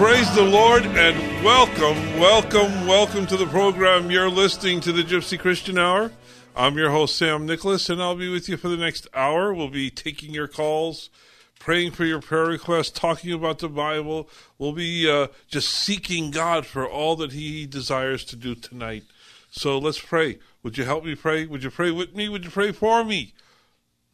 praise 0.00 0.34
the 0.34 0.42
Lord 0.42 0.86
and 0.86 1.44
welcome, 1.44 2.18
welcome, 2.18 2.86
welcome 2.86 3.26
to 3.26 3.36
the 3.36 3.44
program. 3.44 4.10
You're 4.10 4.30
listening 4.30 4.80
to 4.80 4.92
the 4.92 5.02
Gypsy 5.02 5.38
Christian 5.38 5.76
Hour. 5.76 6.10
I'm 6.56 6.78
your 6.78 6.88
host, 6.88 7.16
Sam 7.16 7.44
Nicholas, 7.44 7.90
and 7.90 8.00
I'll 8.00 8.16
be 8.16 8.32
with 8.32 8.48
you 8.48 8.56
for 8.56 8.68
the 8.70 8.78
next 8.78 9.08
hour. 9.12 9.52
We'll 9.52 9.68
be 9.68 9.90
taking 9.90 10.32
your 10.32 10.48
calls, 10.48 11.10
praying 11.58 11.90
for 11.90 12.06
your 12.06 12.22
prayer 12.22 12.46
requests, 12.46 12.88
talking 12.88 13.30
about 13.34 13.58
the 13.58 13.68
Bible. 13.68 14.26
We'll 14.56 14.72
be 14.72 15.06
uh, 15.06 15.26
just 15.48 15.68
seeking 15.68 16.30
God 16.30 16.64
for 16.64 16.88
all 16.88 17.14
that 17.16 17.32
He 17.32 17.66
desires 17.66 18.24
to 18.24 18.36
do 18.36 18.54
tonight. 18.54 19.02
So 19.50 19.78
let's 19.78 20.00
pray. 20.00 20.38
Would 20.62 20.78
you 20.78 20.84
help 20.86 21.04
me 21.04 21.14
pray? 21.14 21.44
Would 21.44 21.62
you 21.62 21.70
pray 21.70 21.90
with 21.90 22.16
me? 22.16 22.30
Would 22.30 22.46
you 22.46 22.50
pray 22.50 22.72
for 22.72 23.04
me? 23.04 23.34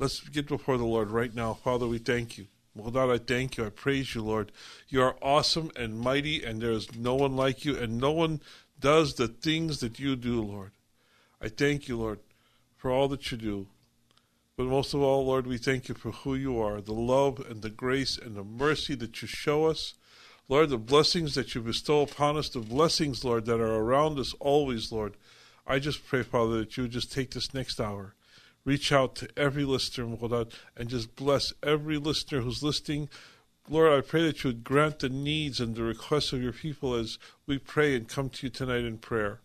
Let's 0.00 0.18
get 0.18 0.48
before 0.48 0.78
the 0.78 0.84
Lord 0.84 1.12
right 1.12 1.32
now. 1.32 1.54
Father, 1.54 1.86
we 1.86 1.98
thank 1.98 2.38
you. 2.38 2.48
Well, 2.76 2.90
God, 2.90 3.10
I 3.10 3.16
thank 3.16 3.56
you. 3.56 3.64
I 3.64 3.70
praise 3.70 4.14
you, 4.14 4.22
Lord. 4.22 4.52
You 4.88 5.00
are 5.00 5.16
awesome 5.22 5.70
and 5.76 5.98
mighty, 5.98 6.44
and 6.44 6.60
there 6.60 6.72
is 6.72 6.94
no 6.94 7.14
one 7.14 7.34
like 7.34 7.64
you, 7.64 7.74
and 7.74 7.98
no 7.98 8.12
one 8.12 8.42
does 8.78 9.14
the 9.14 9.28
things 9.28 9.80
that 9.80 9.98
you 9.98 10.14
do, 10.14 10.42
Lord. 10.42 10.72
I 11.40 11.48
thank 11.48 11.88
you, 11.88 11.96
Lord, 11.96 12.18
for 12.76 12.90
all 12.90 13.08
that 13.08 13.30
you 13.30 13.38
do. 13.38 13.66
But 14.58 14.66
most 14.66 14.92
of 14.92 15.00
all, 15.00 15.24
Lord, 15.24 15.46
we 15.46 15.56
thank 15.56 15.88
you 15.88 15.94
for 15.94 16.10
who 16.10 16.34
you 16.34 16.60
are, 16.60 16.82
the 16.82 16.92
love 16.92 17.44
and 17.48 17.62
the 17.62 17.70
grace 17.70 18.18
and 18.18 18.36
the 18.36 18.44
mercy 18.44 18.94
that 18.96 19.22
you 19.22 19.28
show 19.28 19.66
us. 19.66 19.94
Lord, 20.46 20.68
the 20.68 20.78
blessings 20.78 21.34
that 21.34 21.54
you 21.54 21.62
bestow 21.62 22.02
upon 22.02 22.36
us, 22.36 22.50
the 22.50 22.60
blessings, 22.60 23.24
Lord, 23.24 23.46
that 23.46 23.60
are 23.60 23.74
around 23.74 24.18
us 24.18 24.34
always, 24.38 24.92
Lord. 24.92 25.16
I 25.66 25.78
just 25.78 26.06
pray, 26.06 26.22
Father, 26.22 26.58
that 26.58 26.76
you 26.76 26.88
just 26.88 27.10
take 27.10 27.30
this 27.30 27.54
next 27.54 27.80
hour 27.80 28.15
reach 28.66 28.90
out 28.90 29.14
to 29.14 29.28
every 29.36 29.64
listener, 29.64 30.16
and 30.76 30.88
just 30.90 31.14
bless 31.14 31.52
every 31.62 31.96
listener 31.96 32.40
who's 32.40 32.64
listening. 32.64 33.08
Lord, 33.70 33.92
I 33.92 34.00
pray 34.06 34.22
that 34.26 34.42
you 34.42 34.48
would 34.48 34.64
grant 34.64 34.98
the 34.98 35.08
needs 35.08 35.60
and 35.60 35.74
the 35.74 35.84
requests 35.84 36.32
of 36.32 36.42
your 36.42 36.52
people 36.52 36.94
as 36.94 37.16
we 37.46 37.58
pray 37.58 37.94
and 37.94 38.08
come 38.08 38.28
to 38.28 38.46
you 38.46 38.50
tonight 38.50 38.84
in 38.84 38.98
prayer. 38.98 39.40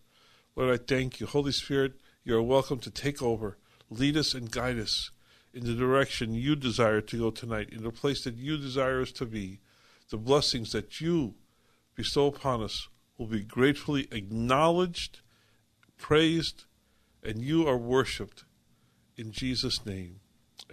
Lord, 0.55 0.73
I 0.73 0.83
thank 0.83 1.19
you. 1.19 1.27
Holy 1.27 1.51
Spirit, 1.51 1.93
you 2.23 2.35
are 2.35 2.41
welcome 2.41 2.79
to 2.79 2.89
take 2.89 3.21
over, 3.21 3.57
lead 3.91 4.17
us 4.17 4.33
and 4.33 4.51
guide 4.51 4.79
us 4.79 5.11
in 5.53 5.65
the 5.65 5.75
direction 5.75 6.33
you 6.33 6.55
desire 6.55 7.01
to 7.01 7.17
go 7.19 7.29
tonight, 7.29 7.69
in 7.71 7.83
the 7.83 7.91
place 7.91 8.23
that 8.23 8.35
you 8.35 8.57
desire 8.57 9.01
us 9.01 9.11
to 9.11 9.25
be. 9.25 9.59
The 10.09 10.17
blessings 10.17 10.71
that 10.71 10.99
you 10.99 11.35
bestow 11.95 12.25
upon 12.25 12.63
us 12.63 12.89
will 13.19 13.27
be 13.27 13.43
gratefully 13.43 14.07
acknowledged, 14.11 15.19
praised, 15.97 16.65
and 17.23 17.43
you 17.43 17.67
are 17.67 17.77
worshiped 17.77 18.45
in 19.17 19.31
Jesus' 19.31 19.85
name. 19.85 20.19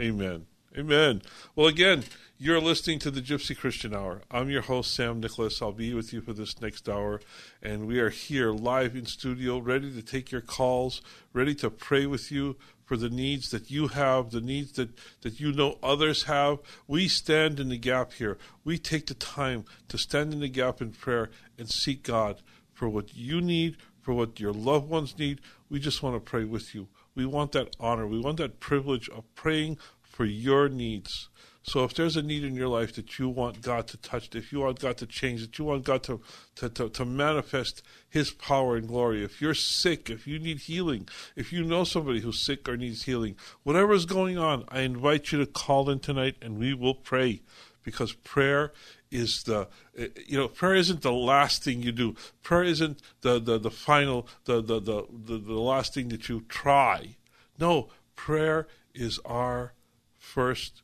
Amen. 0.00 0.46
Amen. 0.76 1.22
Well, 1.56 1.66
again, 1.66 2.04
you're 2.36 2.60
listening 2.60 2.98
to 3.00 3.10
the 3.10 3.22
Gypsy 3.22 3.56
Christian 3.56 3.94
Hour. 3.94 4.20
I'm 4.30 4.50
your 4.50 4.62
host, 4.62 4.94
Sam 4.94 5.18
Nicholas. 5.18 5.60
I'll 5.60 5.72
be 5.72 5.94
with 5.94 6.12
you 6.12 6.20
for 6.20 6.32
this 6.32 6.60
next 6.60 6.88
hour. 6.88 7.20
And 7.62 7.86
we 7.86 7.98
are 7.98 8.10
here 8.10 8.52
live 8.52 8.94
in 8.94 9.06
studio, 9.06 9.58
ready 9.58 9.92
to 9.92 10.02
take 10.02 10.30
your 10.30 10.42
calls, 10.42 11.00
ready 11.32 11.54
to 11.56 11.70
pray 11.70 12.06
with 12.06 12.30
you 12.30 12.56
for 12.84 12.96
the 12.96 13.10
needs 13.10 13.50
that 13.50 13.70
you 13.70 13.88
have, 13.88 14.30
the 14.30 14.40
needs 14.40 14.72
that, 14.72 14.90
that 15.22 15.40
you 15.40 15.52
know 15.52 15.78
others 15.82 16.24
have. 16.24 16.58
We 16.86 17.08
stand 17.08 17.58
in 17.58 17.70
the 17.70 17.78
gap 17.78 18.12
here. 18.12 18.38
We 18.62 18.78
take 18.78 19.06
the 19.06 19.14
time 19.14 19.64
to 19.88 19.98
stand 19.98 20.32
in 20.32 20.40
the 20.40 20.48
gap 20.48 20.80
in 20.80 20.92
prayer 20.92 21.30
and 21.58 21.68
seek 21.68 22.02
God 22.02 22.40
for 22.72 22.88
what 22.88 23.16
you 23.16 23.40
need, 23.40 23.78
for 24.00 24.14
what 24.14 24.38
your 24.38 24.52
loved 24.52 24.88
ones 24.88 25.18
need. 25.18 25.40
We 25.68 25.80
just 25.80 26.02
want 26.02 26.14
to 26.14 26.20
pray 26.20 26.44
with 26.44 26.74
you. 26.74 26.88
We 27.18 27.26
want 27.26 27.50
that 27.50 27.74
honor. 27.80 28.06
We 28.06 28.20
want 28.20 28.36
that 28.36 28.60
privilege 28.60 29.08
of 29.08 29.24
praying 29.34 29.78
for 30.00 30.24
your 30.24 30.68
needs. 30.68 31.28
So 31.64 31.82
if 31.82 31.92
there's 31.92 32.16
a 32.16 32.22
need 32.22 32.44
in 32.44 32.54
your 32.54 32.68
life 32.68 32.94
that 32.94 33.18
you 33.18 33.28
want 33.28 33.60
God 33.60 33.88
to 33.88 33.96
touch, 33.96 34.32
if 34.36 34.52
you 34.52 34.60
want 34.60 34.78
God 34.78 34.98
to 34.98 35.06
change, 35.06 35.40
that 35.40 35.58
you 35.58 35.64
want 35.64 35.82
God 35.82 36.04
to, 36.04 36.20
to, 36.54 36.68
to, 36.68 36.88
to, 36.88 37.04
manifest 37.04 37.82
His 38.08 38.30
power 38.30 38.76
and 38.76 38.86
glory, 38.86 39.24
if 39.24 39.42
you're 39.42 39.52
sick, 39.52 40.08
if 40.08 40.28
you 40.28 40.38
need 40.38 40.60
healing, 40.60 41.08
if 41.34 41.52
you 41.52 41.64
know 41.64 41.82
somebody 41.82 42.20
who's 42.20 42.40
sick 42.40 42.68
or 42.68 42.76
needs 42.76 43.02
healing, 43.02 43.34
whatever 43.64 43.94
is 43.94 44.06
going 44.06 44.38
on, 44.38 44.64
I 44.68 44.82
invite 44.82 45.32
you 45.32 45.40
to 45.40 45.46
call 45.46 45.90
in 45.90 45.98
tonight 45.98 46.36
and 46.40 46.56
we 46.56 46.72
will 46.72 46.94
pray 46.94 47.42
because 47.82 48.12
prayer 48.12 48.72
is 49.10 49.42
the 49.44 49.68
eh, 49.96 50.08
you 50.26 50.38
know 50.38 50.48
prayer 50.48 50.74
isn't 50.74 51.02
the 51.02 51.12
last 51.12 51.62
thing 51.62 51.82
you 51.82 51.92
do. 51.92 52.14
Prayer 52.42 52.64
isn't 52.64 53.00
the 53.22 53.38
the, 53.38 53.58
the 53.58 53.70
final 53.70 54.28
the, 54.44 54.60
the 54.60 54.80
the, 54.80 55.06
the 55.10 55.38
the 55.38 55.60
last 55.60 55.94
thing 55.94 56.08
that 56.08 56.28
you 56.28 56.44
try. 56.48 57.16
No 57.58 57.88
prayer 58.14 58.66
is 58.94 59.18
our 59.24 59.72
first 60.18 60.82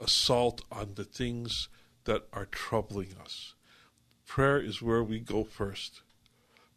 assault 0.00 0.62
on 0.70 0.92
the 0.94 1.04
things 1.04 1.68
that 2.04 2.26
are 2.32 2.46
troubling 2.46 3.14
us. 3.22 3.54
Prayer 4.26 4.60
is 4.60 4.80
where 4.80 5.02
we 5.02 5.18
go 5.18 5.44
first. 5.44 6.02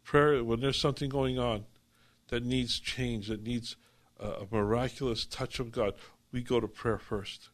Prayer 0.04 0.42
when 0.42 0.60
there's 0.60 0.80
something 0.80 1.08
going 1.08 1.38
on 1.38 1.64
that 2.28 2.44
needs 2.44 2.78
change 2.80 3.28
that 3.28 3.42
needs 3.42 3.76
a 4.18 4.46
miraculous 4.52 5.26
touch 5.26 5.58
of 5.58 5.72
god 5.72 5.94
we 6.30 6.42
go 6.42 6.60
to 6.60 6.68
prayer 6.68 6.98
first. 6.98 7.48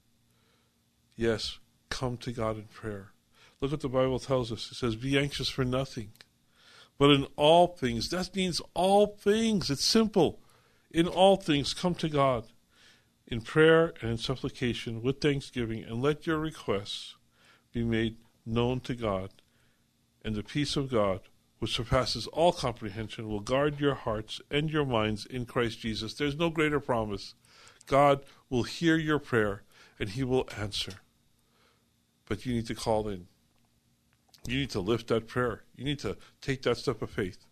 Yes 1.16 1.58
come 1.88 2.16
to 2.18 2.32
God 2.32 2.56
in 2.56 2.64
prayer. 2.64 3.12
Look 3.60 3.72
what 3.72 3.80
the 3.80 3.88
Bible 3.88 4.18
tells 4.18 4.52
us. 4.52 4.70
It 4.70 4.76
says, 4.76 4.96
Be 4.96 5.18
anxious 5.18 5.48
for 5.48 5.64
nothing. 5.64 6.12
But 6.96 7.10
in 7.10 7.26
all 7.36 7.68
things, 7.68 8.08
that 8.10 8.34
means 8.34 8.60
all 8.74 9.06
things. 9.06 9.70
It's 9.70 9.84
simple. 9.84 10.40
In 10.90 11.06
all 11.06 11.36
things, 11.36 11.74
come 11.74 11.94
to 11.96 12.08
God 12.08 12.46
in 13.26 13.42
prayer 13.42 13.92
and 14.00 14.12
in 14.12 14.18
supplication 14.18 15.02
with 15.02 15.20
thanksgiving, 15.20 15.84
and 15.84 16.00
let 16.00 16.26
your 16.26 16.38
requests 16.38 17.16
be 17.72 17.84
made 17.84 18.16
known 18.46 18.80
to 18.80 18.94
God. 18.94 19.30
And 20.24 20.34
the 20.34 20.42
peace 20.42 20.76
of 20.76 20.90
God, 20.90 21.20
which 21.58 21.74
surpasses 21.74 22.26
all 22.28 22.52
comprehension, 22.52 23.28
will 23.28 23.40
guard 23.40 23.80
your 23.80 23.94
hearts 23.94 24.40
and 24.50 24.70
your 24.70 24.86
minds 24.86 25.26
in 25.26 25.44
Christ 25.44 25.80
Jesus. 25.80 26.14
There's 26.14 26.36
no 26.36 26.48
greater 26.48 26.80
promise. 26.80 27.34
God 27.86 28.24
will 28.48 28.62
hear 28.62 28.96
your 28.96 29.18
prayer 29.18 29.62
and 30.00 30.10
he 30.10 30.24
will 30.24 30.48
answer 30.56 30.94
but 32.28 32.44
you 32.44 32.54
need 32.54 32.66
to 32.66 32.74
call 32.74 33.08
in. 33.08 33.26
You 34.50 34.60
need 34.60 34.70
to 34.70 34.80
lift 34.80 35.08
that 35.08 35.28
prayer. 35.28 35.62
You 35.76 35.84
need 35.84 35.98
to 36.00 36.16
take 36.40 36.62
that 36.62 36.78
step 36.78 37.02
of 37.02 37.10
faith. 37.10 37.44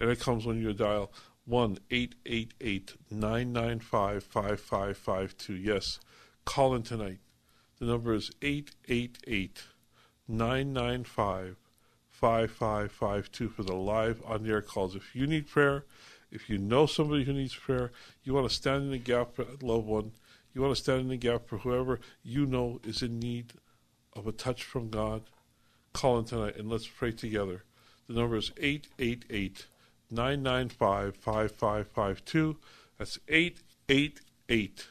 And 0.00 0.10
it 0.10 0.20
comes 0.20 0.44
when 0.44 0.60
you 0.60 0.72
dial 0.72 1.12
1 1.44 1.78
888 1.90 2.94
995 3.10 4.24
5552. 4.24 5.54
Yes, 5.54 6.00
call 6.44 6.74
in 6.74 6.82
tonight. 6.82 7.18
The 7.78 7.86
number 7.86 8.14
is 8.14 8.30
888 8.42 9.62
995 10.28 11.56
5552 12.10 13.48
for 13.48 13.62
the 13.64 13.74
live 13.74 14.22
on 14.24 14.46
air 14.46 14.62
calls. 14.62 14.94
If 14.94 15.14
you 15.14 15.26
need 15.26 15.48
prayer, 15.48 15.84
if 16.30 16.48
you 16.48 16.58
know 16.58 16.86
somebody 16.86 17.24
who 17.24 17.32
needs 17.32 17.54
prayer, 17.54 17.90
you 18.22 18.32
want 18.34 18.48
to 18.48 18.54
stand 18.54 18.84
in 18.84 18.90
the 18.90 18.98
gap 18.98 19.34
for 19.34 19.42
a 19.42 19.64
loved 19.64 19.86
one, 19.86 20.12
you 20.54 20.60
want 20.60 20.74
to 20.74 20.80
stand 20.80 21.00
in 21.00 21.08
the 21.08 21.16
gap 21.16 21.46
for 21.46 21.58
whoever 21.58 22.00
you 22.22 22.46
know 22.46 22.80
is 22.84 23.02
in 23.02 23.18
need 23.18 23.54
of 24.14 24.26
a 24.26 24.32
touch 24.32 24.62
from 24.62 24.90
God, 24.90 25.22
call 25.92 26.18
in 26.18 26.24
tonight 26.24 26.56
and 26.56 26.68
let's 26.68 26.86
pray 26.86 27.12
together. 27.12 27.64
The 28.08 28.14
number 28.14 28.36
is 28.36 28.52
888 28.58 29.66
995 30.10 31.16
5552. 31.16 32.56
That's 32.98 33.18
888 33.28 34.86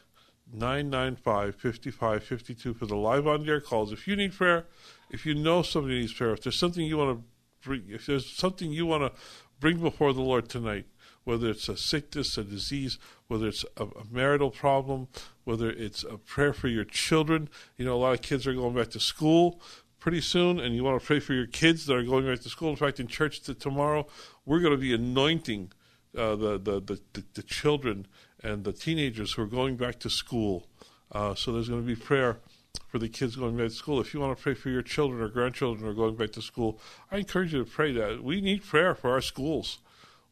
995 0.54 1.56
5552 1.56 2.74
for 2.74 2.86
the 2.86 2.96
live 2.96 3.28
on 3.28 3.48
air 3.48 3.62
calls. 3.62 3.92
If 3.92 4.08
you 4.08 4.16
need 4.16 4.34
prayer, 4.34 4.66
if 5.10 5.26
you 5.26 5.36
know 5.36 5.62
somebody 5.62 6.00
needs 6.00 6.14
prayer, 6.14 6.34
if 6.34 6.44
there's 6.44 6.60
something 6.60 6.86
you 6.86 6.98
want 6.98 7.20
to 7.20 7.24
bring, 7.68 7.84
if 7.90 8.06
there's 8.06 8.30
something 8.30 8.72
you 8.72 8.86
want 8.86 9.04
to 9.04 9.20
bring 9.60 9.80
before 9.80 10.14
the 10.14 10.22
Lord 10.22 10.50
tonight, 10.50 10.86
whether 11.24 11.50
it's 11.50 11.70
a 11.70 11.78
sickness, 11.78 12.38
a 12.38 12.44
disease, 12.44 12.98
whether 13.28 13.48
it's 13.48 13.64
a, 13.78 13.84
a, 13.84 14.06
marital 14.10 14.50
problem, 14.50 15.08
whether 15.44 15.70
it's 15.70 16.04
a 16.04 16.18
prayer 16.18 16.54
for 16.54 16.68
your 16.68 16.84
children. 16.84 17.48
You 17.78 17.86
know, 17.86 17.96
a 17.96 17.98
lot 18.00 18.14
of 18.14 18.22
kids 18.22 18.48
are 18.48 18.54
going 18.54 18.76
back 18.76 18.90
to 18.90 19.00
school 19.00 19.62
pretty 20.02 20.20
soon, 20.20 20.60
and 20.60 20.76
you 20.76 20.84
want 20.84 21.00
to 21.00 21.06
pray 21.06 21.20
for 21.20 21.34
your 21.34 21.46
kids 21.46 21.86
that 21.86 21.96
are 21.96 22.04
going 22.04 22.26
back 22.26 22.40
to 22.40 22.50
school. 22.50 22.72
In 22.72 22.76
fact, 22.76 23.00
in 23.00 23.08
church 23.08 23.40
tomorrow, 23.42 24.08
we're 24.46 24.60
going 24.60 24.74
to 24.74 24.78
be 24.78 24.94
anointing 24.94 25.72
uh, 26.18 26.36
the, 26.36 26.58
the, 26.58 26.82
the, 26.82 27.02
the, 27.14 27.24
the 27.36 27.44
children 27.44 28.08
and 28.44 28.64
the 28.64 28.74
teenagers 28.74 29.34
who 29.34 29.44
are 29.44 29.48
going 29.48 29.78
back 29.78 30.00
to 30.00 30.10
school. 30.10 30.68
Uh, 31.12 31.36
so 31.36 31.54
there's 31.54 31.70
going 31.70 31.82
to 31.82 31.88
be 31.88 31.96
prayer 31.96 32.40
for 32.88 32.98
the 32.98 33.08
kids 33.08 33.36
going 33.36 33.56
back 33.56 33.68
to 33.68 33.76
school. 33.76 34.02
If 34.02 34.14
you 34.14 34.20
want 34.20 34.36
to 34.36 34.42
pray 34.42 34.56
for 34.56 34.70
your 34.70 34.82
children 34.82 35.22
or 35.22 35.30
grandchildren 35.30 35.86
who 35.86 35.92
are 35.92 35.94
going 35.94 36.16
back 36.16 36.32
to 36.32 36.42
school, 36.42 36.80
I 37.12 37.18
encourage 37.18 37.54
you 37.54 37.64
to 37.64 37.70
pray 37.70 37.92
that. 37.94 38.24
We 38.24 38.42
need 38.42 38.66
prayer 38.66 38.96
for 38.96 39.12
our 39.12 39.22
schools. 39.22 39.78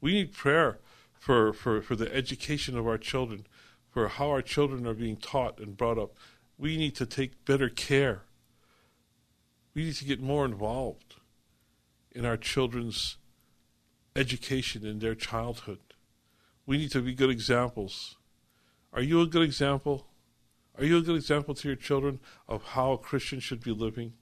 We 0.01 0.13
need 0.13 0.33
prayer 0.33 0.79
for, 1.13 1.53
for, 1.53 1.81
for 1.81 1.95
the 1.95 2.13
education 2.13 2.75
of 2.75 2.87
our 2.87 2.97
children, 2.97 3.45
for 3.91 4.07
how 4.07 4.29
our 4.29 4.41
children 4.41 4.87
are 4.87 4.95
being 4.95 5.17
taught 5.17 5.59
and 5.59 5.77
brought 5.77 5.99
up. 5.99 6.13
We 6.57 6.75
need 6.75 6.95
to 6.95 7.05
take 7.05 7.45
better 7.45 7.69
care. 7.69 8.23
We 9.79 9.85
need 9.85 9.95
to 9.95 10.03
get 10.03 10.19
more 10.19 10.43
involved 10.43 11.15
in 12.11 12.25
our 12.25 12.35
children's 12.35 13.15
education 14.13 14.85
in 14.85 14.99
their 14.99 15.15
childhood. 15.15 15.79
We 16.65 16.77
need 16.77 16.91
to 16.91 17.01
be 17.01 17.13
good 17.13 17.29
examples. 17.29 18.17
Are 18.91 19.01
you 19.01 19.21
a 19.21 19.25
good 19.25 19.41
example? 19.41 20.07
Are 20.77 20.83
you 20.83 20.97
a 20.97 21.01
good 21.01 21.15
example 21.15 21.53
to 21.55 21.69
your 21.69 21.77
children 21.77 22.19
of 22.45 22.61
how 22.75 22.91
a 22.91 22.97
Christian 22.97 23.39
should 23.39 23.63
be 23.63 23.71
living? 23.71 24.15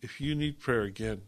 If 0.00 0.18
you 0.18 0.34
need 0.34 0.58
prayer 0.58 0.84
again, 0.84 1.20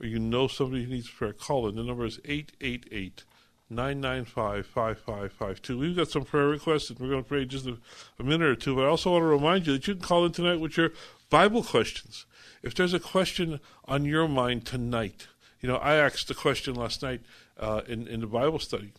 or 0.00 0.06
you 0.06 0.18
know 0.18 0.48
somebody 0.48 0.84
who 0.84 0.90
needs 0.90 1.10
prayer, 1.10 1.34
call 1.34 1.68
in. 1.68 1.74
The 1.74 1.82
number 1.82 2.06
is 2.06 2.20
888 2.24 3.24
995 3.68 4.66
5552. 4.66 5.78
We've 5.78 5.94
got 5.94 6.08
some 6.08 6.24
prayer 6.24 6.46
requests, 6.46 6.88
and 6.88 6.98
we're 6.98 7.10
going 7.10 7.22
to 7.22 7.28
pray 7.28 7.44
just 7.44 7.66
a, 7.66 7.76
a, 8.18 8.22
minute 8.22 8.48
or 8.48 8.56
two. 8.56 8.74
But 8.74 8.86
I 8.86 8.88
also 8.88 9.12
want 9.12 9.24
to 9.24 9.26
remind 9.26 9.66
you 9.66 9.74
that 9.74 9.86
you 9.86 9.94
can 9.94 10.02
call 10.02 10.24
in 10.24 10.32
tonight 10.32 10.58
with 10.58 10.78
your 10.78 10.92
Bible 11.30 11.62
questions. 11.62 12.26
If 12.62 12.74
there's 12.74 12.92
a 12.92 13.00
question 13.00 13.60
on 13.86 14.04
your 14.04 14.28
mind 14.28 14.66
tonight, 14.66 15.28
you 15.60 15.68
know, 15.68 15.76
I 15.76 15.94
asked 15.94 16.28
the 16.28 16.34
question 16.34 16.74
last 16.74 17.02
night 17.02 17.22
uh, 17.58 17.82
in, 17.86 18.06
in 18.06 18.20
the 18.20 18.26
Bible 18.26 18.58
study 18.58 18.92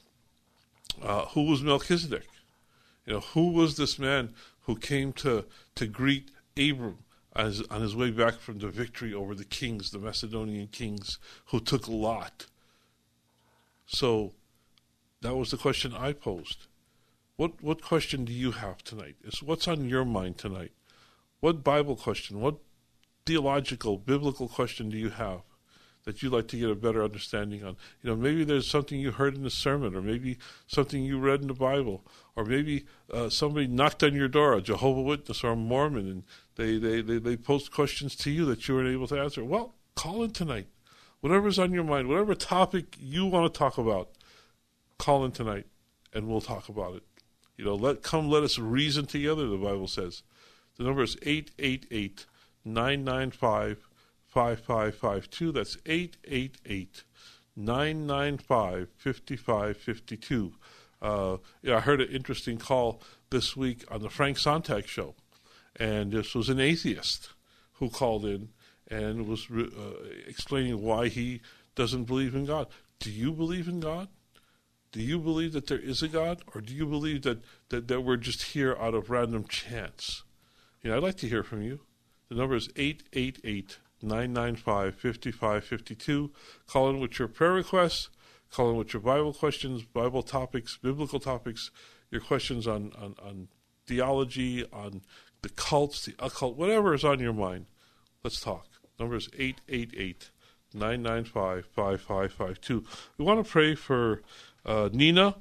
uh, 1.01 1.25
who 1.27 1.43
was 1.43 1.61
Melchizedek? 1.61 2.27
You 3.05 3.13
know, 3.13 3.19
who 3.19 3.51
was 3.51 3.77
this 3.77 3.97
man 3.97 4.33
who 4.61 4.75
came 4.75 5.13
to, 5.13 5.45
to 5.75 5.87
greet 5.87 6.29
Abram 6.57 6.99
as, 7.35 7.61
on 7.69 7.81
his 7.81 7.95
way 7.95 8.11
back 8.11 8.35
from 8.35 8.59
the 8.59 8.67
victory 8.67 9.13
over 9.13 9.33
the 9.33 9.45
kings, 9.45 9.91
the 9.91 9.99
Macedonian 9.99 10.67
kings, 10.67 11.17
who 11.47 11.59
took 11.59 11.87
Lot? 11.87 12.45
So 13.85 14.33
that 15.21 15.35
was 15.35 15.51
the 15.51 15.57
question 15.57 15.93
I 15.93 16.13
posed. 16.13 16.67
What 17.35 17.63
what 17.63 17.81
question 17.81 18.23
do 18.23 18.31
you 18.31 18.51
have 18.51 18.83
tonight? 18.83 19.15
Is 19.23 19.41
what's 19.41 19.67
on 19.67 19.89
your 19.89 20.05
mind 20.05 20.37
tonight? 20.37 20.71
What 21.41 21.63
Bible 21.63 21.95
question, 21.95 22.39
what 22.39 22.55
theological, 23.25 23.97
biblical 23.97 24.47
question 24.47 24.89
do 24.89 24.97
you 24.97 25.09
have? 25.09 25.41
that 26.03 26.21
you'd 26.21 26.33
like 26.33 26.47
to 26.47 26.57
get 26.57 26.69
a 26.69 26.75
better 26.75 27.03
understanding 27.03 27.63
on. 27.63 27.77
You 28.01 28.09
know, 28.09 28.15
maybe 28.15 28.43
there's 28.43 28.67
something 28.67 28.99
you 28.99 29.11
heard 29.11 29.35
in 29.35 29.43
the 29.43 29.49
sermon, 29.49 29.95
or 29.95 30.01
maybe 30.01 30.38
something 30.67 31.03
you 31.03 31.19
read 31.19 31.41
in 31.41 31.47
the 31.47 31.53
Bible, 31.53 32.03
or 32.35 32.43
maybe 32.43 32.85
uh, 33.13 33.29
somebody 33.29 33.67
knocked 33.67 34.03
on 34.03 34.15
your 34.15 34.27
door, 34.27 34.53
a 34.53 34.61
Jehovah 34.61 35.01
Witness 35.01 35.43
or 35.43 35.51
a 35.51 35.55
Mormon, 35.55 36.07
and 36.07 36.23
they, 36.55 36.77
they, 36.77 37.01
they, 37.01 37.19
they 37.19 37.38
posed 37.38 37.71
questions 37.71 38.15
to 38.17 38.31
you 38.31 38.45
that 38.45 38.67
you 38.67 38.75
weren't 38.75 38.89
able 38.89 39.07
to 39.07 39.19
answer. 39.19 39.43
Well, 39.43 39.75
call 39.95 40.23
in 40.23 40.31
tonight. 40.31 40.67
Whatever's 41.19 41.59
on 41.59 41.71
your 41.71 41.83
mind, 41.83 42.07
whatever 42.07 42.33
topic 42.33 42.95
you 42.99 43.27
want 43.27 43.53
to 43.53 43.57
talk 43.57 43.77
about, 43.77 44.09
call 44.97 45.23
in 45.23 45.31
tonight, 45.31 45.67
and 46.13 46.27
we'll 46.27 46.41
talk 46.41 46.67
about 46.67 46.95
it. 46.95 47.03
You 47.57 47.65
know, 47.65 47.75
let 47.75 48.01
come 48.01 48.27
let 48.27 48.41
us 48.41 48.57
reason 48.57 49.05
together, 49.05 49.45
the 49.47 49.57
Bible 49.57 49.88
says. 49.88 50.23
The 50.81 50.87
number 50.87 51.03
is 51.03 51.15
888 51.21 52.25
995 52.65 53.87
5552. 54.25 55.51
That's 55.51 55.77
888 55.85 57.03
995 57.55 58.87
5552. 58.97 60.53
Uh, 60.99 61.37
I 61.71 61.79
heard 61.81 62.01
an 62.01 62.09
interesting 62.09 62.57
call 62.57 62.99
this 63.29 63.55
week 63.55 63.85
on 63.91 64.01
the 64.01 64.09
Frank 64.09 64.39
Sontag 64.39 64.87
show, 64.87 65.13
and 65.75 66.11
this 66.13 66.33
was 66.33 66.49
an 66.49 66.59
atheist 66.59 67.29
who 67.73 67.91
called 67.91 68.25
in 68.25 68.49
and 68.89 69.27
was 69.27 69.45
uh, 69.51 69.65
explaining 70.25 70.81
why 70.81 71.09
he 71.09 71.41
doesn't 71.75 72.05
believe 72.05 72.33
in 72.33 72.47
God. 72.47 72.65
Do 72.97 73.11
you 73.11 73.31
believe 73.31 73.67
in 73.67 73.81
God? 73.81 74.07
Do 74.91 74.99
you 74.99 75.19
believe 75.19 75.53
that 75.53 75.67
there 75.67 75.77
is 75.77 76.01
a 76.01 76.07
God, 76.07 76.41
or 76.55 76.59
do 76.59 76.73
you 76.73 76.87
believe 76.87 77.21
that, 77.21 77.43
that, 77.69 77.87
that 77.87 78.01
we're 78.01 78.17
just 78.17 78.41
here 78.41 78.75
out 78.81 78.95
of 78.95 79.11
random 79.11 79.43
chance? 79.47 80.23
I'd 80.83 81.03
like 81.03 81.17
to 81.17 81.27
hear 81.27 81.43
from 81.43 81.61
you. 81.61 81.81
The 82.29 82.35
number 82.35 82.55
is 82.55 82.69
888 82.75 83.77
995 84.01 84.95
5552. 84.95 86.31
Call 86.65 86.89
in 86.89 86.99
with 86.99 87.19
your 87.19 87.27
prayer 87.27 87.53
requests, 87.53 88.09
call 88.51 88.71
in 88.71 88.77
with 88.77 88.93
your 88.93 89.01
Bible 89.01 89.33
questions, 89.33 89.83
Bible 89.83 90.23
topics, 90.23 90.79
biblical 90.81 91.19
topics, 91.19 91.69
your 92.09 92.21
questions 92.21 92.65
on, 92.65 92.93
on, 92.97 93.15
on 93.23 93.47
theology, 93.85 94.65
on 94.73 95.03
the 95.43 95.49
cults, 95.49 96.05
the 96.05 96.15
occult, 96.17 96.57
whatever 96.57 96.95
is 96.95 97.03
on 97.03 97.19
your 97.19 97.33
mind. 97.33 97.67
Let's 98.23 98.41
talk. 98.41 98.65
Number 98.99 99.15
is 99.15 99.29
888 99.37 100.31
995 100.73 101.65
5552. 101.65 102.83
We 103.19 103.25
want 103.25 103.45
to 103.45 103.49
pray 103.49 103.75
for 103.75 104.23
uh, 104.65 104.89
Nina, 104.91 105.35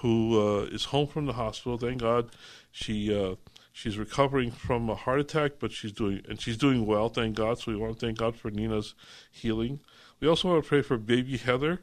who 0.00 0.38
uh, 0.38 0.62
is 0.64 0.84
home 0.86 1.06
from 1.06 1.24
the 1.24 1.34
hospital. 1.34 1.78
Thank 1.78 2.02
God 2.02 2.30
she. 2.70 3.14
Uh, 3.14 3.36
She's 3.72 3.96
recovering 3.96 4.50
from 4.50 4.90
a 4.90 4.94
heart 4.94 5.20
attack, 5.20 5.52
but 5.58 5.72
she's 5.72 5.92
doing 5.92 6.22
and 6.28 6.40
she's 6.40 6.56
doing 6.56 6.86
well, 6.86 7.08
thank 7.08 7.36
God. 7.36 7.58
So 7.58 7.72
we 7.72 7.78
want 7.78 7.98
to 7.98 8.06
thank 8.06 8.18
God 8.18 8.36
for 8.36 8.50
Nina's 8.50 8.94
healing. 9.30 9.80
We 10.20 10.28
also 10.28 10.48
want 10.48 10.62
to 10.62 10.68
pray 10.68 10.82
for 10.82 10.98
baby 10.98 11.36
Heather, 11.38 11.80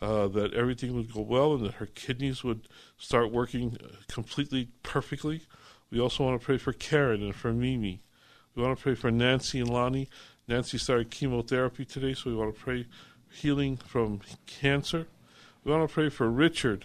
uh, 0.00 0.28
that 0.28 0.54
everything 0.54 0.94
would 0.94 1.12
go 1.12 1.22
well 1.22 1.54
and 1.54 1.64
that 1.66 1.74
her 1.74 1.86
kidneys 1.86 2.44
would 2.44 2.68
start 2.98 3.32
working 3.32 3.76
uh, 3.82 3.88
completely 4.08 4.68
perfectly. 4.82 5.42
We 5.90 6.00
also 6.00 6.24
want 6.24 6.40
to 6.40 6.44
pray 6.44 6.58
for 6.58 6.72
Karen 6.72 7.22
and 7.22 7.34
for 7.34 7.52
Mimi. 7.52 8.02
We 8.54 8.62
want 8.62 8.76
to 8.76 8.82
pray 8.82 8.94
for 8.94 9.10
Nancy 9.10 9.60
and 9.60 9.70
Lonnie. 9.70 10.08
Nancy 10.46 10.78
started 10.78 11.10
chemotherapy 11.10 11.84
today, 11.84 12.14
so 12.14 12.30
we 12.30 12.36
want 12.36 12.54
to 12.54 12.60
pray 12.60 12.86
healing 13.30 13.76
from 13.76 14.20
cancer. 14.46 15.06
We 15.64 15.72
want 15.72 15.88
to 15.88 15.92
pray 15.92 16.08
for 16.08 16.30
Richard 16.30 16.84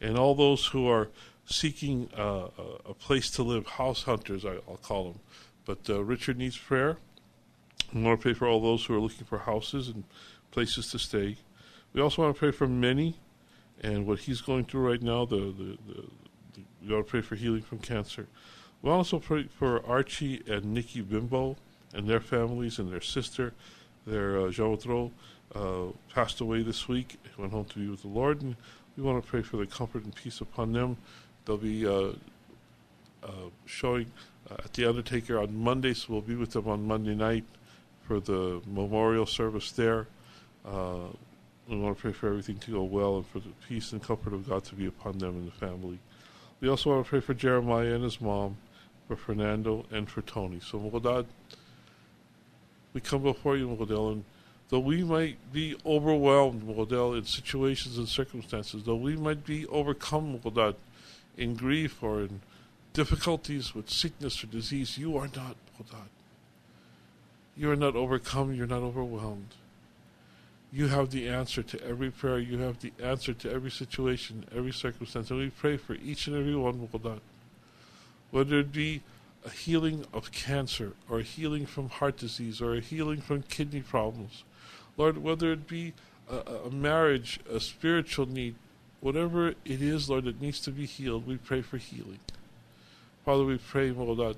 and 0.00 0.18
all 0.18 0.34
those 0.34 0.66
who 0.66 0.88
are 0.88 1.08
seeking 1.52 2.08
uh, 2.16 2.48
a 2.86 2.94
place 2.94 3.30
to 3.32 3.42
live, 3.42 3.66
house 3.66 4.04
hunters, 4.04 4.44
I, 4.44 4.58
will 4.66 4.80
call 4.82 5.04
them. 5.04 5.20
But 5.64 5.78
uh, 5.88 6.02
Richard 6.02 6.38
needs 6.38 6.56
prayer. 6.56 6.98
We 7.92 8.02
want 8.02 8.20
to 8.20 8.22
pray 8.22 8.34
for 8.34 8.48
all 8.48 8.60
those 8.60 8.84
who 8.84 8.94
are 8.94 9.00
looking 9.00 9.26
for 9.26 9.38
houses 9.38 9.88
and 9.88 10.04
places 10.50 10.90
to 10.90 10.98
stay. 10.98 11.36
We 11.92 12.00
also 12.00 12.22
want 12.22 12.34
to 12.34 12.38
pray 12.38 12.50
for 12.50 12.66
Manny 12.66 13.16
and 13.82 14.06
what 14.06 14.20
he's 14.20 14.40
going 14.40 14.64
through 14.64 14.88
right 14.88 15.02
now. 15.02 15.24
The, 15.24 15.36
the, 15.36 15.78
the, 15.86 16.02
the 16.54 16.60
we 16.84 16.94
want 16.94 17.06
to 17.06 17.10
pray 17.10 17.20
for 17.20 17.36
healing 17.36 17.62
from 17.62 17.78
cancer. 17.78 18.26
We 18.80 18.90
also 18.90 19.18
pray 19.18 19.44
for 19.44 19.84
Archie 19.86 20.42
and 20.48 20.72
Nikki 20.72 21.02
Bimbo 21.02 21.56
and 21.94 22.08
their 22.08 22.20
families 22.20 22.78
and 22.78 22.90
their 22.90 23.00
sister. 23.00 23.52
Their 24.06 24.40
uh, 24.40 24.50
Jean 24.50 25.12
uh, 25.54 25.84
passed 26.12 26.40
away 26.40 26.62
this 26.62 26.88
week. 26.88 27.18
He 27.22 27.40
went 27.40 27.52
home 27.52 27.66
to 27.66 27.78
be 27.78 27.88
with 27.88 28.02
the 28.02 28.08
Lord, 28.08 28.42
and 28.42 28.56
we 28.96 29.02
want 29.02 29.22
to 29.22 29.30
pray 29.30 29.42
for 29.42 29.58
the 29.58 29.66
comfort 29.66 30.04
and 30.04 30.14
peace 30.14 30.40
upon 30.40 30.72
them. 30.72 30.96
They'll 31.44 31.56
be 31.56 31.86
uh, 31.86 32.12
uh, 33.22 33.30
showing 33.66 34.06
uh, 34.50 34.54
at 34.64 34.72
the 34.74 34.86
Undertaker 34.86 35.38
on 35.38 35.56
Monday, 35.56 35.94
so 35.94 36.12
we'll 36.12 36.20
be 36.20 36.36
with 36.36 36.52
them 36.52 36.68
on 36.68 36.86
Monday 36.86 37.14
night 37.14 37.44
for 38.06 38.20
the 38.20 38.60
memorial 38.66 39.26
service 39.26 39.72
there. 39.72 40.06
we 40.64 40.70
want 41.76 41.96
to 41.96 42.00
pray 42.00 42.12
for 42.12 42.28
everything 42.28 42.58
to 42.58 42.72
go 42.72 42.82
well 42.84 43.16
and 43.16 43.26
for 43.26 43.40
the 43.40 43.48
peace 43.68 43.92
and 43.92 44.02
comfort 44.02 44.32
of 44.32 44.48
God 44.48 44.64
to 44.64 44.74
be 44.74 44.86
upon 44.86 45.18
them 45.18 45.30
and 45.30 45.46
the 45.48 45.52
family. 45.52 45.98
We 46.60 46.68
also 46.68 46.90
want 46.90 47.04
to 47.04 47.10
pray 47.10 47.20
for 47.20 47.34
Jeremiah 47.34 47.94
and 47.94 48.04
his 48.04 48.20
mom, 48.20 48.56
for 49.08 49.16
Fernando, 49.16 49.84
and 49.90 50.08
for 50.08 50.22
Tony. 50.22 50.60
So, 50.60 50.78
Mugadad, 50.78 51.26
we 52.92 53.00
come 53.00 53.22
before 53.24 53.56
you, 53.56 53.66
Mugadal, 53.66 54.12
and 54.12 54.24
though 54.68 54.78
we 54.78 55.02
might 55.02 55.38
be 55.52 55.76
overwhelmed, 55.84 56.62
Mugadal, 56.62 57.18
in 57.18 57.24
situations 57.24 57.98
and 57.98 58.06
circumstances, 58.06 58.84
though 58.84 58.94
we 58.94 59.16
might 59.16 59.44
be 59.44 59.66
overcome, 59.66 60.38
Mugadal, 60.38 60.76
in 61.36 61.54
grief 61.54 62.02
or 62.02 62.20
in 62.20 62.40
difficulties 62.92 63.74
with 63.74 63.90
sickness 63.90 64.42
or 64.42 64.46
disease, 64.48 64.98
you 64.98 65.16
are 65.16 65.28
not, 65.34 65.56
oh 65.80 65.84
You 67.56 67.70
are 67.70 67.76
not 67.76 67.96
overcome, 67.96 68.54
you're 68.54 68.66
not 68.66 68.82
overwhelmed. 68.82 69.54
you 70.72 70.88
have 70.88 71.10
the 71.10 71.28
answer 71.28 71.62
to 71.62 71.84
every 71.84 72.10
prayer. 72.10 72.38
You 72.38 72.58
have 72.58 72.80
the 72.80 72.92
answer 73.02 73.34
to 73.34 73.52
every 73.52 73.70
situation, 73.70 74.46
every 74.56 74.72
circumstance. 74.72 75.30
And 75.30 75.38
we 75.38 75.50
pray 75.50 75.76
for 75.76 75.94
each 75.94 76.26
and 76.26 76.36
every 76.36 76.56
one, 76.56 76.88
God. 77.02 77.20
Whether 78.30 78.60
it 78.60 78.72
be 78.72 79.02
a 79.44 79.50
healing 79.50 80.06
of 80.12 80.32
cancer, 80.32 80.92
or 81.10 81.18
a 81.18 81.22
healing 81.22 81.66
from 81.66 81.88
heart 81.88 82.16
disease, 82.16 82.62
or 82.62 82.74
a 82.74 82.80
healing 82.80 83.20
from 83.20 83.42
kidney 83.42 83.80
problems. 83.80 84.44
Lord, 84.96 85.18
whether 85.18 85.52
it 85.52 85.66
be 85.66 85.94
a, 86.30 86.36
a 86.66 86.70
marriage, 86.70 87.40
a 87.50 87.60
spiritual 87.60 88.26
need, 88.26 88.54
whatever 89.02 89.48
it 89.48 89.82
is, 89.82 90.08
Lord, 90.08 90.24
that 90.24 90.40
needs 90.40 90.60
to 90.60 90.70
be 90.70 90.86
healed, 90.86 91.26
we 91.26 91.36
pray 91.36 91.60
for 91.60 91.76
healing. 91.76 92.20
Father, 93.26 93.44
we 93.44 93.58
pray, 93.58 93.90
Mogodat. 93.90 94.36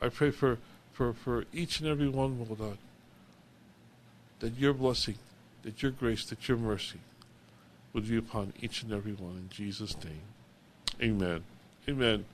I 0.00 0.08
pray 0.08 0.30
for 0.30 0.58
for, 0.92 1.12
for 1.12 1.44
each 1.52 1.80
and 1.80 1.88
every 1.88 2.08
one, 2.08 2.46
God, 2.58 2.78
that 4.40 4.58
your 4.58 4.74
blessing, 4.74 5.16
that 5.62 5.82
your 5.82 5.90
grace, 5.90 6.24
that 6.26 6.48
your 6.48 6.58
mercy 6.58 7.00
would 7.92 8.08
be 8.08 8.16
upon 8.16 8.52
each 8.60 8.82
and 8.82 8.92
every 8.92 9.12
one 9.12 9.32
in 9.32 9.48
Jesus' 9.50 9.96
name. 10.04 10.20
Amen. 11.00 11.42
Amen. 11.88 12.24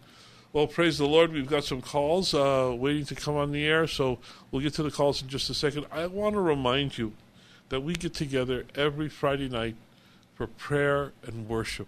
Well, 0.50 0.67
praise 0.67 0.97
the 0.97 1.07
Lord. 1.07 1.35
We've 1.35 1.47
got 1.47 1.64
some 1.64 1.83
calls 1.83 2.33
uh, 2.33 2.75
waiting 2.75 3.05
to 3.07 3.14
come 3.14 3.37
on 3.37 3.52
the 3.52 3.67
air, 3.67 3.87
so 3.87 4.19
we'll 4.50 4.62
get 4.62 4.73
to 4.75 4.83
the 4.83 4.90
calls 4.90 5.21
in 5.21 5.28
just 5.28 5.50
a 5.50 5.55
second. 5.55 5.85
I 5.93 6.07
want 6.07 6.37
to 6.37 6.40
remind 6.40 6.97
you 6.97 7.12
that 7.69 7.83
we 7.83 7.93
get 7.93 8.14
together 8.14 8.64
every 8.75 9.11
Friday 9.11 9.50
night 9.50 9.76
for 10.35 10.47
prayer 10.47 11.12
and 11.23 11.47
worship, 11.49 11.87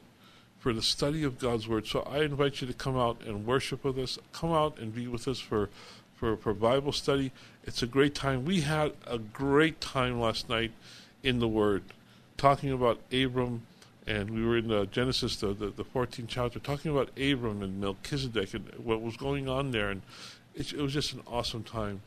for 0.58 0.74
the 0.74 0.82
study 0.82 1.24
of 1.24 1.38
God's 1.38 1.66
Word. 1.66 1.86
So 1.86 2.00
I 2.00 2.18
invite 2.18 2.60
you 2.60 2.66
to 2.66 2.74
come 2.74 2.98
out 2.98 3.22
and 3.26 3.46
worship 3.46 3.82
with 3.82 3.98
us. 3.98 4.18
Come 4.32 4.52
out 4.52 4.78
and 4.78 4.94
be 4.94 5.08
with 5.08 5.26
us 5.26 5.38
for 5.38 5.70
for, 6.14 6.36
for 6.36 6.52
Bible 6.52 6.92
study. 6.92 7.32
It's 7.64 7.82
a 7.82 7.86
great 7.86 8.14
time. 8.14 8.44
We 8.44 8.60
had 8.60 8.92
a 9.06 9.16
great 9.16 9.80
time 9.80 10.20
last 10.20 10.50
night 10.50 10.72
in 11.22 11.38
the 11.38 11.48
Word, 11.48 11.82
talking 12.36 12.70
about 12.70 13.00
Abram, 13.10 13.62
and 14.06 14.30
we 14.30 14.44
were 14.44 14.58
in 14.58 14.68
the 14.68 14.86
Genesis, 14.86 15.36
the, 15.36 15.52
the, 15.52 15.68
the 15.68 15.84
14th 15.84 16.26
chapter, 16.28 16.58
talking 16.58 16.90
about 16.90 17.10
Abram 17.18 17.62
and 17.62 17.80
Melchizedek 17.80 18.54
and 18.54 18.68
what 18.78 19.02
was 19.02 19.16
going 19.16 19.48
on 19.48 19.70
there. 19.70 19.90
And 19.90 20.02
it, 20.54 20.72
it 20.72 20.80
was 20.80 20.92
just 20.92 21.12
an 21.12 21.22
awesome 21.26 21.62
time. 21.62 22.00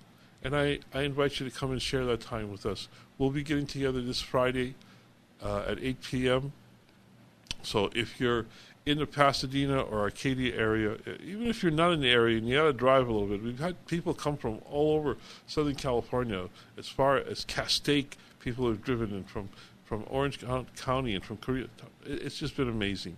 And 0.43 0.55
I, 0.55 0.79
I 0.93 1.03
invite 1.03 1.39
you 1.39 1.49
to 1.49 1.55
come 1.55 1.71
and 1.71 1.81
share 1.81 2.05
that 2.05 2.21
time 2.21 2.51
with 2.51 2.65
us. 2.65 2.89
We'll 3.17 3.29
be 3.29 3.43
getting 3.43 3.67
together 3.67 4.01
this 4.01 4.21
Friday 4.21 4.75
uh, 5.41 5.65
at 5.67 5.79
8 5.81 6.01
p.m. 6.01 6.51
So 7.61 7.89
if 7.95 8.19
you're 8.19 8.47
in 8.85 8.97
the 8.97 9.05
Pasadena 9.05 9.81
or 9.81 10.01
Arcadia 10.01 10.55
area, 10.55 10.97
even 11.23 11.47
if 11.47 11.63
you're 11.63 11.71
not 11.71 11.93
in 11.93 12.01
the 12.01 12.09
area 12.09 12.37
and 12.37 12.47
you 12.47 12.57
got 12.57 12.63
to 12.63 12.73
drive 12.73 13.07
a 13.07 13.11
little 13.11 13.27
bit, 13.27 13.41
we've 13.41 13.59
had 13.59 13.85
people 13.87 14.13
come 14.13 14.35
from 14.35 14.59
all 14.69 14.97
over 14.97 15.15
Southern 15.47 15.75
California, 15.75 16.49
as 16.77 16.87
far 16.89 17.17
as 17.17 17.45
Castaic. 17.45 18.17
People 18.41 18.67
have 18.67 18.83
driven 18.83 19.11
in 19.11 19.23
from 19.23 19.47
from 19.93 20.05
Orange 20.09 20.39
County 20.75 21.13
and 21.13 21.23
from 21.23 21.37
Korea. 21.37 21.67
It's 22.03 22.39
just 22.39 22.57
been 22.57 22.67
amazing. 22.67 23.15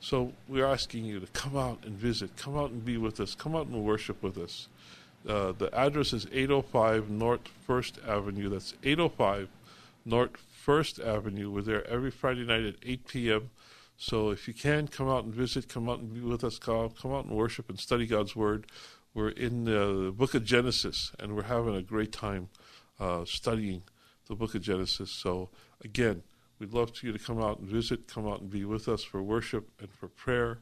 So 0.00 0.32
we're 0.48 0.66
asking 0.66 1.04
you 1.04 1.20
to 1.20 1.26
come 1.28 1.56
out 1.56 1.84
and 1.84 1.96
visit, 1.96 2.36
come 2.36 2.56
out 2.58 2.70
and 2.70 2.84
be 2.84 2.96
with 2.96 3.20
us, 3.20 3.36
come 3.36 3.54
out 3.54 3.68
and 3.68 3.84
worship 3.84 4.20
with 4.20 4.36
us. 4.36 4.66
Uh, 5.28 5.52
the 5.52 5.72
address 5.72 6.12
is 6.12 6.26
805 6.32 7.10
North 7.10 7.46
First 7.64 8.00
Avenue. 8.08 8.48
That's 8.48 8.74
805 8.82 9.50
North 10.04 10.36
First 10.50 10.98
Avenue. 10.98 11.48
We're 11.48 11.62
there 11.62 11.86
every 11.86 12.10
Friday 12.10 12.44
night 12.44 12.64
at 12.64 12.74
8 12.84 13.06
p.m. 13.06 13.50
So 13.96 14.30
if 14.30 14.48
you 14.48 14.54
can, 14.54 14.88
come 14.88 15.08
out 15.08 15.22
and 15.22 15.32
visit, 15.32 15.68
come 15.68 15.88
out 15.88 16.00
and 16.00 16.12
be 16.12 16.22
with 16.22 16.42
us, 16.42 16.58
come, 16.58 16.90
come 17.00 17.12
out 17.12 17.26
and 17.26 17.36
worship 17.36 17.68
and 17.68 17.78
study 17.78 18.06
God's 18.06 18.34
Word. 18.34 18.66
We're 19.14 19.28
in 19.28 19.64
the 19.64 20.12
book 20.16 20.34
of 20.34 20.44
Genesis, 20.44 21.12
and 21.20 21.36
we're 21.36 21.44
having 21.44 21.76
a 21.76 21.82
great 21.82 22.10
time 22.10 22.48
uh, 22.98 23.24
studying 23.26 23.82
the 24.30 24.36
book 24.36 24.54
of 24.54 24.62
Genesis. 24.62 25.10
So 25.10 25.50
again, 25.84 26.22
we'd 26.58 26.72
love 26.72 26.96
for 26.96 27.04
you 27.04 27.12
to 27.12 27.18
come 27.18 27.42
out 27.42 27.58
and 27.58 27.68
visit, 27.68 28.06
come 28.06 28.28
out 28.28 28.40
and 28.40 28.48
be 28.48 28.64
with 28.64 28.88
us 28.88 29.02
for 29.02 29.20
worship 29.22 29.68
and 29.80 29.90
for 29.90 30.06
prayer, 30.06 30.60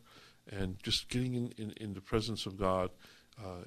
and 0.50 0.82
just 0.82 1.10
getting 1.10 1.34
in, 1.34 1.52
in, 1.58 1.72
in 1.76 1.92
the 1.92 2.00
presence 2.00 2.46
of 2.46 2.58
God 2.58 2.90
uh, 3.38 3.66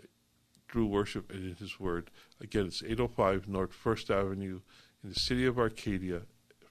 through 0.67 0.87
worship 0.87 1.31
and 1.31 1.45
in 1.51 1.55
His 1.55 1.79
Word. 1.79 2.09
Again, 2.41 2.65
it's 2.65 2.81
805 2.81 3.47
North 3.47 3.73
First 3.73 4.09
Avenue 4.09 4.61
in 5.03 5.09
the 5.09 5.15
city 5.15 5.45
of 5.45 5.59
Arcadia 5.59 6.23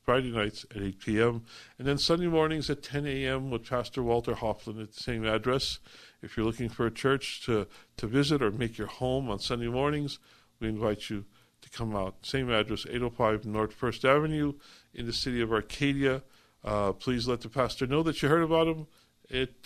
Friday 0.02 0.32
nights 0.32 0.66
at 0.74 0.82
8 0.82 0.98
p.m., 0.98 1.44
and 1.78 1.86
then 1.86 1.98
Sunday 1.98 2.26
mornings 2.26 2.68
at 2.68 2.82
10 2.82 3.06
a.m. 3.06 3.50
with 3.50 3.68
Pastor 3.68 4.02
Walter 4.02 4.34
Hoffman 4.34 4.80
at 4.80 4.92
the 4.92 5.00
same 5.00 5.24
address. 5.24 5.78
If 6.20 6.36
you're 6.36 6.46
looking 6.46 6.68
for 6.68 6.86
a 6.86 6.90
church 6.90 7.44
to, 7.44 7.68
to 7.98 8.06
visit 8.08 8.42
or 8.42 8.50
make 8.50 8.76
your 8.76 8.88
home 8.88 9.30
on 9.30 9.38
Sunday 9.38 9.68
mornings, 9.68 10.18
we 10.58 10.68
invite 10.68 11.10
you 11.10 11.26
to 11.62 11.70
come 11.70 11.94
out. 11.94 12.14
Same 12.22 12.50
address, 12.50 12.86
805 12.86 13.44
North 13.46 13.72
First 13.72 14.04
Avenue 14.04 14.54
in 14.94 15.06
the 15.06 15.12
city 15.12 15.40
of 15.40 15.52
Arcadia. 15.52 16.22
Uh, 16.64 16.92
please 16.92 17.26
let 17.26 17.40
the 17.40 17.48
pastor 17.48 17.86
know 17.86 18.02
that 18.02 18.22
you 18.22 18.28
heard 18.28 18.42
about 18.42 18.66
him 18.66 18.86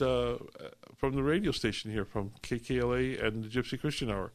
uh, 0.00 0.36
from 0.96 1.14
the 1.14 1.22
radio 1.22 1.50
station 1.50 1.90
here, 1.90 2.04
from 2.04 2.30
KKLA 2.42 3.22
and 3.24 3.44
the 3.44 3.48
Gypsy 3.48 3.80
Christian 3.80 4.10
Hour. 4.10 4.32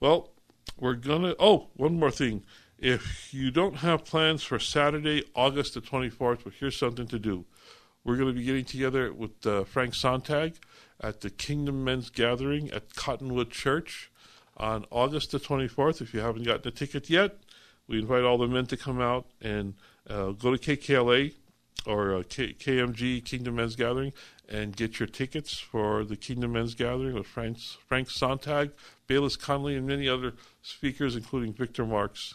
Well, 0.00 0.30
we're 0.78 0.94
going 0.94 1.22
to. 1.22 1.36
Oh, 1.38 1.68
one 1.74 1.98
more 1.98 2.10
thing. 2.10 2.44
If 2.78 3.32
you 3.32 3.50
don't 3.50 3.76
have 3.76 4.04
plans 4.04 4.42
for 4.42 4.58
Saturday, 4.58 5.24
August 5.34 5.74
the 5.74 5.80
24th, 5.80 6.44
well, 6.44 6.54
here's 6.58 6.76
something 6.76 7.06
to 7.08 7.18
do. 7.18 7.46
We're 8.04 8.16
going 8.16 8.28
to 8.28 8.38
be 8.38 8.44
getting 8.44 8.66
together 8.66 9.12
with 9.12 9.46
uh, 9.46 9.64
Frank 9.64 9.94
Sontag 9.94 10.58
at 11.00 11.22
the 11.22 11.30
Kingdom 11.30 11.82
Men's 11.84 12.10
Gathering 12.10 12.70
at 12.70 12.94
Cottonwood 12.94 13.50
Church 13.50 14.10
on 14.56 14.84
August 14.90 15.32
the 15.32 15.38
24th. 15.38 16.00
If 16.00 16.14
you 16.14 16.20
haven't 16.20 16.44
gotten 16.44 16.68
a 16.68 16.70
ticket 16.70 17.10
yet, 17.10 17.38
we 17.86 17.98
invite 17.98 18.24
all 18.24 18.38
the 18.38 18.48
men 18.48 18.66
to 18.66 18.76
come 18.76 19.00
out 19.00 19.26
and 19.40 19.74
uh, 20.08 20.30
go 20.30 20.54
to 20.54 20.58
KKLA 20.76 21.34
or 21.86 22.16
uh, 22.16 22.22
K- 22.28 22.54
KMG 22.54 23.24
Kingdom 23.24 23.56
Men's 23.56 23.76
Gathering 23.76 24.12
and 24.48 24.76
get 24.76 24.98
your 24.98 25.06
tickets 25.06 25.58
for 25.58 26.04
the 26.04 26.16
Kingdom 26.16 26.52
Men's 26.52 26.74
Gathering 26.74 27.14
with 27.14 27.26
Frank, 27.26 27.58
Frank 27.86 28.10
Sontag, 28.10 28.70
Bayless 29.06 29.36
Conley, 29.36 29.76
and 29.76 29.86
many 29.86 30.08
other 30.08 30.34
speakers, 30.62 31.16
including 31.16 31.52
Victor 31.52 31.84
Marx. 31.84 32.34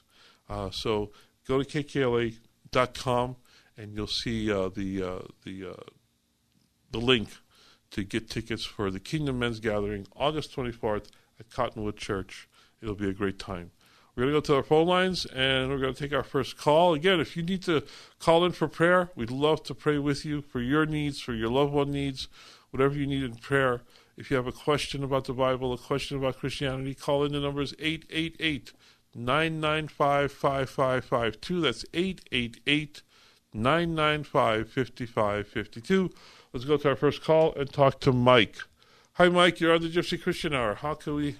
Uh, 0.50 0.70
so 0.70 1.12
go 1.48 1.62
to 1.62 1.84
kkla.com 1.84 3.36
and 3.78 3.96
you'll 3.96 4.08
see 4.08 4.52
uh, 4.52 4.70
the 4.70 5.02
uh, 5.02 5.20
the 5.44 5.72
uh, 5.72 5.84
the 6.92 7.00
link 7.00 7.30
to 7.92 8.04
get 8.04 8.30
tickets 8.30 8.64
for 8.64 8.92
the 8.92 9.00
Kingdom 9.00 9.40
Men's 9.40 9.60
Gathering 9.60 10.08
August 10.16 10.56
24th 10.56 11.08
at 11.42 11.50
Cottonwood 11.50 11.98
Church. 11.98 12.48
It'll 12.82 12.96
be 12.96 13.10
a 13.10 13.14
great 13.14 13.40
time. 13.40 13.72
We're 14.16 14.24
going 14.24 14.34
to 14.34 14.42
go 14.42 14.46
to 14.46 14.56
our 14.58 14.64
phone 14.64 14.88
lines 14.88 15.26
and 15.26 15.70
we're 15.70 15.80
going 15.80 15.94
to 15.94 16.00
take 16.00 16.14
our 16.14 16.24
first 16.24 16.58
call. 16.58 16.94
Again, 16.94 17.20
if 17.20 17.36
you 17.36 17.44
need 17.44 17.64
to 17.64 17.84
call 18.20 18.46
in 18.46 18.52
for 18.52 18.68
prayer, 18.68 19.10
we'd 19.16 19.32
love 19.32 19.64
to 19.64 19.74
pray 19.74 19.98
with 19.98 20.26
you 20.26 20.42
for 20.42 20.62
your 20.62 20.86
needs, 20.86 21.20
for 21.20 21.34
your 21.34 21.50
loved 21.50 21.74
one 21.74 21.92
needs, 21.92 22.28
whatever 22.70 22.96
you 22.96 23.08
need 23.08 23.24
in 23.24 23.36
prayer. 23.36 23.82
If 24.18 24.30
you 24.30 24.38
have 24.38 24.48
a 24.48 24.52
question 24.52 25.04
about 25.04 25.26
the 25.26 25.34
Bible, 25.34 25.74
a 25.74 25.78
question 25.78 26.18
about 26.18 26.38
Christianity, 26.38 26.94
call 26.94 27.24
in. 27.24 27.32
The 27.32 27.40
number 27.40 27.62
is 27.62 27.74
888 27.80 28.74
995 29.16 30.32
5552. 30.32 31.62
That's 31.62 31.86
888 31.94 33.02
995 33.54 34.70
5552. 34.70 36.12
Let's 36.54 36.66
go 36.66 36.78
to 36.78 36.90
our 36.90 36.96
first 36.96 37.24
call 37.24 37.54
and 37.56 37.72
talk 37.72 38.00
to 38.02 38.12
Mike. 38.12 38.58
Hi, 39.16 39.28
Mike. 39.28 39.60
You're 39.60 39.74
on 39.74 39.82
the 39.82 39.90
Gypsy 39.90 40.22
Christian 40.22 40.54
Hour. 40.54 40.76
How 40.76 40.94
can 40.94 41.16
we 41.16 41.36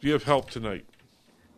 be 0.00 0.12
of 0.12 0.22
help 0.22 0.48
tonight? 0.48 0.86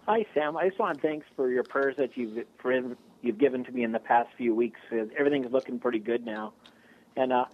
Hi, 0.04 0.26
Sam. 0.34 0.56
I 0.56 0.66
just 0.66 0.80
want 0.80 1.00
to 1.00 1.00
thanks 1.00 1.24
for 1.36 1.50
your 1.50 1.62
prayers 1.62 1.94
that 1.98 2.16
you've 2.16 2.44
for, 2.58 2.96
you've 3.22 3.38
given 3.38 3.62
to 3.64 3.70
me 3.70 3.84
in 3.84 3.92
the 3.92 4.00
past 4.00 4.28
few 4.36 4.56
weeks. 4.56 4.80
Everything's 5.16 5.52
looking 5.52 5.78
pretty 5.78 6.00
good 6.00 6.26
now, 6.26 6.52
and 7.16 7.32
uh, 7.32 7.44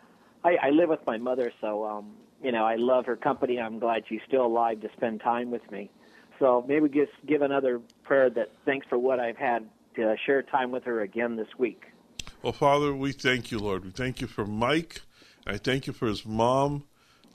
I, 0.42 0.56
I 0.62 0.70
live 0.70 0.88
with 0.88 1.06
my 1.06 1.18
mother, 1.18 1.52
so 1.60 1.84
um, 1.84 2.12
you 2.42 2.50
know 2.50 2.64
I 2.64 2.76
love 2.76 3.04
her 3.06 3.14
company. 3.14 3.60
I'm 3.60 3.78
glad 3.78 4.04
she's 4.08 4.22
still 4.26 4.46
alive 4.46 4.80
to 4.80 4.88
spend 4.96 5.20
time 5.20 5.50
with 5.50 5.70
me. 5.70 5.90
So 6.38 6.64
maybe 6.66 6.88
just 6.88 7.12
give 7.26 7.42
another 7.42 7.78
prayer 8.04 8.30
that 8.30 8.52
thanks 8.64 8.86
for 8.88 8.98
what 8.98 9.20
I've 9.20 9.36
had 9.36 9.68
to 9.96 10.16
share 10.24 10.42
time 10.42 10.70
with 10.70 10.84
her 10.84 11.02
again 11.02 11.36
this 11.36 11.58
week. 11.58 11.82
Well, 12.42 12.54
Father, 12.54 12.94
we 12.94 13.12
thank 13.12 13.50
you, 13.50 13.58
Lord. 13.58 13.84
We 13.84 13.90
thank 13.90 14.22
you 14.22 14.26
for 14.26 14.46
Mike. 14.46 15.02
I 15.46 15.58
thank 15.58 15.86
you 15.86 15.92
for 15.92 16.06
his 16.06 16.24
mom. 16.24 16.84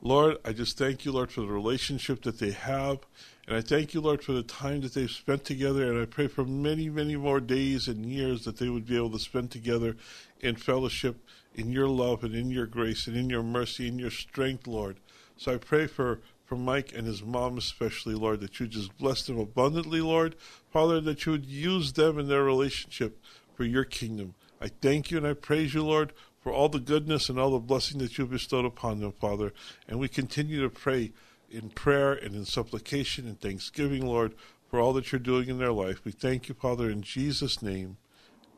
Lord, 0.01 0.38
I 0.46 0.54
just 0.54 0.77
thank 0.77 1.06
you, 1.06 1.12
Lord, 1.12 1.32
for 1.32 1.42
the 1.42 1.48
relationship 1.48 2.22
that 2.24 2.39
they 2.39 2.51
have. 2.51 3.00
And 3.48 3.56
I 3.56 3.62
thank 3.62 3.94
you, 3.94 4.01
Lord, 4.01 4.24
for 4.24 4.34
the 4.34 4.44
time 4.44 4.82
that 4.82 4.94
they've 4.94 5.10
spent 5.10 5.46
together. 5.46 5.92
And 5.92 6.01
I 6.01 6.06
pray 6.06 6.27
for 6.27 6.46
many, 6.46 6.89
many 6.89 7.16
more 7.16 7.39
days 7.39 7.88
and 7.88 8.06
years 8.06 8.44
that 8.46 8.58
they 8.58 8.70
would 8.70 8.86
be 8.86 8.96
able 8.96 9.12
to 9.12 9.20
spend 9.20 9.51
together 9.51 9.96
in 10.39 10.56
fellowship, 10.56 11.18
in 11.56 11.72
your 11.72 11.88
love 11.88 12.24
and 12.24 12.36
in 12.36 12.51
your 12.51 12.68
grace 12.68 13.08
and 13.08 13.16
in 13.16 13.30
your 13.30 13.44
mercy 13.44 13.88
and 13.88 14.00
your 14.00 14.12
strength, 14.12 14.68
Lord. 14.68 14.98
So 15.38 15.54
I 15.54 15.58
pray 15.58 15.88
for 15.88 16.20
for 16.48 16.56
Mike 16.56 16.94
and 16.96 17.06
his 17.06 17.22
mom, 17.22 17.58
especially, 17.58 18.16
Lord, 18.16 18.39
that 18.39 18.58
you 18.60 18.68
just 18.68 18.98
bless 18.98 19.24
them 19.24 19.38
abundantly, 19.38 20.00
Lord. 20.00 20.36
Father, 20.72 21.01
that 21.01 21.25
you 21.25 21.34
would 21.34 21.46
use 21.46 21.92
them 21.92 22.18
in 22.18 22.30
their 22.30 22.44
relationship 22.44 23.22
for 23.54 23.66
your 23.66 23.84
kingdom. 23.84 24.34
I 24.62 24.70
thank 24.70 25.12
you 25.12 25.18
and 25.18 25.27
I 25.27 25.34
praise 25.34 25.74
you, 25.74 25.84
Lord, 25.84 26.13
for 26.41 26.51
all 26.51 26.70
the 26.70 26.79
goodness 26.79 27.29
and 27.29 27.39
all 27.39 27.51
the 27.51 27.60
blessing 27.60 28.00
that 28.00 28.17
you 28.17 28.24
have 28.24 28.32
bestowed 28.32 28.65
upon 28.65 29.00
them, 29.00 29.12
Father. 29.12 29.53
And 29.88 30.00
we 30.00 30.08
continue 30.08 30.62
to 30.62 30.70
pray 30.70 31.12
in 31.50 31.70
prayer 31.70 32.13
and 32.13 32.36
in 32.36 32.46
supplication 32.46 33.27
and 33.27 33.39
thanksgiving, 33.39 34.06
Lord, 34.06 34.34
for 34.70 34.79
all 34.79 34.94
that 34.94 35.12
you're 35.12 35.20
doing 35.20 35.50
in 35.50 35.58
their 35.58 35.72
life. 35.72 36.03
We 36.03 36.12
thank 36.12 36.50
you, 36.50 36.56
Father, 36.56 36.89
in 36.89 37.01
Jesus' 37.01 37.62
name. 37.62 37.98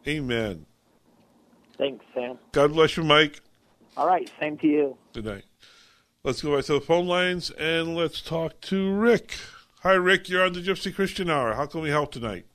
Amen. 0.08 0.66
Thanks, 1.78 2.04
Sam. 2.14 2.38
God 2.52 2.74
bless 2.74 2.98
you, 2.98 3.04
Mike. 3.04 3.42
All 3.96 4.08
right, 4.08 4.30
same 4.40 4.58
to 4.58 4.68
you. 4.68 4.98
Good 5.14 5.26
night. 5.26 5.46
Let's 6.24 6.42
go 6.42 6.56
back 6.56 6.66
to 6.66 6.74
the 6.74 6.82
phone 6.82 7.08
lines 7.08 7.50
and 7.52 7.96
let's 7.96 8.22
talk 8.22 8.60
to 8.62 8.94
Rick. 8.94 9.36
Hi, 9.82 9.94
Rick. 9.94 10.28
You're 10.28 10.46
on 10.46 10.54
the 10.54 10.60
Gypsy 10.60 10.94
Christian 10.94 11.30
Hour. 11.30 11.54
How 11.54 11.66
can 11.66 11.82
we 11.82 11.90
help 11.90 12.12
tonight? 12.12 12.46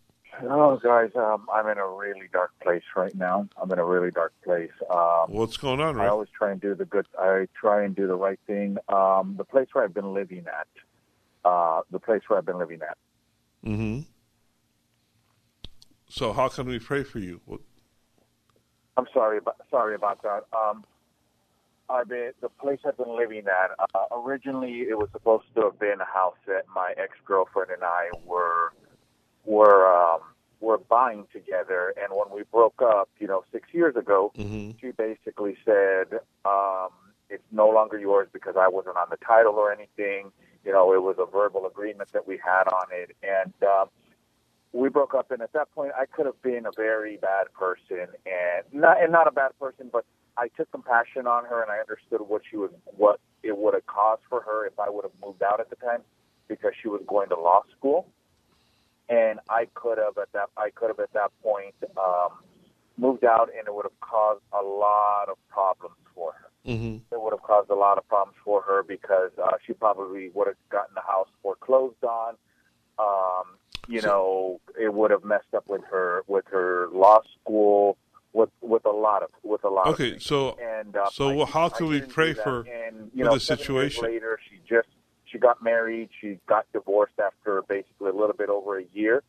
Oh, 0.42 0.78
guys, 0.82 1.10
um, 1.14 1.46
I'm 1.52 1.68
in 1.68 1.78
a 1.78 1.86
really 1.86 2.28
dark 2.32 2.52
place 2.62 2.82
right 2.96 3.14
now. 3.14 3.48
I'm 3.60 3.70
in 3.70 3.78
a 3.78 3.84
really 3.84 4.10
dark 4.10 4.32
place. 4.42 4.70
Um, 4.90 5.26
What's 5.28 5.56
going 5.56 5.80
on, 5.80 6.00
I 6.00 6.08
always 6.08 6.28
try 6.36 6.50
and 6.50 6.60
do 6.60 6.74
the 6.74 6.84
good. 6.84 7.06
I 7.18 7.46
try 7.58 7.84
and 7.84 7.94
do 7.94 8.06
the 8.06 8.16
right 8.16 8.38
thing. 8.46 8.76
Um, 8.88 9.34
the 9.36 9.44
place 9.44 9.68
where 9.72 9.84
I've 9.84 9.94
been 9.94 10.12
living 10.12 10.44
at, 10.46 10.66
uh, 11.44 11.82
the 11.90 12.00
place 12.00 12.22
where 12.26 12.38
I've 12.38 12.46
been 12.46 12.58
living 12.58 12.80
at. 12.82 12.98
Mm-hmm. 13.64 14.00
So, 16.08 16.32
how 16.32 16.48
can 16.48 16.66
we 16.66 16.78
pray 16.78 17.04
for 17.04 17.18
you? 17.20 17.40
What, 17.44 17.60
I'm 18.96 19.06
sorry 19.12 19.38
about 19.38 19.56
sorry 19.70 19.94
about 19.94 20.22
that. 20.22 20.44
Um, 20.56 20.84
I've 21.88 22.08
been 22.08 22.32
the 22.40 22.48
place 22.48 22.80
I've 22.86 22.96
been 22.96 23.16
living 23.16 23.44
at. 23.46 23.70
Uh, 23.94 24.06
originally, 24.16 24.80
it 24.82 24.98
was 24.98 25.08
supposed 25.12 25.44
to 25.54 25.62
have 25.62 25.78
been 25.78 26.00
a 26.00 26.06
house 26.06 26.36
that 26.46 26.64
my 26.74 26.94
ex 26.96 27.12
girlfriend 27.24 27.70
and 27.70 27.84
I 27.84 28.10
were 28.24 28.72
were 29.44 29.86
um, 29.86 30.20
were 30.60 30.78
buying 30.78 31.26
together. 31.32 31.94
And 32.00 32.12
when 32.12 32.34
we 32.34 32.42
broke 32.44 32.80
up, 32.82 33.08
you 33.18 33.26
know, 33.26 33.44
six 33.52 33.68
years 33.72 33.96
ago, 33.96 34.32
Mhm. 34.36 34.78
she 34.80 34.90
basically 34.92 35.56
said 35.64 36.20
um, 36.44 36.90
it's 37.28 37.44
no 37.50 37.68
longer 37.68 37.98
yours 37.98 38.28
because 38.32 38.56
I 38.56 38.68
wasn't 38.68 38.96
on 38.96 39.08
the 39.10 39.18
title 39.18 39.54
or 39.54 39.72
anything. 39.72 40.32
You 40.64 40.72
know, 40.72 40.92
it 40.94 41.02
was 41.02 41.16
a 41.18 41.26
verbal 41.26 41.66
agreement 41.66 42.12
that 42.12 42.26
we 42.26 42.38
had 42.38 42.66
on 42.68 42.86
it, 42.90 43.14
and 43.22 43.52
um, 43.62 43.90
we 44.72 44.88
broke 44.88 45.14
up. 45.14 45.30
And 45.30 45.42
at 45.42 45.52
that 45.52 45.70
point, 45.74 45.92
I 45.98 46.06
could 46.06 46.26
have 46.26 46.40
been 46.40 46.64
a 46.64 46.72
very 46.72 47.18
bad 47.18 47.52
person, 47.52 48.06
and 48.24 48.64
not 48.72 49.02
and 49.02 49.12
not 49.12 49.26
a 49.26 49.30
bad 49.32 49.52
person, 49.58 49.90
but 49.92 50.04
I 50.36 50.48
took 50.48 50.70
compassion 50.72 51.26
on 51.26 51.44
her, 51.44 51.62
and 51.62 51.70
I 51.70 51.78
understood 51.78 52.22
what 52.22 52.42
she 52.50 52.56
was, 52.56 52.70
what 52.84 53.20
it 53.42 53.56
would 53.56 53.74
have 53.74 53.86
caused 53.86 54.22
for 54.28 54.40
her 54.40 54.66
if 54.66 54.78
I 54.80 54.88
would 54.88 55.04
have 55.04 55.12
moved 55.24 55.42
out 55.42 55.60
at 55.60 55.68
the 55.70 55.76
time, 55.76 56.02
because 56.48 56.72
she 56.80 56.88
was 56.88 57.02
going 57.06 57.28
to 57.28 57.36
law 57.36 57.62
school, 57.76 58.08
and 59.08 59.38
I 59.48 59.66
could 59.74 59.98
have 59.98 60.16
at 60.18 60.32
that 60.32 60.48
I 60.56 60.70
could 60.70 60.88
have 60.88 61.00
at 61.00 61.12
that 61.12 61.30
point 61.42 61.74
um, 61.96 62.30
moved 62.96 63.24
out, 63.24 63.48
and 63.56 63.66
it 63.66 63.74
would 63.74 63.84
have 63.84 64.00
caused 64.00 64.42
a 64.52 64.62
lot 64.62 65.28
of 65.28 65.36
problems 65.48 65.96
for 66.14 66.32
her 66.32 66.48
Mhm. 66.66 67.02
it 67.12 67.20
would 67.20 67.32
have 67.34 67.42
caused 67.42 67.68
a 67.68 67.74
lot 67.74 67.98
of 67.98 68.08
problems 68.08 68.38
for 68.42 68.62
her 68.62 68.82
because 68.82 69.30
uh, 69.38 69.50
she 69.66 69.74
probably 69.74 70.30
would 70.30 70.46
have 70.46 70.56
gotten 70.70 70.94
the 70.94 71.02
house 71.02 71.28
foreclosed 71.42 72.02
on. 72.04 72.36
Um, 72.98 73.58
you 73.86 74.00
know, 74.00 74.60
it 74.80 74.94
would 74.94 75.10
have 75.10 75.24
messed 75.24 75.52
up 75.54 75.68
with 75.68 75.82
her 75.90 76.22
with 76.26 76.46
her 76.50 76.88
law 76.92 77.20
school, 77.40 77.98
with 78.32 78.48
with 78.62 78.86
a 78.86 78.90
lot 78.90 79.22
of 79.22 79.28
with 79.42 79.62
a 79.64 79.68
lot. 79.68 79.88
of 79.88 79.94
Okay, 79.94 80.18
so 80.18 80.56
and 80.58 80.96
uh, 80.96 81.10
so 81.10 81.42
I- 81.42 81.44
how 81.44 81.68
can 81.68 81.88
we 81.88 82.00
pray 82.00 82.32
for 82.32 82.60
and, 82.60 83.10
you 83.14 83.24
know, 83.24 83.34
the 83.34 83.40
situation? 83.40 84.04
Later, 84.04 84.38
she 84.48 84.56
just 84.66 84.88
she 85.34 85.40
got 85.40 85.62
married. 85.62 86.10
She 86.20 86.38
got 86.46 86.64
divorced 86.72 87.18
after 87.18 87.62
basically 87.68 88.10
a 88.10 88.14
little 88.14 88.36
bit 88.36 88.48
over 88.48 88.78
a 88.78 88.84
year, 88.92 89.24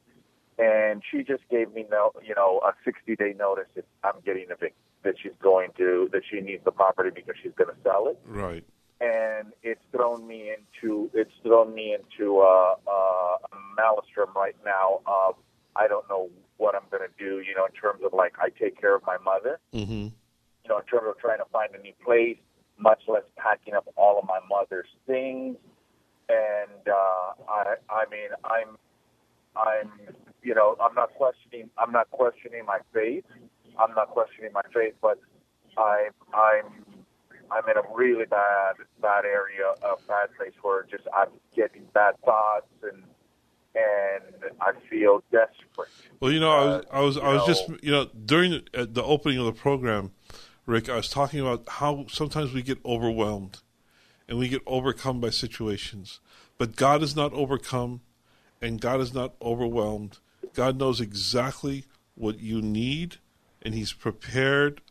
and 0.59 1.01
she 1.09 1.23
just 1.23 1.43
gave 1.49 1.73
me 1.73 1.85
no, 1.89 2.11
you 2.23 2.35
know, 2.35 2.61
a 2.63 2.73
sixty 2.85 3.15
day 3.15 3.33
notice 3.37 3.67
if 3.75 3.85
I'm 4.03 4.21
getting 4.23 4.45
evicted. 4.45 4.73
That 5.03 5.15
she's 5.21 5.33
going 5.39 5.69
to 5.77 6.09
that 6.13 6.23
she 6.31 6.41
needs 6.41 6.63
the 6.63 6.71
property 6.71 7.11
because 7.13 7.35
she's 7.43 7.51
going 7.55 7.69
to 7.69 7.75
sell 7.83 8.07
it 8.07 8.17
right? 8.25 8.63
and 8.99 9.53
it's 9.61 9.81
thrown 9.91 10.25
me 10.25 10.51
into 10.51 11.11
it's 11.13 11.29
thrown 11.43 11.75
me 11.75 11.95
into 11.95 12.39
a, 12.41 12.75
a, 12.87 13.37
a 13.51 13.57
maelstrom 13.77 14.29
right 14.35 14.55
now 14.65 15.01
of 15.05 15.35
I 15.75 15.87
don't 15.87 16.09
know 16.09 16.29
what 16.57 16.73
I'm 16.73 16.89
going 16.89 17.03
to 17.03 17.23
do. 17.23 17.41
You 17.41 17.53
know, 17.55 17.65
in 17.65 17.71
terms 17.73 18.01
of 18.03 18.13
like 18.13 18.33
I 18.39 18.49
take 18.49 18.79
care 18.79 18.95
of 18.95 19.03
my 19.05 19.17
mother. 19.23 19.59
Mm-hmm. 19.73 20.07
You 20.63 20.69
know, 20.69 20.79
in 20.79 20.85
terms 20.85 21.05
of 21.07 21.19
trying 21.19 21.37
to 21.37 21.45
find 21.51 21.69
a 21.75 21.81
new 21.81 21.93
place, 22.03 22.37
much 22.79 23.03
less 23.07 23.23
packing 23.37 23.75
up 23.75 23.87
all 23.95 24.17
of 24.17 24.25
my 24.25 24.39
mother's 24.49 24.89
things. 25.05 25.57
And 26.29 26.87
uh, 26.87 27.43
I, 27.47 27.75
I 27.89 28.05
mean, 28.09 28.29
I'm, 28.43 28.77
I'm, 29.55 29.91
you 30.41 30.55
know, 30.55 30.75
I'm 30.81 30.95
not 30.95 31.13
questioning. 31.13 31.69
I'm 31.77 31.91
not 31.91 32.09
questioning 32.11 32.65
my 32.65 32.79
faith. 32.93 33.25
I'm 33.79 33.93
not 33.93 34.09
questioning 34.09 34.51
my 34.53 34.61
faith, 34.73 34.95
but 35.01 35.19
I'm 35.77 36.11
I'm 36.33 36.85
I'm 37.51 37.69
in 37.69 37.77
a 37.77 37.83
really 37.93 38.25
bad 38.25 38.75
bad 39.01 39.25
area, 39.25 39.73
a 39.83 39.95
bad 40.07 40.29
place 40.37 40.53
where 40.61 40.83
just 40.83 41.03
I'm 41.15 41.29
getting 41.55 41.83
bad 41.93 42.15
thoughts 42.23 42.67
and 42.83 43.03
and 43.75 44.51
I 44.61 44.71
feel 44.89 45.23
desperate. 45.31 45.89
Well, 46.19 46.31
you 46.31 46.39
know, 46.39 46.49
I 46.49 46.65
was, 46.65 46.85
I 46.91 46.99
was, 47.01 47.17
Uh, 47.17 47.21
I 47.21 47.33
was 47.33 47.41
you 47.41 47.53
just, 47.53 47.83
you 47.83 47.91
know, 47.91 48.05
during 48.25 48.51
the, 48.51 48.63
uh, 48.73 48.85
the 48.89 49.03
opening 49.03 49.37
of 49.37 49.45
the 49.45 49.51
program, 49.51 50.11
Rick, 50.65 50.87
I 50.89 50.95
was 50.95 51.09
talking 51.09 51.41
about 51.41 51.67
how 51.67 52.05
sometimes 52.09 52.53
we 52.53 52.61
get 52.61 52.79
overwhelmed 52.85 53.59
and 54.27 54.37
we 54.37 54.49
get 54.49 54.61
overcome 54.65 55.19
by 55.19 55.29
situations, 55.29 56.19
but 56.57 56.75
God 56.75 57.03
is 57.03 57.15
not 57.15 57.33
overcome, 57.33 58.01
and 58.61 58.81
God 58.81 59.01
is 59.01 59.13
not 59.13 59.33
overwhelmed. 59.41 60.19
God 60.53 60.79
knows 60.79 61.01
exactly 61.01 61.85
what 62.15 62.39
you 62.39 62.61
need, 62.61 63.17
and 63.61 63.73
He's 63.73 63.93
prepared 63.93 64.81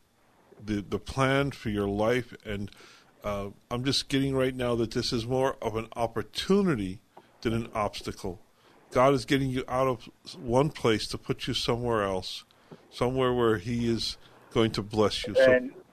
the 0.64 0.83
the 0.83 0.99
plan 0.99 1.51
for 1.51 1.70
your 1.70 1.88
life. 1.88 2.35
And 2.44 2.70
uh, 3.23 3.49
I'm 3.70 3.85
just 3.85 4.09
getting 4.09 4.35
right 4.37 4.55
now 4.55 4.75
that 4.77 4.92
this 4.92 5.12
is 5.12 5.27
more 5.27 5.57
of 5.62 5.77
an 5.77 5.88
opportunity 5.97 7.01
than 7.40 7.55
an 7.55 7.68
obstacle. 7.75 8.40
God 8.90 9.14
is 9.14 9.25
getting 9.25 9.51
you 9.51 9.64
out 9.68 9.88
of 9.88 10.09
one 10.38 10.70
place 10.70 11.07
to 11.09 11.18
put 11.18 11.49
you 11.49 11.55
somewhere 11.55 12.05
else, 12.05 12.44
somewhere 12.90 13.33
where 13.33 13.59
He 13.59 13.90
is 13.90 14.16
going 14.53 14.70
to 14.73 14.83
bless 14.83 15.27
you. 15.27 15.35
So, 15.35 15.84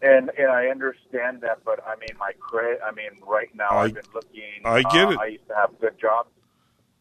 And 0.00 0.30
and 0.38 0.48
I 0.50 0.66
understand 0.68 1.40
that, 1.40 1.64
but 1.64 1.80
I 1.86 1.96
mean 1.96 2.16
my 2.18 2.32
credit. 2.38 2.80
I 2.86 2.92
mean 2.92 3.10
right 3.26 3.52
now 3.54 3.68
I- 3.70 3.84
I've 3.84 3.94
been 3.94 4.04
looking. 4.14 4.62
I 4.64 4.82
get 4.82 5.06
uh, 5.06 5.10
it. 5.10 5.18
I 5.18 5.26
used 5.26 5.48
to 5.48 5.54
have 5.54 5.70
good 5.80 5.98
jobs. 6.00 6.30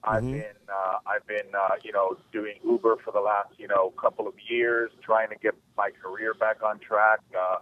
I've 0.04 0.24
Mhm. 0.24 0.32
been 0.32 0.56
uh, 0.70 0.98
I've 1.06 1.26
been 1.28 1.54
uh, 1.54 1.76
you 1.84 1.92
know 1.92 2.18
doing 2.32 2.56
Uber 2.66 2.98
for 3.04 3.12
the 3.12 3.20
last 3.20 3.50
you 3.58 3.68
know 3.68 3.92
couple 3.92 4.28
of 4.28 4.34
years, 4.50 4.90
trying 5.04 5.30
to 5.30 5.36
get 5.36 5.54
my 5.78 5.90
career 6.02 6.34
back 6.34 6.64
on 6.64 6.80
track. 6.80 7.20
Uh, 7.38 7.58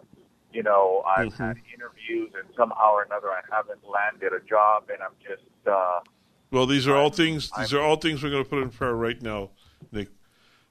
you 0.54 0.63
know 0.63 1.04
I've 1.06 1.34
Mhm. 1.34 1.38
had 1.38 1.58
interviews, 1.74 2.32
and 2.36 2.48
somehow 2.56 2.93
or 2.93 3.04
another 3.04 3.30
I 3.32 3.41
haven't 3.54 3.82
landed 3.84 4.32
a 4.34 4.39
job, 4.48 4.89
and 4.89 5.02
I'm 5.04 5.15
just. 5.28 5.43
Uh, 5.67 6.00
well, 6.52 6.65
these 6.65 6.88
are 6.88 6.95
all 6.95 7.06
I'm- 7.06 7.12
things. 7.12 7.52
These 7.58 7.74
are 7.74 7.82
all 7.82 7.98
things 7.98 8.24
we're 8.24 8.30
going 8.30 8.43
to 8.43 8.50
put 8.50 8.62
in 8.62 8.69
prayer 8.69 8.95
right 8.95 9.21
now, 9.21 9.50
Nick, 9.91 10.10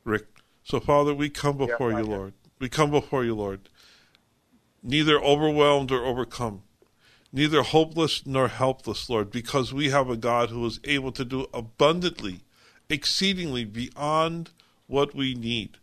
Rick. 0.04 0.26
So, 0.62 0.80
Father, 0.80 1.12
we 1.12 1.28
come 1.28 1.58
before 1.58 1.92
I 1.92 1.98
you. 1.98 2.06
Lord. 2.06 2.32
We 2.60 2.68
come 2.70 2.90
before 2.90 3.24
you, 3.24 3.34
Lord. 3.34 3.68
Neither 4.86 5.18
overwhelmed 5.18 5.90
or 5.90 6.04
overcome, 6.04 6.62
neither 7.32 7.62
hopeless 7.62 8.26
nor 8.26 8.48
helpless, 8.48 9.08
Lord, 9.08 9.30
because 9.30 9.72
we 9.72 9.88
have 9.88 10.10
a 10.10 10.16
God 10.16 10.50
who 10.50 10.64
is 10.66 10.78
able 10.84 11.10
to 11.12 11.24
do 11.24 11.46
abundantly, 11.54 12.40
exceedingly 12.90 13.64
beyond 13.64 14.50
what 14.86 15.14
we 15.14 15.34
need. 15.34 15.78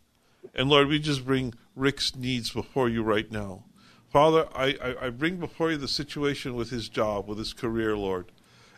And 0.54 0.68
Lord, 0.68 0.86
we 0.86 1.00
just 1.00 1.26
bring 1.26 1.52
Rick's 1.74 2.14
needs 2.14 2.50
before 2.50 2.88
you 2.88 3.02
right 3.02 3.30
now. 3.30 3.64
Father, 4.08 4.46
I, 4.54 4.76
I, 4.80 5.06
I 5.06 5.10
bring 5.10 5.38
before 5.38 5.72
you 5.72 5.78
the 5.78 5.88
situation 5.88 6.54
with 6.54 6.70
his 6.70 6.88
job, 6.88 7.26
with 7.26 7.38
his 7.38 7.52
career, 7.52 7.96
Lord. 7.96 8.30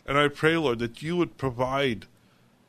And 0.07 0.17
I 0.17 0.27
pray, 0.27 0.57
Lord, 0.57 0.79
that 0.79 1.03
you 1.03 1.17
would 1.17 1.37
provide 1.37 2.07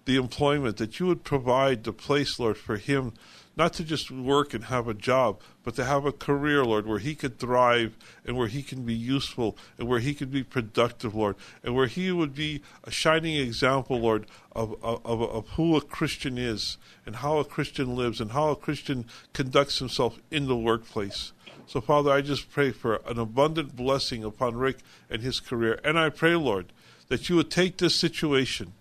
the 0.05 0.17
employment, 0.17 0.77
that 0.77 1.01
you 1.01 1.07
would 1.07 1.25
provide 1.25 1.85
the 1.85 1.93
place, 1.93 2.39
Lord, 2.39 2.59
for 2.59 2.77
him 2.77 3.15
not 3.57 3.73
to 3.73 3.85
just 3.85 4.11
work 4.11 4.53
and 4.53 4.65
have 4.65 4.87
a 4.87 4.95
job, 4.95 5.41
but 5.65 5.75
to 5.77 5.85
have 5.85 6.05
a 6.05 6.13
career, 6.13 6.63
Lord, 6.65 6.87
where 6.87 6.99
he 6.99 7.15
could 7.15 7.39
thrive 7.39 7.97
and 8.25 8.37
where 8.37 8.49
he 8.49 8.63
can 8.63 8.85
be 8.85 8.95
useful 8.95 9.57
and 9.79 9.89
where 9.89 10.01
he 10.01 10.13
could 10.13 10.31
be 10.31 10.43
productive, 10.43 11.15
Lord, 11.15 11.37
and 11.65 11.75
where 11.75 11.87
he 11.87 12.13
would 12.13 12.35
be 12.35 12.61
a 12.85 12.91
shining 12.91 13.37
example, 13.37 13.99
Lord, 13.99 14.27
of, 14.53 14.77
of, 14.83 15.23
of 15.23 15.49
who 15.51 15.75
a 15.75 15.81
Christian 15.81 16.37
is 16.37 16.77
and 17.07 17.17
how 17.17 17.39
a 17.39 17.45
Christian 17.45 17.97
lives 17.97 18.21
and 18.21 18.33
how 18.33 18.51
a 18.51 18.57
Christian 18.57 19.07
conducts 19.33 19.79
himself 19.79 20.19
in 20.31 20.49
the 20.49 20.57
workplace. 20.57 21.33
So, 21.67 21.81
Father, 21.81 22.13
I 22.13 22.21
just 22.21 22.51
pray 22.51 22.71
for 22.71 23.01
an 23.07 23.19
abundant 23.19 23.75
blessing 23.75 24.23
upon 24.23 24.57
Rick 24.57 24.79
and 25.11 25.23
his 25.23 25.41
career. 25.41 25.81
And 25.83 25.99
I 25.99 26.11
pray, 26.11 26.37
Lord, 26.37 26.67
that 27.09 27.29
you 27.29 27.37
would 27.37 27.51
take 27.51 27.79
this 27.79 27.95
situation, 27.95 28.73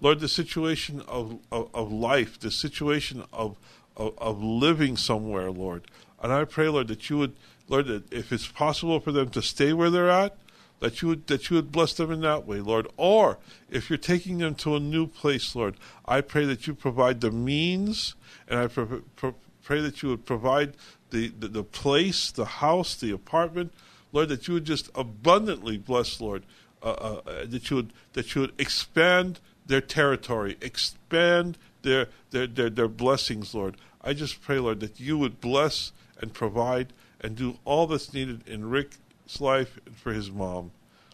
Lord, 0.00 0.20
the 0.20 0.28
situation 0.28 1.02
of, 1.02 1.38
of, 1.52 1.68
of 1.74 1.92
life, 1.92 2.38
the 2.40 2.50
situation 2.50 3.24
of, 3.32 3.58
of, 4.00 4.18
of 4.18 4.42
living 4.42 4.96
somewhere, 4.96 5.50
Lord. 5.50 5.84
And 6.22 6.32
I 6.32 6.44
pray, 6.44 6.68
Lord, 6.68 6.88
that 6.88 7.08
you 7.10 7.18
would, 7.18 7.36
Lord, 7.68 7.86
that 7.86 8.12
if 8.12 8.32
it's 8.32 8.48
possible 8.48 8.98
for 8.98 9.12
them 9.12 9.28
to 9.30 9.42
stay 9.42 9.72
where 9.72 9.90
they're 9.90 10.10
at, 10.10 10.36
that 10.80 11.02
you 11.02 11.08
would 11.08 11.26
that 11.26 11.50
you 11.50 11.56
would 11.56 11.70
bless 11.70 11.92
them 11.92 12.10
in 12.10 12.22
that 12.22 12.46
way, 12.46 12.60
Lord. 12.60 12.88
Or 12.96 13.38
if 13.70 13.90
you're 13.90 13.98
taking 13.98 14.38
them 14.38 14.54
to 14.56 14.76
a 14.76 14.80
new 14.80 15.06
place, 15.06 15.54
Lord, 15.54 15.76
I 16.06 16.22
pray 16.22 16.46
that 16.46 16.66
you 16.66 16.74
provide 16.74 17.20
the 17.20 17.30
means, 17.30 18.14
and 18.48 18.58
I 18.58 18.66
pr- 18.66 19.04
pr- 19.14 19.28
pray 19.62 19.82
that 19.82 20.02
you 20.02 20.08
would 20.08 20.24
provide 20.24 20.72
the, 21.10 21.28
the, 21.28 21.48
the 21.48 21.64
place, 21.64 22.30
the 22.30 22.46
house, 22.46 22.94
the 22.94 23.10
apartment, 23.10 23.74
Lord, 24.12 24.30
that 24.30 24.48
you 24.48 24.54
would 24.54 24.64
just 24.64 24.88
abundantly 24.94 25.76
bless, 25.76 26.18
Lord, 26.18 26.44
uh, 26.82 26.92
uh, 26.92 27.44
that 27.44 27.68
you 27.68 27.76
would 27.76 27.92
that 28.14 28.34
you 28.34 28.40
would 28.40 28.54
expand 28.58 29.38
their 29.66 29.82
territory, 29.82 30.56
expand 30.62 31.58
their, 31.82 32.08
their, 32.30 32.46
their, 32.46 32.70
their 32.70 32.88
blessings, 32.88 33.54
Lord. 33.54 33.76
I 34.02 34.12
just 34.12 34.40
pray, 34.40 34.58
Lord, 34.58 34.80
that 34.80 34.98
you 34.98 35.18
would 35.18 35.40
bless 35.40 35.92
and 36.20 36.32
provide 36.32 36.92
and 37.20 37.36
do 37.36 37.58
all 37.64 37.86
that's 37.86 38.14
needed 38.14 38.46
in 38.48 38.70
Rick's 38.70 38.98
life 39.40 39.78
and 39.86 39.96
for 39.96 40.12
his 40.12 40.30
mom. 40.30 40.72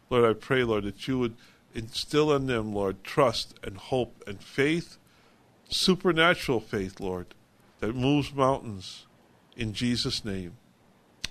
Lord, 0.09 0.25
I 0.25 0.39
pray, 0.39 0.63
Lord, 0.63 0.85
that 0.85 1.09
you 1.09 1.19
would 1.19 1.37
instill 1.75 2.33
in 2.33 2.47
them, 2.47 2.73
Lord, 2.73 3.03
trust 3.05 3.55
and 3.63 3.77
hope 3.77 4.23
and 4.27 4.41
faith, 4.43 4.99
supernatural 5.69 6.61
faith, 6.61 7.01
Lord, 7.01 7.35
that 7.81 7.95
moves 7.95 8.33
mountains. 8.33 9.07
In 9.57 9.73
Jesus' 9.73 10.25
name, 10.25 10.57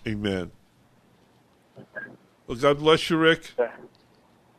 amen. 0.06 0.52
Well, 2.48 2.58
God 2.58 2.80
bless 2.80 3.10
you, 3.10 3.18
Rick. 3.18 3.52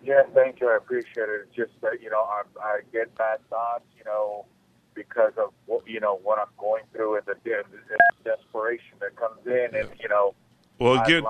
Yeah, 0.02 0.22
thank 0.34 0.60
you. 0.60 0.68
I 0.68 0.76
appreciate 0.76 1.28
it. 1.28 1.46
It's 1.48 1.56
just 1.56 1.80
that 1.80 2.00
you 2.00 2.10
know 2.10 2.22
I, 2.22 2.42
I 2.60 2.80
get 2.92 3.16
bad 3.16 3.38
thoughts, 3.48 3.84
you 3.98 4.04
know, 4.04 4.35
because 4.96 5.32
of 5.36 5.52
what 5.66 5.86
you 5.86 6.00
know 6.00 6.18
what 6.24 6.38
I'm 6.40 6.52
going 6.58 6.82
through 6.92 7.18
and 7.18 7.26
the, 7.26 7.34
the, 7.44 7.62
the 7.88 7.98
desperation 8.24 8.96
that 9.00 9.14
comes 9.14 9.46
in, 9.46 9.78
and 9.78 9.88
you 10.00 10.08
know. 10.08 10.34
Well, 10.78 11.02
again, 11.02 11.24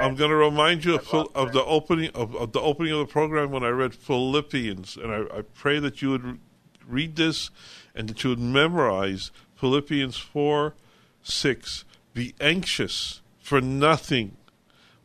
I'm 0.00 0.16
going 0.16 0.30
to 0.30 0.36
remind 0.36 0.84
you 0.84 0.96
of, 0.96 1.28
of 1.34 1.52
the 1.52 1.62
opening 1.64 2.10
of, 2.14 2.34
of, 2.34 2.52
the 2.52 2.60
opening 2.60 2.92
of 2.94 3.00
the 3.00 3.12
program 3.12 3.50
when 3.50 3.62
I 3.62 3.68
read 3.68 3.94
Philippians, 3.94 4.96
and 4.96 5.12
I, 5.12 5.38
I 5.38 5.42
pray 5.54 5.78
that 5.78 6.00
you 6.02 6.10
would 6.10 6.40
read 6.86 7.16
this 7.16 7.50
and 7.94 8.08
that 8.08 8.24
you 8.24 8.30
would 8.30 8.40
memorize 8.40 9.30
Philippians 9.54 10.16
four, 10.16 10.74
six. 11.22 11.84
Be 12.14 12.34
anxious 12.40 13.20
for 13.38 13.60
nothing, 13.60 14.36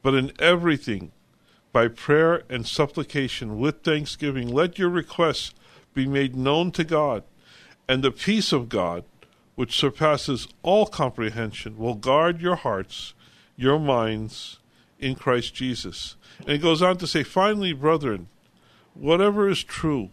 but 0.02 0.16
in 0.16 0.32
everything, 0.40 1.12
by 1.72 1.88
prayer 1.88 2.44
and 2.50 2.66
supplication 2.66 3.60
with 3.60 3.84
thanksgiving, 3.84 4.48
let 4.48 4.80
your 4.80 4.90
requests 4.90 5.54
be 5.94 6.08
made 6.08 6.36
known 6.36 6.72
to 6.72 6.84
God, 6.84 7.24
and 7.88 8.04
the 8.04 8.12
peace 8.12 8.52
of 8.52 8.70
God, 8.70 9.04
which 9.56 9.78
surpasses 9.78 10.48
all 10.64 10.86
comprehension, 10.86 11.78
will 11.78 11.96
guard 11.96 12.42
your 12.42 12.56
hearts, 12.56 13.14
your 13.56 13.80
minds 13.80 14.60
in 15.00 15.16
Christ 15.16 15.54
Jesus. 15.54 16.16
And 16.40 16.50
it 16.50 16.62
goes 16.62 16.82
on 16.82 16.98
to 16.98 17.08
say, 17.08 17.24
finally, 17.24 17.74
brethren, 17.74 18.28
whatever 18.94 19.48
is 19.48 19.64
true, 19.64 20.10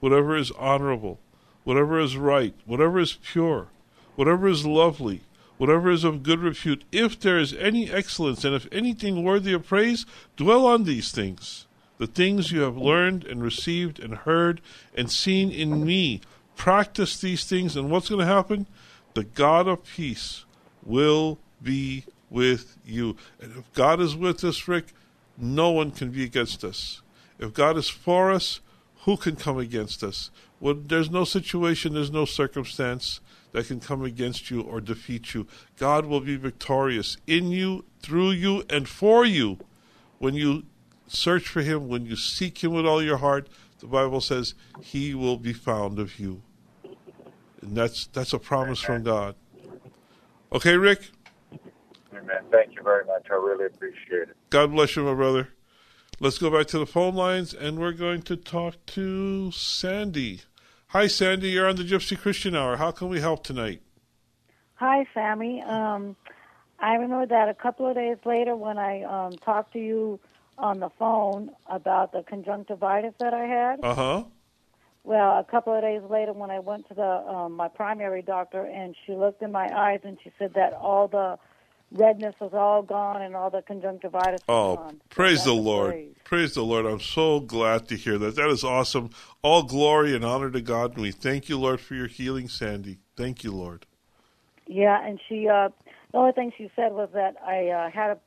whatever 0.00 0.36
is 0.36 0.50
honorable, 0.52 1.18
whatever 1.64 1.98
is 1.98 2.16
right, 2.16 2.54
whatever 2.66 2.98
is 2.98 3.14
pure, 3.22 3.68
whatever 4.16 4.48
is 4.48 4.66
lovely, 4.66 5.22
whatever 5.56 5.90
is 5.90 6.04
of 6.04 6.22
good 6.22 6.40
repute, 6.40 6.84
if 6.92 7.18
there 7.18 7.38
is 7.38 7.54
any 7.54 7.90
excellence 7.90 8.44
and 8.44 8.54
if 8.54 8.66
anything 8.72 9.22
worthy 9.22 9.52
of 9.52 9.66
praise, 9.66 10.04
dwell 10.36 10.66
on 10.66 10.84
these 10.84 11.10
things. 11.10 11.66
The 11.98 12.06
things 12.06 12.50
you 12.50 12.62
have 12.62 12.76
learned 12.76 13.24
and 13.24 13.42
received 13.42 14.00
and 14.00 14.14
heard 14.14 14.60
and 14.96 15.10
seen 15.10 15.50
in 15.50 15.86
me, 15.86 16.20
practice 16.56 17.20
these 17.20 17.44
things, 17.44 17.76
and 17.76 17.90
what's 17.90 18.08
going 18.08 18.20
to 18.20 18.26
happen? 18.26 18.66
The 19.14 19.24
God 19.24 19.68
of 19.68 19.84
peace 19.84 20.44
will 20.82 21.38
be 21.62 22.04
with 22.30 22.76
you. 22.84 23.16
And 23.40 23.56
if 23.56 23.72
God 23.72 24.00
is 24.00 24.16
with 24.16 24.42
us, 24.44 24.66
Rick, 24.66 24.86
no 25.38 25.70
one 25.70 25.90
can 25.90 26.10
be 26.10 26.24
against 26.24 26.64
us. 26.64 27.02
If 27.38 27.54
God 27.54 27.76
is 27.76 27.88
for 27.88 28.30
us, 28.30 28.60
who 29.04 29.16
can 29.16 29.36
come 29.36 29.58
against 29.58 30.02
us? 30.02 30.30
Well, 30.60 30.74
there's 30.74 31.10
no 31.10 31.24
situation, 31.24 31.94
there's 31.94 32.10
no 32.10 32.24
circumstance 32.24 33.20
that 33.52 33.66
can 33.66 33.80
come 33.80 34.02
against 34.02 34.50
you 34.50 34.62
or 34.62 34.80
defeat 34.80 35.34
you. 35.34 35.46
God 35.78 36.06
will 36.06 36.20
be 36.20 36.36
victorious 36.36 37.16
in 37.26 37.50
you, 37.50 37.84
through 38.00 38.32
you, 38.32 38.64
and 38.68 38.88
for 38.88 39.24
you. 39.24 39.58
When 40.18 40.34
you 40.34 40.64
search 41.06 41.46
for 41.46 41.62
Him, 41.62 41.88
when 41.88 42.06
you 42.06 42.16
seek 42.16 42.64
Him 42.64 42.72
with 42.72 42.86
all 42.86 43.02
your 43.02 43.18
heart, 43.18 43.48
the 43.80 43.86
Bible 43.86 44.20
says 44.20 44.54
He 44.80 45.14
will 45.14 45.36
be 45.36 45.52
found 45.52 45.98
of 45.98 46.18
you. 46.18 46.42
And 47.60 47.76
that's 47.76 48.06
that's 48.06 48.32
a 48.32 48.38
promise 48.38 48.80
from 48.80 49.02
God. 49.02 49.34
Okay, 50.52 50.76
Rick? 50.76 51.10
Amen. 52.12 52.44
Thank 52.50 52.76
you 52.76 52.82
very 52.82 53.04
much. 53.04 53.26
I 53.30 53.34
really 53.34 53.66
appreciate 53.66 54.28
it. 54.28 54.36
God 54.50 54.72
bless 54.72 54.94
you, 54.94 55.02
my 55.02 55.14
brother. 55.14 55.48
Let's 56.20 56.38
go 56.38 56.50
back 56.50 56.68
to 56.68 56.78
the 56.78 56.86
phone 56.86 57.14
lines, 57.14 57.52
and 57.52 57.78
we're 57.78 57.92
going 57.92 58.22
to 58.22 58.36
talk 58.36 58.76
to 58.86 59.50
Sandy. 59.50 60.42
Hi, 60.88 61.08
Sandy. 61.08 61.50
You're 61.50 61.68
on 61.68 61.74
the 61.74 61.82
Gypsy 61.82 62.16
Christian 62.16 62.54
Hour. 62.54 62.76
How 62.76 62.92
can 62.92 63.08
we 63.08 63.20
help 63.20 63.42
tonight? 63.42 63.82
Hi, 64.74 65.06
Sammy. 65.12 65.60
Um, 65.62 66.14
I 66.78 66.94
remember 66.94 67.26
that 67.26 67.48
a 67.48 67.54
couple 67.54 67.88
of 67.88 67.96
days 67.96 68.18
later 68.24 68.54
when 68.54 68.78
I 68.78 69.02
um, 69.02 69.32
talked 69.32 69.72
to 69.72 69.80
you 69.80 70.20
on 70.58 70.80
the 70.80 70.90
phone 70.98 71.50
about 71.66 72.12
the 72.12 72.22
conjunctivitis 72.22 73.14
that 73.20 73.34
I 73.34 73.46
had. 73.46 73.80
Uh 73.82 73.94
huh. 73.94 74.24
Well, 75.04 75.38
a 75.38 75.44
couple 75.44 75.74
of 75.74 75.82
days 75.82 76.00
later, 76.08 76.32
when 76.32 76.50
I 76.50 76.60
went 76.60 76.88
to 76.88 76.94
the 76.94 77.02
um, 77.02 77.52
my 77.52 77.68
primary 77.68 78.22
doctor, 78.22 78.64
and 78.64 78.96
she 79.04 79.12
looked 79.12 79.42
in 79.42 79.52
my 79.52 79.68
eyes, 79.76 80.00
and 80.02 80.16
she 80.24 80.32
said 80.38 80.54
that 80.54 80.72
all 80.72 81.08
the 81.08 81.38
redness 81.92 82.34
was 82.40 82.52
all 82.54 82.82
gone 82.82 83.22
and 83.22 83.36
all 83.36 83.50
the 83.50 83.62
conjunctivitis 83.62 84.40
oh, 84.48 84.76
gone. 84.76 85.00
praise 85.10 85.44
so 85.44 85.54
the 85.54 85.60
Lord. 85.60 85.90
Praise. 85.92 86.14
praise. 86.24 86.54
the 86.54 86.62
Lord. 86.62 86.86
I'm 86.86 87.00
so 87.00 87.40
glad 87.40 87.88
to 87.88 87.96
hear 87.96 88.18
that. 88.18 88.36
That 88.36 88.48
is 88.48 88.64
awesome. 88.64 89.10
All 89.42 89.62
glory 89.62 90.14
and 90.14 90.24
honor 90.24 90.50
to 90.50 90.60
God. 90.60 90.94
And 90.94 91.02
we 91.02 91.12
thank 91.12 91.48
you, 91.48 91.58
Lord, 91.58 91.80
for 91.80 91.94
your 91.94 92.08
healing, 92.08 92.48
Sandy. 92.48 92.98
Thank 93.16 93.44
you, 93.44 93.52
Lord. 93.52 93.86
Yeah, 94.66 95.06
and 95.06 95.20
she, 95.28 95.48
uh, 95.48 95.68
the 96.12 96.18
only 96.18 96.32
thing 96.32 96.52
she 96.56 96.70
said 96.74 96.92
was 96.92 97.10
that 97.12 97.36
I 97.46 97.68
uh, 97.68 97.90
had 97.90 98.14
to 98.14 98.18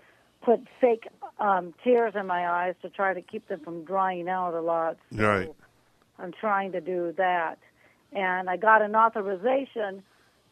put 0.44 0.62
fake 0.80 1.08
um, 1.40 1.74
tears 1.84 2.14
in 2.16 2.26
my 2.28 2.48
eyes 2.50 2.76
to 2.82 2.90
try 2.90 3.14
to 3.14 3.22
keep 3.22 3.48
them 3.48 3.60
from 3.60 3.84
drying 3.84 4.28
out 4.28 4.54
a 4.54 4.62
lot. 4.62 4.98
So 5.16 5.24
right. 5.24 5.50
I'm 6.20 6.34
trying 6.34 6.72
to 6.72 6.82
do 6.82 7.14
that. 7.18 7.60
And 8.14 8.50
I 8.50 8.58
got 8.58 8.82
an 8.82 8.96
authorization 8.96 10.04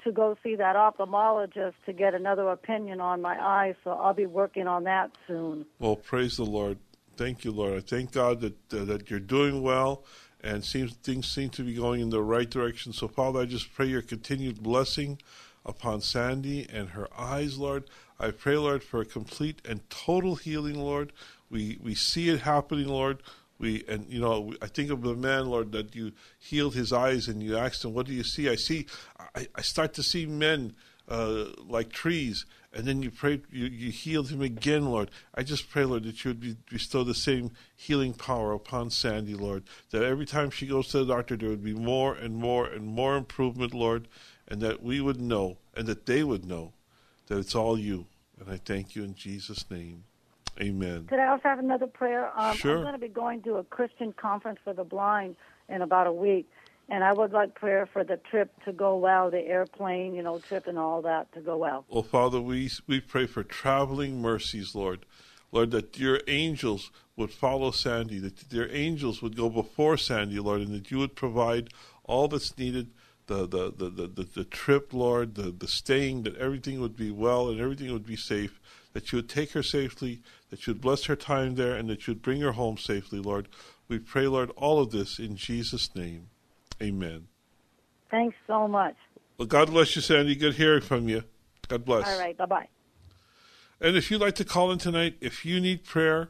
to 0.04 0.12
go 0.12 0.38
see 0.44 0.56
that 0.56 0.76
ophthalmologist 0.76 1.74
to 1.86 1.94
get 1.94 2.14
another 2.14 2.48
opinion 2.50 3.02
on 3.02 3.22
my 3.22 3.38
eyes, 3.42 3.76
so 3.84 3.92
I'll 3.92 4.14
be 4.14 4.28
working 4.28 4.68
on 4.68 4.84
that 4.84 5.12
soon. 5.28 5.66
Well, 5.80 5.96
praise 5.96 6.38
the 6.38 6.46
Lord. 6.46 6.78
Thank 7.18 7.44
you, 7.44 7.52
Lord. 7.52 7.74
I 7.74 7.80
thank 7.80 8.12
God 8.12 8.42
that 8.42 8.74
uh, 8.74 8.86
that 8.86 9.10
you're 9.10 9.20
doing 9.20 9.64
well, 9.64 10.04
and 10.44 10.64
seems 10.64 10.94
things 10.96 11.28
seem 11.32 11.50
to 11.52 11.64
be 11.64 11.74
going 11.74 12.02
in 12.02 12.10
the 12.10 12.22
right 12.22 12.50
direction. 12.50 12.94
So, 12.94 13.08
Father, 13.08 13.40
I 13.40 13.46
just 13.46 13.74
pray 13.74 13.88
your 13.88 14.02
continued 14.02 14.62
blessing 14.62 15.20
upon 15.66 16.02
Sandy 16.02 16.68
and 16.72 16.90
her 16.90 17.08
eyes, 17.18 17.58
Lord. 17.58 17.90
I 18.20 18.32
pray, 18.32 18.58
Lord, 18.58 18.84
for 18.84 19.02
a 19.02 19.06
complete 19.06 19.62
and 19.68 19.88
total 19.90 20.36
healing, 20.36 20.80
Lord. 20.80 21.12
We 21.50 21.78
we 21.82 21.96
see 21.96 22.30
it 22.30 22.42
happening, 22.42 22.88
Lord. 22.88 23.22
We 23.58 23.84
and 23.88 24.06
you 24.10 24.20
know 24.20 24.54
I 24.62 24.68
think 24.68 24.90
of 24.90 25.02
the 25.02 25.16
man, 25.16 25.48
Lord, 25.48 25.72
that 25.74 25.96
you 25.96 26.12
healed 26.40 26.76
his 26.76 26.92
eyes 26.94 27.28
and 27.28 27.42
you 27.42 27.58
asked 27.58 27.84
him, 27.84 27.94
"What 27.94 28.06
do 28.06 28.14
you 28.14 28.24
see?" 28.24 28.50
I 28.50 28.56
see, 28.56 28.88
I, 29.36 29.48
I 29.56 29.62
start 29.62 29.94
to 29.96 30.04
see 30.04 30.26
men 30.26 30.76
uh, 31.08 31.46
like 31.68 31.92
trees, 31.92 32.46
and 32.74 32.86
then 32.86 33.02
you 33.02 33.12
prayed, 33.12 33.44
you, 33.52 33.66
you 33.66 33.92
healed 33.92 34.30
him 34.30 34.42
again, 34.42 34.86
Lord. 34.86 35.12
I 35.34 35.44
just 35.44 35.70
pray, 35.70 35.86
Lord, 35.86 36.04
that 36.04 36.24
you 36.24 36.30
would 36.32 36.40
be, 36.40 36.56
bestow 36.70 37.04
the 37.04 37.14
same 37.14 37.52
healing 37.76 38.14
power 38.14 38.54
upon 38.54 38.90
Sandy, 38.90 39.34
Lord. 39.34 39.64
That 39.92 40.04
every 40.04 40.26
time 40.26 40.50
she 40.50 40.68
goes 40.68 40.88
to 40.90 41.00
the 41.00 41.14
doctor, 41.14 41.38
there 41.38 41.50
would 41.50 41.64
be 41.64 41.74
more 41.74 42.16
and 42.16 42.36
more 42.36 42.66
and 42.66 42.88
more 42.88 43.16
improvement, 43.16 43.74
Lord, 43.74 44.08
and 44.48 44.62
that 44.62 44.84
we 44.84 45.00
would 45.00 45.22
know, 45.22 45.58
and 45.76 45.88
that 45.88 46.06
they 46.06 46.24
would 46.24 46.46
know, 46.46 46.74
that 47.28 47.38
it's 47.38 47.56
all 47.56 47.78
you. 47.78 48.08
And 48.40 48.52
I 48.52 48.58
thank 48.58 48.96
you 48.96 49.04
in 49.04 49.16
Jesus' 49.16 49.70
name. 49.70 50.04
Amen. 50.60 51.06
Could 51.08 51.20
I 51.20 51.28
also 51.28 51.44
have 51.44 51.60
another 51.60 51.88
prayer? 51.88 52.32
Um, 52.36 52.56
Sure. 52.56 52.78
I'm 52.78 52.84
going 52.84 52.94
to 52.94 53.00
be 53.00 53.08
going 53.08 53.42
to 53.44 53.56
a 53.56 53.64
Christian 53.64 54.14
conference 54.14 54.60
for 54.64 54.74
the 54.74 54.84
blind 54.84 55.36
in 55.68 55.82
about 55.82 56.08
a 56.08 56.14
week, 56.14 56.50
and 56.88 57.04
I 57.04 57.12
would 57.12 57.34
like 57.34 57.56
prayer 57.56 57.86
for 57.86 58.04
the 58.04 58.18
trip 58.18 58.52
to 58.64 58.72
go 58.72 58.96
well, 58.98 59.30
the 59.30 59.40
airplane, 59.40 60.14
you 60.14 60.24
know, 60.24 60.40
trip 60.40 60.68
and 60.68 60.78
all 60.78 61.02
that 61.02 61.32
to 61.34 61.42
go 61.42 61.58
well. 61.58 61.86
Well, 61.90 62.04
Father, 62.04 62.40
we 62.40 62.70
we 62.88 63.02
pray 63.02 63.26
for 63.26 63.44
traveling 63.44 64.22
mercies, 64.22 64.76
Lord. 64.76 65.06
Lord, 65.52 65.72
that 65.72 65.98
your 65.98 66.22
angels 66.28 66.92
would 67.16 67.32
follow 67.32 67.72
Sandy, 67.72 68.20
that 68.20 68.52
your 68.52 68.70
angels 68.70 69.22
would 69.22 69.38
go 69.38 69.50
before 69.50 69.98
Sandy, 69.98 70.40
Lord, 70.40 70.62
and 70.62 70.74
that 70.74 70.92
you 70.92 70.98
would 71.00 71.16
provide 71.16 71.70
all 72.04 72.28
that's 72.28 72.58
needed, 72.58 72.92
the 73.28 73.48
the, 73.48 73.72
the, 73.76 74.08
the, 74.08 74.24
the, 74.24 74.44
trip, 74.44 74.94
Lord, 74.94 75.36
the, 75.36 75.52
the 75.52 75.68
staying, 75.68 76.24
that 76.24 76.36
everything 76.38 76.80
would 76.82 76.96
be 76.96 77.12
well 77.12 77.50
and 77.50 77.60
everything 77.60 77.92
would 77.92 78.06
be 78.06 78.16
safe, 78.16 78.60
that 78.94 79.12
you 79.12 79.18
would 79.18 79.30
take 79.30 79.52
her 79.52 79.64
safely, 79.64 80.22
that 80.50 80.66
you 80.66 80.74
would 80.74 80.82
bless 80.82 81.06
her 81.06 81.16
time 81.16 81.56
there, 81.56 81.76
and 81.76 81.90
that 81.90 82.08
you 82.08 82.14
would 82.14 82.22
bring 82.22 82.42
her 82.42 82.54
home 82.54 82.78
safely, 82.78 83.20
Lord. 83.20 83.48
We 83.88 84.00
pray, 84.00 84.28
Lord, 84.28 84.52
all 84.56 84.80
of 84.80 84.92
this 84.92 85.20
in 85.20 85.36
Jesus' 85.36 85.94
name. 85.96 86.30
Amen. 86.82 87.28
Thanks 88.10 88.36
so 88.48 88.68
much. 88.68 88.96
Well, 89.38 89.48
God 89.48 89.72
bless 89.72 89.96
you, 89.96 90.02
Sandy. 90.02 90.36
Good 90.36 90.56
hearing 90.56 90.82
from 90.82 91.10
you. 91.10 91.24
God 91.68 91.86
bless. 91.86 92.08
All 92.08 92.20
right, 92.20 92.38
bye 92.38 92.46
bye. 92.46 92.68
And 93.82 93.98
if 93.98 94.10
you'd 94.10 94.22
like 94.22 94.36
to 94.36 94.46
call 94.46 94.72
in 94.72 94.78
tonight, 94.78 95.16
if 95.20 95.46
you 95.46 95.60
need 95.60 95.84
prayer, 95.84 96.30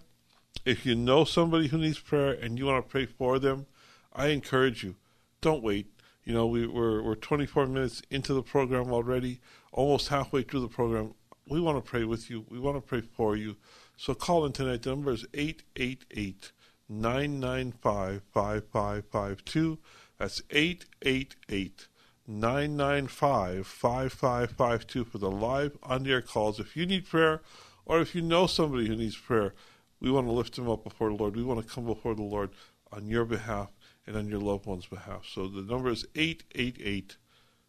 if 0.66 0.86
you 0.86 0.96
know 0.96 1.24
somebody 1.24 1.68
who 1.68 1.78
needs 1.78 2.00
prayer 2.00 2.32
and 2.32 2.58
you 2.58 2.66
want 2.66 2.86
to 2.86 2.92
pray 2.92 3.06
for 3.06 3.38
them, 3.38 3.68
I 4.14 4.28
encourage 4.28 4.84
you. 4.84 4.96
Don't 5.42 5.62
wait. 5.62 5.88
You 6.26 6.34
know, 6.34 6.48
we, 6.48 6.66
we're 6.66 7.04
we're 7.04 7.16
24 7.16 7.68
minutes 7.68 8.02
into 8.10 8.34
the 8.34 8.42
program 8.42 8.92
already, 8.92 9.40
almost 9.72 10.08
halfway 10.08 10.42
through 10.42 10.62
the 10.62 10.68
program. 10.68 11.14
We 11.48 11.62
want 11.62 11.78
to 11.78 11.88
pray 11.88 12.04
with 12.04 12.32
you. 12.32 12.46
We 12.50 12.60
want 12.60 12.78
to 12.78 12.82
pray 12.82 13.02
for 13.02 13.36
you. 13.36 13.58
So 13.96 14.16
call 14.16 14.44
in 14.46 14.52
tonight. 14.52 14.82
The 14.82 14.90
number 14.90 15.12
is 15.12 15.26
888 15.36 16.52
995 16.90 18.24
5552. 18.34 19.78
That's 20.18 20.42
888 20.50 21.88
995 22.28 23.68
5552 23.68 25.04
for 25.04 25.18
the 25.20 25.30
live 25.30 25.78
on 25.84 26.08
air 26.08 26.24
calls. 26.24 26.60
If 26.60 26.76
you 26.76 26.88
need 26.88 27.08
prayer 27.08 27.44
or 27.86 28.02
if 28.02 28.16
you 28.16 28.24
know 28.24 28.48
somebody 28.48 28.88
who 28.88 28.96
needs 28.96 29.16
prayer, 29.16 29.54
we 30.00 30.10
want 30.10 30.26
to 30.26 30.34
lift 30.34 30.56
them 30.56 30.70
up 30.70 30.84
before 30.84 31.10
the 31.10 31.16
Lord. 31.16 31.36
We 31.36 31.44
want 31.44 31.62
to 31.62 31.72
come 31.72 31.86
before 31.86 32.16
the 32.16 32.24
Lord 32.24 32.50
on 32.92 33.08
your 33.08 33.26
behalf 33.26 33.70
and 34.08 34.16
on 34.16 34.28
your 34.28 34.40
loved 34.40 34.66
one's 34.66 34.86
behalf. 34.86 35.26
So 35.32 35.48
the 35.48 35.62
number 35.62 35.90
is 35.90 36.06
888 36.16 37.18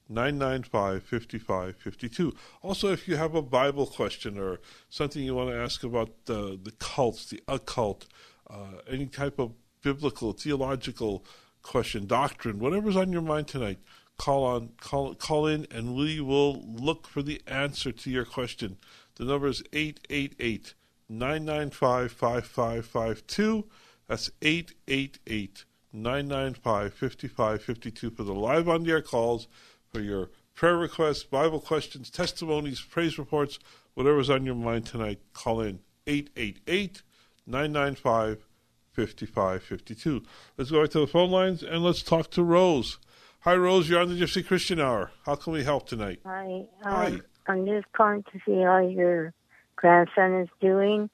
995 0.09 1.03
5552. 1.03 2.35
Also, 2.63 2.93
if 2.93 3.09
you 3.09 3.17
have 3.17 3.35
a 3.35 3.43
Bible 3.43 3.87
question 3.87 4.39
or 4.39 4.61
something 4.89 5.23
you 5.23 5.35
want 5.35 5.51
to 5.51 5.57
ask 5.57 5.83
about 5.83 6.11
the, 6.27 6.59
the 6.63 6.73
cults, 6.79 7.27
the 7.27 7.43
occult, 7.49 8.07
uh, 8.49 8.81
any 8.89 9.07
type 9.07 9.39
of 9.39 9.53
biblical, 9.83 10.33
theological 10.33 11.25
question, 11.63 12.07
doctrine, 12.07 12.59
whatever's 12.59 12.97
on 12.97 13.13
your 13.13 13.23
mind 13.23 13.49
tonight, 13.49 13.79
call 14.19 14.45
on 14.45 14.71
call 14.81 15.15
call 15.15 15.47
in 15.47 15.67
and 15.71 15.95
we 15.95 16.21
will 16.21 16.63
look 16.63 17.07
for 17.07 17.23
the 17.23 17.43
answer 17.47 17.93
to 17.93 18.11
your 18.11 18.25
question. 18.25 18.79
The 19.17 19.25
number 19.25 19.49
is 19.49 19.63
888 19.73 20.75
995 21.09 22.13
5552. 22.13 23.65
That's 24.09 24.31
888 24.41 25.65
995 25.93 26.95
5552 26.95 28.11
for 28.11 28.23
the 28.23 28.35
live 28.35 28.69
on 28.69 28.85
the 28.85 28.91
air 28.91 29.03
calls, 29.03 29.49
for 29.93 30.01
your 30.01 30.31
prayer 30.55 30.77
requests, 30.77 31.25
Bible 31.25 31.61
questions, 31.61 32.11
testimonies, 32.11 32.81
praise 32.81 33.19
reports, 33.19 33.59
whatever's 33.95 34.31
on 34.31 34.45
your 34.45 34.55
mind 34.55 34.87
tonight. 34.87 35.21
Call 35.33 35.61
in 35.61 35.81
888 36.07 37.03
995 37.47 38.47
5552. 38.93 40.23
Let's 40.57 40.71
go 40.71 40.83
back 40.83 40.91
to 40.91 41.01
the 41.01 41.07
phone 41.07 41.31
lines 41.31 41.63
and 41.63 41.83
let's 41.83 42.03
talk 42.03 42.31
to 42.31 42.43
Rose. 42.43 42.99
Hi, 43.41 43.55
Rose. 43.55 43.89
You're 43.89 44.01
on 44.01 44.09
the 44.09 44.21
Gypsy 44.21 44.45
Christian 44.45 44.81
Hour. 44.81 45.13
How 45.25 45.37
can 45.37 45.53
we 45.53 45.63
help 45.63 45.89
tonight? 45.89 46.21
Hi. 46.25 46.65
Um, 46.83 46.93
Hi. 46.93 47.21
I'm 47.47 47.67
just 47.67 47.87
calling 47.93 48.25
to 48.25 48.41
see 48.45 48.63
how 48.63 48.79
your 48.79 49.33
grandson 49.77 50.41
is 50.41 50.49
doing. 50.61 51.11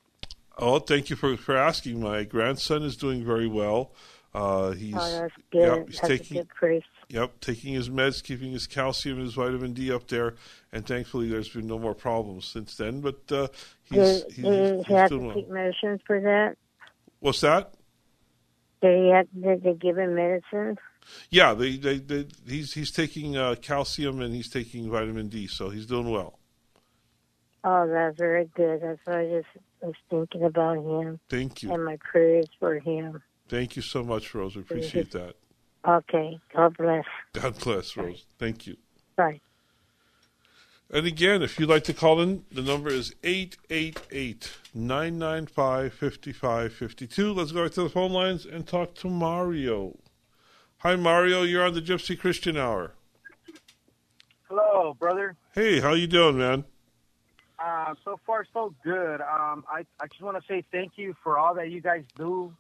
Oh, 0.57 0.79
thank 0.79 1.11
you 1.11 1.17
for, 1.17 1.37
for 1.37 1.57
asking. 1.57 2.01
My 2.01 2.25
grandson 2.25 2.83
is 2.83 2.97
doing 2.97 3.25
very 3.25 3.47
well. 3.47 3.93
Uh, 4.35 4.71
he's, 4.71 4.95
oh. 4.97 5.29
Yep, 5.53 5.89
he's 5.89 5.97
that's 5.97 6.09
taking, 6.09 6.39
a 6.39 6.41
good 6.41 6.49
praise. 6.49 6.83
Yep, 7.11 7.41
taking 7.41 7.75
his 7.75 7.91
meds, 7.91 8.23
keeping 8.23 8.53
his 8.53 8.67
calcium 8.67 9.19
and 9.19 9.27
his 9.27 9.35
vitamin 9.35 9.75
D 9.75 9.93
up 9.93 10.09
there, 10.09 10.37
and 10.73 10.87
thankfully 10.87 11.29
there's 11.29 11.51
been 11.51 11.67
no 11.67 11.79
more 11.79 11.95
problems 11.95 12.47
since 12.47 12.75
then. 12.77 13.03
But 13.03 13.21
uh, 13.31 13.49
he's, 13.85 14.23
Did, 14.23 14.33
he's, 14.33 14.45
did 14.45 14.77
he's 14.77 14.87
he 14.87 14.95
have 14.95 15.09
to 15.11 15.19
well. 15.19 15.35
take 15.35 15.51
medicines 15.51 16.01
for 16.07 16.21
that? 16.21 16.57
What's 17.21 17.43
that? 17.43 17.75
Did 18.81 18.99
he 18.99 19.11
have, 19.11 19.27
did 19.39 19.63
they 19.63 19.75
give 19.75 19.99
him 19.99 20.15
medicine? 20.15 20.79
Yeah, 21.31 21.53
they, 21.53 21.77
they, 21.77 21.99
they, 21.99 22.27
he's 22.47 22.73
he's 22.73 22.91
taking 22.91 23.37
uh, 23.37 23.57
calcium 23.61 24.21
and 24.21 24.35
he's 24.35 24.49
taking 24.49 24.89
vitamin 24.91 25.29
D, 25.29 25.47
so 25.47 25.69
he's 25.69 25.87
doing 25.87 26.11
well. 26.11 26.39
Oh, 27.65 27.87
that's 27.87 28.17
very 28.17 28.51
good. 28.55 28.81
That's 28.83 29.01
why 29.05 29.21
I 29.21 29.27
just 29.27 29.49
was 29.83 29.95
thinking 30.11 30.45
about 30.45 30.79
him 30.79 31.21
Thank 31.29 31.63
you, 31.63 31.73
and 31.73 31.85
my 31.85 31.97
prayers 31.97 32.47
for 32.59 32.79
him. 32.79 33.23
Thank 33.53 33.77
you 33.77 33.83
so 33.83 34.03
much, 34.03 34.35
Rose. 34.35 34.57
We 34.57 34.63
appreciate 34.63 35.11
that. 35.11 35.35
Okay. 35.87 36.41
God 36.55 36.75
bless. 36.79 37.05
God 37.35 37.59
bless, 37.59 37.97
Rose. 37.97 38.25
Thank 38.39 38.67
you. 38.67 38.77
Bye. 39.15 39.41
And 40.91 41.07
again, 41.07 41.43
if 41.43 41.61
you'd 41.61 41.69
like 41.69 41.85
to 41.85 41.95
call 41.95 42.21
in, 42.21 42.45
the 42.51 42.63
number 42.63 42.89
is 42.89 43.15
888 43.23 44.53
995 44.75 45.93
5552. 45.93 47.33
Let's 47.33 47.53
go 47.53 47.65
back 47.65 47.73
to 47.73 47.83
the 47.83 47.91
phone 47.91 48.13
lines 48.13 48.47
and 48.47 48.67
talk 48.67 48.95
to 48.97 49.09
Mario. 49.09 49.99
Hi, 50.79 50.97
Mario. 50.97 51.43
You're 51.43 51.65
on 51.65 51.75
the 51.75 51.83
Gypsy 51.83 52.19
Christian 52.19 52.57
Hour. 52.57 52.95
Hello, 54.49 54.97
brother. 54.99 55.37
Hey, 55.55 55.81
how 55.81 55.93
you 55.93 56.07
doing, 56.07 56.39
man? 56.39 56.65
Uh, 57.59 57.95
so 58.05 58.19
far, 58.27 58.47
so 58.53 58.75
good. 58.83 59.21
Um, 59.21 59.65
I, 59.69 59.85
I 60.01 60.07
just 60.09 60.23
want 60.23 60.37
to 60.37 60.43
say 60.49 60.65
thank 60.73 60.93
you 60.97 61.15
for 61.23 61.39
all 61.39 61.55
that 61.55 61.71
you 61.71 61.81
guys 61.81 62.05
do. 62.17 62.53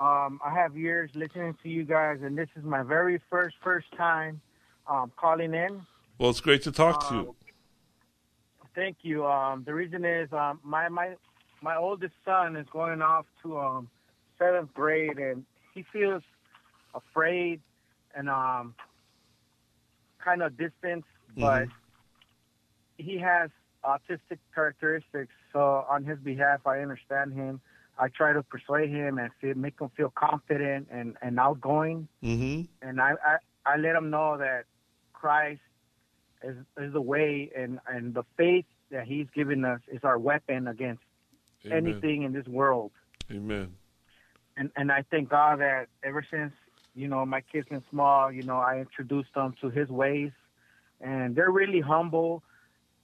Um, 0.00 0.40
I 0.42 0.54
have 0.54 0.74
years 0.78 1.10
listening 1.14 1.54
to 1.62 1.68
you 1.68 1.84
guys, 1.84 2.20
and 2.22 2.36
this 2.36 2.48
is 2.56 2.64
my 2.64 2.82
very 2.82 3.20
first, 3.28 3.56
first 3.62 3.86
time 3.98 4.40
um, 4.88 5.12
calling 5.14 5.52
in. 5.52 5.82
Well, 6.18 6.30
it's 6.30 6.40
great 6.40 6.62
to 6.62 6.72
talk 6.72 7.06
to 7.10 7.14
you. 7.14 7.36
Thank 8.74 8.98
you. 9.02 9.26
Um, 9.26 9.62
the 9.66 9.74
reason 9.74 10.06
is 10.06 10.32
um, 10.32 10.58
my 10.64 10.88
my 10.88 11.16
my 11.60 11.76
oldest 11.76 12.14
son 12.24 12.56
is 12.56 12.66
going 12.72 13.02
off 13.02 13.26
to 13.42 13.58
um, 13.58 13.90
seventh 14.38 14.72
grade, 14.72 15.18
and 15.18 15.44
he 15.74 15.84
feels 15.92 16.22
afraid 16.94 17.60
and 18.14 18.30
um, 18.30 18.74
kind 20.24 20.40
of 20.42 20.56
distant, 20.56 21.04
but 21.36 21.68
he 22.96 23.18
has 23.18 23.50
autistic 23.84 24.38
characteristics. 24.54 25.32
So 25.52 25.84
on 25.90 26.04
his 26.04 26.18
behalf, 26.20 26.60
I 26.66 26.78
understand 26.78 27.34
him. 27.34 27.60
I 28.00 28.08
try 28.08 28.32
to 28.32 28.42
persuade 28.42 28.90
him 28.90 29.18
and 29.18 29.30
feel, 29.40 29.54
make 29.54 29.78
him 29.78 29.90
feel 29.96 30.10
confident 30.14 30.88
and, 30.90 31.16
and 31.20 31.38
outgoing. 31.38 32.08
Mm-hmm. 32.24 32.62
And 32.88 33.00
I, 33.00 33.12
I, 33.24 33.36
I 33.66 33.76
let 33.76 33.94
him 33.94 34.08
know 34.08 34.38
that 34.38 34.64
Christ 35.12 35.60
is, 36.42 36.56
is 36.78 36.92
the 36.94 37.00
way 37.00 37.50
and, 37.54 37.78
and 37.86 38.14
the 38.14 38.24
faith 38.38 38.64
that 38.90 39.06
he's 39.06 39.26
given 39.34 39.64
us 39.64 39.80
is 39.92 40.00
our 40.02 40.18
weapon 40.18 40.66
against 40.66 41.02
Amen. 41.66 41.86
anything 41.86 42.22
in 42.22 42.32
this 42.32 42.46
world. 42.46 42.90
Amen. 43.30 43.74
And, 44.56 44.70
and 44.76 44.90
I 44.90 45.04
thank 45.10 45.28
God 45.28 45.60
that 45.60 45.88
ever 46.02 46.24
since, 46.28 46.54
you 46.94 47.06
know, 47.06 47.24
my 47.26 47.42
kids 47.42 47.68
been 47.68 47.84
small, 47.90 48.32
you 48.32 48.42
know, 48.42 48.56
I 48.56 48.78
introduced 48.78 49.34
them 49.34 49.54
to 49.60 49.68
his 49.68 49.88
ways 49.90 50.32
and 51.00 51.36
they're 51.36 51.50
really 51.50 51.80
humble. 51.80 52.42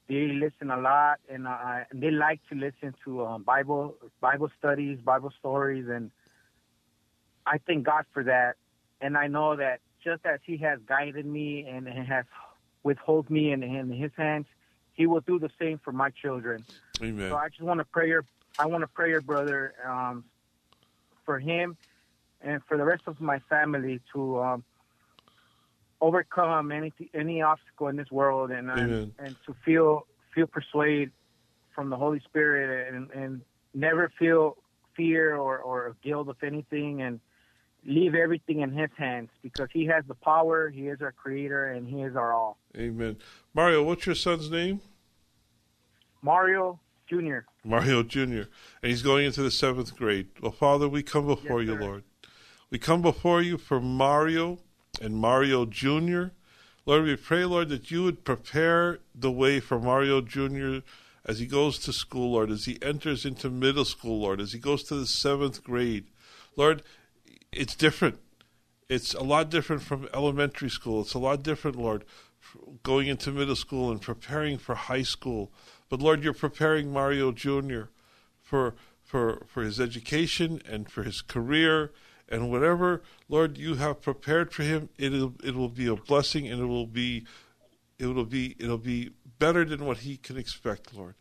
They 0.09 0.29
listen 0.29 0.71
a 0.71 0.79
lot, 0.79 1.19
and 1.29 1.49
uh, 1.49 1.85
and 1.91 2.01
they 2.01 2.11
like 2.11 2.41
to 2.51 2.55
listen 2.55 2.95
to 3.05 3.27
um, 3.27 3.43
Bible 3.43 3.97
Bible 4.21 4.51
studies, 4.59 4.99
Bible 5.01 5.33
stories, 5.39 5.87
and 5.89 6.11
I 7.45 7.59
thank 7.67 7.85
God 7.85 8.05
for 8.13 8.23
that. 8.25 8.55
And 9.01 9.17
I 9.17 9.27
know 9.27 9.57
that 9.57 9.81
just 10.03 10.25
as 10.25 10.41
He 10.45 10.57
has 10.59 10.79
guided 10.87 11.27
me 11.27 11.67
and 11.69 11.89
has 11.89 12.25
withhold 12.85 13.29
me 13.31 13.51
in, 13.51 13.63
in 13.65 13.91
His 13.91 14.13
hands, 14.17 14.47
He 14.93 15.07
will 15.07 15.23
do 15.23 15.41
the 15.41 15.51
same 15.61 15.81
for 15.85 15.93
my 15.93 16.11
children. 16.11 16.65
Amen. 17.03 17.31
So 17.31 17.37
I 17.37 17.49
just 17.49 17.63
want 17.63 17.81
to 17.81 17.85
pray 17.85 18.09
your 18.09 18.25
I 18.59 18.67
want 18.67 18.83
to 18.83 18.89
pray 18.89 19.11
your 19.11 19.21
brother 19.21 19.75
um, 19.87 20.25
for 21.25 21.39
him 21.39 21.77
and 22.41 22.63
for 22.67 22.77
the 22.77 22.85
rest 22.85 23.03
of 23.07 23.21
my 23.21 23.39
family 23.51 24.01
to 24.15 24.41
um, 24.41 24.65
overcome 26.01 26.73
any 26.73 26.93
any 27.15 27.43
obstacle 27.43 27.89
in 27.89 27.97
this 27.97 28.11
world 28.11 28.51
and 28.51 28.71
um, 28.71 28.79
and, 28.79 29.13
and 29.19 29.37
to 29.47 29.55
feel 29.65 30.07
feel 30.35 30.47
persuade 30.47 31.11
from 31.75 31.91
the 31.91 31.97
Holy 31.97 32.21
Spirit 32.21 32.93
and 32.93 33.11
and 33.11 33.41
never 33.75 34.11
feel 34.19 34.57
fear 34.97 35.37
or, 35.37 35.59
or 35.59 35.95
guilt 36.03 36.29
of 36.29 36.37
anything 36.43 37.03
and 37.03 37.21
leave 37.85 38.15
everything 38.15 38.61
in 38.61 38.73
his 38.73 38.91
hands 38.97 39.29
because 39.43 39.69
he 39.73 39.85
has 39.87 40.03
the 40.09 40.15
power 40.15 40.71
he 40.71 40.89
is 40.89 41.01
our 41.03 41.13
creator 41.13 41.71
and 41.71 41.87
he 41.87 42.03
is 42.03 42.17
our 42.17 42.33
all 42.33 42.59
Amen. 42.77 43.17
Mario, 43.55 43.83
what's 43.85 44.07
your 44.07 44.15
son's 44.15 44.51
name? 44.51 44.81
mario 46.23 46.81
jr 47.09 47.41
Mario 47.67 48.03
Jr. 48.05 48.21
And 48.81 48.91
he's 48.91 49.03
going 49.03 49.27
into 49.27 49.43
the 49.43 49.51
seventh 49.51 49.97
grade. 49.97 50.29
Well, 50.41 50.53
Father, 50.53 50.89
we 50.89 51.03
come 51.03 51.27
before 51.27 51.61
Yes, 51.61 51.69
you, 51.69 51.75
sir. 51.75 51.81
Lord. 51.81 52.05
We 52.71 52.79
come 52.79 53.03
before 53.03 53.43
you 53.43 53.59
for 53.59 53.81
Mario 53.81 54.59
and 55.01 55.17
Mario 55.17 55.67
Jr. 55.67 56.27
Lord, 56.85 57.05
we 57.05 57.17
pray, 57.17 57.45
Lord, 57.45 57.69
that 57.71 57.91
you 57.91 58.05
would 58.05 58.25
prepare 58.25 59.01
the 59.15 59.31
way 59.31 59.59
for 59.59 59.81
Mario 59.81 60.21
Jr. 60.21 60.79
as 61.25 61.41
he 61.41 61.47
goes 61.47 61.79
to 61.81 61.93
school, 61.93 62.33
Lord, 62.33 62.51
as 62.51 62.67
he 62.67 62.79
enters 62.81 63.25
into 63.25 63.51
middle 63.51 63.85
school, 63.85 64.21
Lord, 64.21 64.41
as 64.41 64.53
he 64.53 64.61
goes 64.61 64.85
to 64.85 64.95
the 64.95 65.07
seventh 65.07 65.65
grade. 65.65 66.07
Lord, 66.57 66.83
it's 67.51 67.75
different. 67.75 68.21
It's 68.89 69.15
a 69.15 69.23
lot 69.23 69.51
different 69.51 69.83
from 69.83 70.09
elementary 70.15 70.71
school. 70.71 71.01
It's 71.01 71.15
a 71.15 71.19
lot 71.19 71.43
different, 71.43 71.77
Lord, 71.77 72.05
going 72.85 73.09
into 73.09 73.33
middle 73.33 73.57
school 73.57 73.91
and 73.91 74.01
preparing 74.01 74.57
for 74.57 74.77
high 74.77 75.03
school. 75.03 75.51
But 75.89 76.01
Lord, 76.01 76.23
you're 76.23 76.33
preparing 76.33 76.93
Mario 76.93 77.33
Jr. 77.33 77.85
for 78.41 78.75
for 79.03 79.45
for 79.47 79.63
his 79.63 79.81
education 79.81 80.61
and 80.69 80.91
for 80.91 81.03
his 81.03 81.21
career 81.21 81.93
and 82.29 82.51
whatever, 82.51 83.03
Lord, 83.29 83.57
you 83.57 83.75
have 83.75 84.03
prepared 84.03 84.53
for 84.53 84.63
him. 84.63 84.89
It'll 84.99 85.35
it 85.45 85.55
will 85.55 85.69
be 85.69 85.87
a 85.87 85.97
blessing 85.97 86.49
and 86.49 86.61
it 86.61 86.67
will 86.67 86.87
be 86.87 87.25
it 87.99 88.07
will 88.07 88.25
be 88.25 88.57
it'll 88.59 88.79
be 88.79 89.11
better 89.39 89.65
than 89.65 89.85
what 89.85 89.99
he 89.99 90.17
can 90.17 90.37
expect, 90.37 90.95
Lord. 90.95 91.15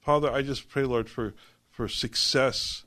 Father, 0.00 0.30
I 0.30 0.42
just 0.42 0.68
pray, 0.68 0.84
Lord, 0.84 1.08
for 1.08 1.34
for 1.70 1.88
success, 1.88 2.84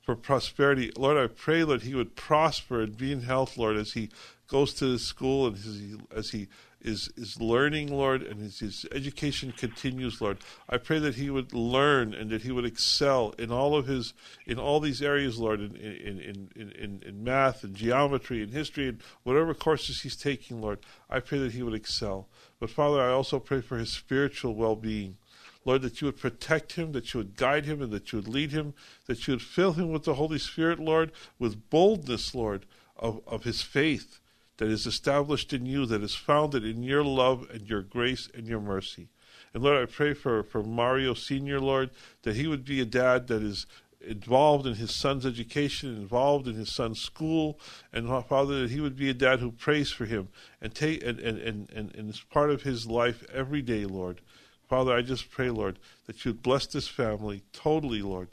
for 0.00 0.16
prosperity. 0.16 0.90
Lord, 0.96 1.16
I 1.16 1.32
pray, 1.32 1.64
Lord, 1.64 1.82
he 1.82 1.94
would 1.94 2.16
prosper 2.16 2.80
and 2.80 2.96
be 2.96 3.12
in 3.12 3.22
health, 3.22 3.56
Lord, 3.56 3.76
as 3.76 3.92
he 3.92 4.10
goes 4.48 4.74
to 4.74 4.98
school 4.98 5.46
and 5.46 5.56
as 5.56 5.64
he, 5.64 5.96
as 6.14 6.30
he 6.30 6.48
is 6.82 7.10
is 7.16 7.40
learning, 7.40 7.92
Lord, 7.92 8.22
and 8.22 8.40
his, 8.40 8.58
his 8.58 8.86
education 8.92 9.52
continues, 9.52 10.20
Lord. 10.20 10.38
I 10.68 10.76
pray 10.78 10.98
that 10.98 11.14
he 11.14 11.30
would 11.30 11.52
learn 11.52 12.12
and 12.12 12.30
that 12.30 12.42
he 12.42 12.50
would 12.50 12.64
excel 12.64 13.34
in 13.38 13.50
all 13.50 13.76
of 13.76 13.86
his 13.86 14.14
in 14.46 14.58
all 14.58 14.80
these 14.80 15.00
areas, 15.00 15.38
Lord, 15.38 15.60
in 15.60 15.76
in 15.76 16.18
in 16.54 16.72
in, 16.78 17.02
in 17.06 17.24
math 17.24 17.64
and 17.64 17.74
geometry 17.74 18.42
and 18.42 18.52
history 18.52 18.88
and 18.88 19.00
whatever 19.22 19.54
courses 19.54 20.02
he's 20.02 20.16
taking, 20.16 20.60
Lord. 20.60 20.80
I 21.08 21.20
pray 21.20 21.38
that 21.38 21.52
he 21.52 21.62
would 21.62 21.74
excel. 21.74 22.28
But 22.58 22.70
Father, 22.70 23.00
I 23.00 23.10
also 23.10 23.38
pray 23.38 23.60
for 23.60 23.78
his 23.78 23.92
spiritual 23.92 24.54
well 24.54 24.76
being. 24.76 25.16
Lord, 25.64 25.82
that 25.82 26.00
you 26.00 26.06
would 26.06 26.18
protect 26.18 26.72
him, 26.72 26.90
that 26.90 27.14
you 27.14 27.18
would 27.18 27.36
guide 27.36 27.66
him, 27.66 27.80
and 27.80 27.92
that 27.92 28.10
you 28.10 28.18
would 28.18 28.26
lead 28.26 28.50
him, 28.50 28.74
that 29.06 29.28
you 29.28 29.34
would 29.34 29.42
fill 29.42 29.74
him 29.74 29.92
with 29.92 30.02
the 30.02 30.14
Holy 30.14 30.38
Spirit, 30.38 30.80
Lord, 30.80 31.12
with 31.38 31.70
boldness, 31.70 32.34
Lord, 32.34 32.66
of, 32.96 33.20
of 33.28 33.44
his 33.44 33.62
faith 33.62 34.18
that 34.58 34.68
is 34.68 34.86
established 34.86 35.52
in 35.52 35.66
you, 35.66 35.86
that 35.86 36.02
is 36.02 36.14
founded 36.14 36.64
in 36.64 36.82
your 36.82 37.04
love 37.04 37.46
and 37.52 37.68
your 37.68 37.82
grace 37.82 38.28
and 38.34 38.46
your 38.46 38.60
mercy. 38.60 39.08
And 39.54 39.62
Lord, 39.62 39.82
I 39.82 39.90
pray 39.90 40.14
for, 40.14 40.42
for 40.42 40.62
Mario 40.62 41.14
Sr., 41.14 41.60
Lord, 41.60 41.90
that 42.22 42.36
he 42.36 42.46
would 42.46 42.64
be 42.64 42.80
a 42.80 42.86
dad 42.86 43.26
that 43.28 43.42
is 43.42 43.66
involved 44.00 44.66
in 44.66 44.74
his 44.74 44.94
son's 44.94 45.24
education, 45.24 45.94
involved 45.94 46.48
in 46.48 46.54
his 46.54 46.74
son's 46.74 47.00
school, 47.00 47.58
and 47.92 48.08
Father, 48.26 48.62
that 48.62 48.70
he 48.70 48.80
would 48.80 48.96
be 48.96 49.10
a 49.10 49.14
dad 49.14 49.40
who 49.40 49.52
prays 49.52 49.90
for 49.90 50.06
him 50.06 50.28
and 50.60 50.74
take 50.74 51.04
and, 51.04 51.20
and, 51.20 51.38
and, 51.38 51.70
and, 51.70 51.94
and 51.94 52.10
is 52.10 52.20
part 52.20 52.50
of 52.50 52.62
his 52.62 52.86
life 52.86 53.24
every 53.32 53.62
day, 53.62 53.84
Lord. 53.84 54.20
Father, 54.68 54.94
I 54.94 55.02
just 55.02 55.30
pray, 55.30 55.50
Lord, 55.50 55.78
that 56.06 56.24
you'd 56.24 56.42
bless 56.42 56.66
this 56.66 56.88
family 56.88 57.42
totally, 57.52 58.02
Lord, 58.02 58.28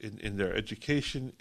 in, 0.00 0.18
in 0.18 0.36
their 0.36 0.54
education, 0.54 1.32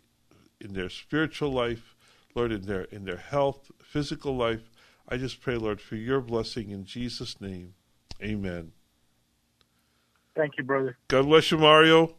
in 0.61 0.73
their 0.73 0.89
spiritual 0.89 1.51
life, 1.51 1.95
Lord, 2.35 2.51
in 2.51 2.61
their 2.63 2.83
in 2.83 3.05
their 3.05 3.17
health, 3.17 3.71
physical 3.93 4.35
life. 4.35 4.71
I 5.07 5.17
just 5.17 5.39
pray, 5.39 5.55
Lord, 5.55 5.79
for 5.79 5.95
your 5.95 6.19
blessing 6.19 6.71
in 6.71 6.83
Jesus' 6.83 7.39
name. 7.39 7.75
Amen. 8.23 8.71
Thank 10.35 10.57
you, 10.57 10.63
brother. 10.63 10.97
God 11.09 11.27
bless 11.27 11.51
you, 11.51 11.59
Mario. 11.59 12.15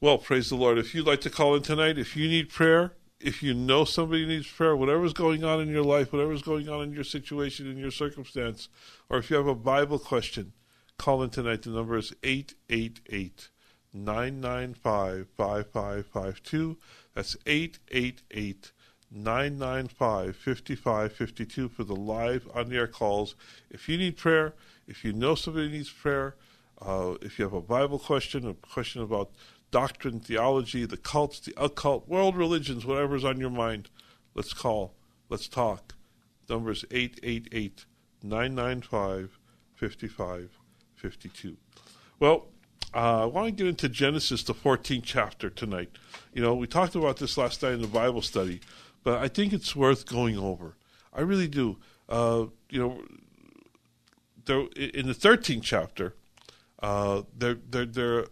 Well, 0.00 0.18
praise 0.18 0.48
the 0.48 0.56
Lord. 0.56 0.76
If 0.78 0.92
you'd 0.92 1.06
like 1.06 1.20
to 1.20 1.30
call 1.30 1.54
in 1.54 1.62
tonight, 1.62 1.98
if 1.98 2.16
you 2.16 2.26
need 2.26 2.48
prayer, 2.48 2.94
if 3.20 3.44
you 3.44 3.54
know 3.54 3.84
somebody 3.84 4.26
needs 4.26 4.48
prayer, 4.50 4.74
whatever's 4.74 5.12
going 5.12 5.44
on 5.44 5.60
in 5.60 5.68
your 5.68 5.84
life, 5.84 6.12
whatever's 6.12 6.42
going 6.42 6.68
on 6.68 6.82
in 6.82 6.92
your 6.92 7.04
situation, 7.04 7.70
in 7.70 7.78
your 7.78 7.92
circumstance, 7.92 8.68
or 9.08 9.18
if 9.18 9.30
you 9.30 9.36
have 9.36 9.46
a 9.46 9.54
Bible 9.54 10.00
question, 10.00 10.52
call 10.98 11.22
in 11.22 11.30
tonight. 11.30 11.62
The 11.62 11.70
number 11.70 11.96
is 11.96 12.12
888 12.24 13.50
995 13.92 15.28
5552. 15.36 16.76
That's 17.14 17.36
888 17.46 18.72
995 19.10 20.36
5552 20.36 21.68
for 21.68 21.84
the 21.84 21.96
live 21.96 22.48
on 22.54 22.68
the 22.68 22.76
air 22.76 22.86
calls. 22.86 23.34
If 23.70 23.88
you 23.88 23.98
need 23.98 24.16
prayer, 24.16 24.54
if 24.86 25.04
you 25.04 25.12
know 25.12 25.34
somebody 25.34 25.68
needs 25.68 25.90
prayer, 25.90 26.36
uh, 26.80 27.14
if 27.20 27.38
you 27.38 27.44
have 27.44 27.52
a 27.52 27.60
Bible 27.60 27.98
question, 27.98 28.46
a 28.48 28.54
question 28.54 29.02
about 29.02 29.30
doctrine, 29.70 30.20
theology, 30.20 30.84
the 30.86 30.96
cults, 30.96 31.40
the 31.40 31.54
occult, 31.56 32.08
world 32.08 32.36
religions, 32.36 32.86
whatever's 32.86 33.24
on 33.24 33.38
your 33.38 33.50
mind, 33.50 33.88
let's 34.34 34.52
call. 34.52 34.94
Let's 35.28 35.48
talk. 35.48 35.94
Number 36.48 36.70
is 36.70 36.84
888 36.90 37.84
995 38.22 39.38
5552. 39.74 41.56
Well, 42.18 42.48
uh, 42.92 43.22
I 43.22 43.24
want 43.26 43.46
to 43.46 43.52
get 43.52 43.66
into 43.68 43.88
Genesis, 43.88 44.42
the 44.42 44.54
14th 44.54 45.02
chapter 45.04 45.48
tonight. 45.48 45.90
You 46.34 46.42
know, 46.42 46.54
we 46.54 46.66
talked 46.66 46.96
about 46.96 47.18
this 47.18 47.38
last 47.38 47.62
night 47.62 47.74
in 47.74 47.82
the 47.82 47.86
Bible 47.86 48.20
study, 48.20 48.60
but 49.02 49.18
I 49.18 49.28
think 49.28 49.52
it's 49.52 49.74
worth 49.74 50.06
going 50.06 50.38
over. 50.38 50.76
I 51.12 51.22
really 51.22 51.48
do. 51.48 51.78
Uh, 52.08 52.46
you 52.68 52.80
know, 52.80 53.02
there, 54.44 54.60
in 54.76 55.06
the 55.06 55.14
13th 55.14 55.62
chapter, 55.62 56.14
uh, 56.82 57.22
there, 57.36 57.56
there, 57.68 57.86
there 57.86 58.26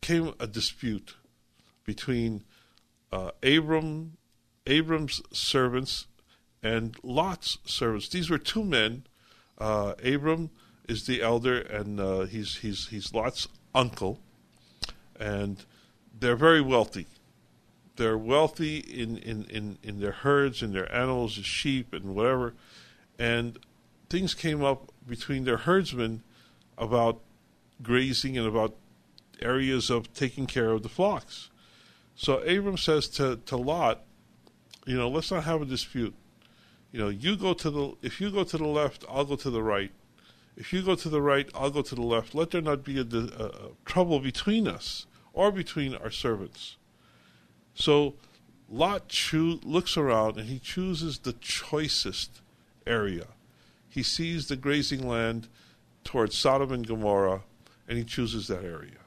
came 0.00 0.34
a 0.38 0.46
dispute 0.46 1.16
between 1.84 2.44
uh, 3.10 3.30
Abram, 3.42 4.16
Abram's 4.66 5.22
servants 5.32 6.06
and 6.62 6.96
Lot's 7.02 7.58
servants. 7.64 8.08
These 8.08 8.30
were 8.30 8.38
two 8.38 8.64
men. 8.64 9.04
Uh, 9.58 9.94
Abram 10.04 10.50
is 10.88 11.06
the 11.06 11.22
elder, 11.22 11.60
and 11.60 12.00
uh, 12.00 12.20
he's 12.22 12.58
he's 12.58 12.88
he's 12.88 13.12
Lot's 13.12 13.48
uncle, 13.74 14.20
and 15.18 15.64
they're 16.18 16.36
very 16.36 16.60
wealthy. 16.60 17.06
They're 17.96 18.18
wealthy 18.18 18.78
in, 18.78 19.18
in, 19.18 19.44
in, 19.44 19.78
in 19.82 20.00
their 20.00 20.12
herds 20.12 20.62
and 20.62 20.74
their 20.74 20.92
animals, 20.94 21.36
the 21.36 21.42
sheep 21.42 21.92
and 21.92 22.14
whatever. 22.14 22.54
And 23.18 23.58
things 24.08 24.34
came 24.34 24.64
up 24.64 24.90
between 25.06 25.44
their 25.44 25.58
herdsmen 25.58 26.22
about 26.78 27.20
grazing 27.82 28.38
and 28.38 28.46
about 28.46 28.74
areas 29.40 29.90
of 29.90 30.12
taking 30.14 30.46
care 30.46 30.70
of 30.70 30.82
the 30.82 30.88
flocks. 30.88 31.50
So 32.14 32.38
Abram 32.38 32.76
says 32.76 33.08
to, 33.08 33.36
to 33.46 33.56
Lot, 33.56 34.02
you 34.86 34.96
know, 34.96 35.08
let's 35.08 35.30
not 35.30 35.44
have 35.44 35.62
a 35.62 35.64
dispute. 35.64 36.14
You 36.92 36.98
know, 37.00 37.08
you 37.08 37.36
go 37.36 37.54
to 37.54 37.70
the 37.70 37.94
if 38.02 38.20
you 38.20 38.30
go 38.30 38.44
to 38.44 38.58
the 38.58 38.66
left, 38.66 39.04
I'll 39.08 39.24
go 39.24 39.36
to 39.36 39.50
the 39.50 39.62
right. 39.62 39.90
If 40.56 40.72
you 40.72 40.82
go 40.82 40.94
to 40.94 41.08
the 41.08 41.22
right, 41.22 41.48
I'll 41.54 41.70
go 41.70 41.80
to 41.80 41.94
the 41.94 42.02
left. 42.02 42.34
Let 42.34 42.50
there 42.50 42.60
not 42.60 42.84
be 42.84 42.98
a, 42.98 43.02
a, 43.02 43.44
a 43.46 43.70
trouble 43.86 44.20
between 44.20 44.68
us 44.68 45.06
or 45.32 45.50
between 45.50 45.94
our 45.94 46.10
servants. 46.10 46.76
So 47.74 48.14
Lot 48.68 49.08
choo- 49.08 49.60
looks 49.62 49.96
around 49.96 50.38
and 50.38 50.48
he 50.48 50.58
chooses 50.58 51.18
the 51.18 51.34
choicest 51.34 52.40
area. 52.86 53.26
He 53.88 54.02
sees 54.02 54.48
the 54.48 54.56
grazing 54.56 55.06
land 55.06 55.48
towards 56.04 56.36
Sodom 56.36 56.72
and 56.72 56.86
Gomorrah, 56.86 57.42
and 57.86 57.98
he 57.98 58.04
chooses 58.04 58.48
that 58.48 58.64
area. 58.64 58.98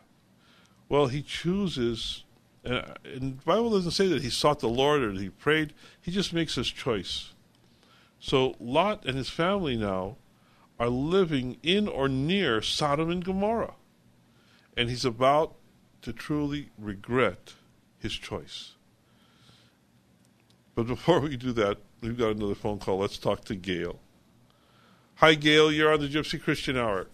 Well, 0.88 1.08
he 1.08 1.24
chooses, 1.24 2.24
and, 2.64 2.84
and 3.04 3.40
the 3.40 3.44
Bible 3.44 3.72
doesn't 3.72 3.92
say 3.92 4.08
that 4.08 4.22
he 4.22 4.30
sought 4.30 4.60
the 4.60 4.70
Lord 4.70 5.02
or 5.02 5.12
that 5.14 5.22
he 5.22 5.30
prayed. 5.30 5.74
He 6.00 6.12
just 6.12 6.34
makes 6.34 6.56
his 6.56 6.70
choice. 6.70 7.32
So 8.20 8.56
Lot 8.60 9.06
and 9.06 9.18
his 9.18 9.30
family 9.30 9.76
now 9.76 10.18
are 10.80 10.90
living 10.90 11.58
in 11.64 11.88
or 11.88 12.08
near 12.08 12.62
Sodom 12.62 13.10
and 13.10 13.24
Gomorrah. 13.24 13.74
And 14.78 14.90
he's 14.90 15.06
about 15.06 15.56
to 16.02 16.14
truly 16.14 16.70
regret 16.78 17.54
his 18.06 18.14
choice. 18.14 18.74
But 20.76 20.88
before 20.96 21.20
we 21.20 21.36
do 21.36 21.52
that, 21.54 21.78
we've 22.02 22.18
got 22.18 22.32
another 22.32 22.56
phone 22.56 22.80
call. 22.80 23.00
Let's 23.00 23.18
talk 23.18 23.44
to 23.46 23.56
Gail. 23.56 24.00
Hi, 25.16 25.36
Gail. 25.36 25.72
You're 25.72 25.94
on 25.94 26.02
the 26.02 26.08
Gypsy 26.08 26.42
Christian 26.42 26.78
Hour. 26.78 27.08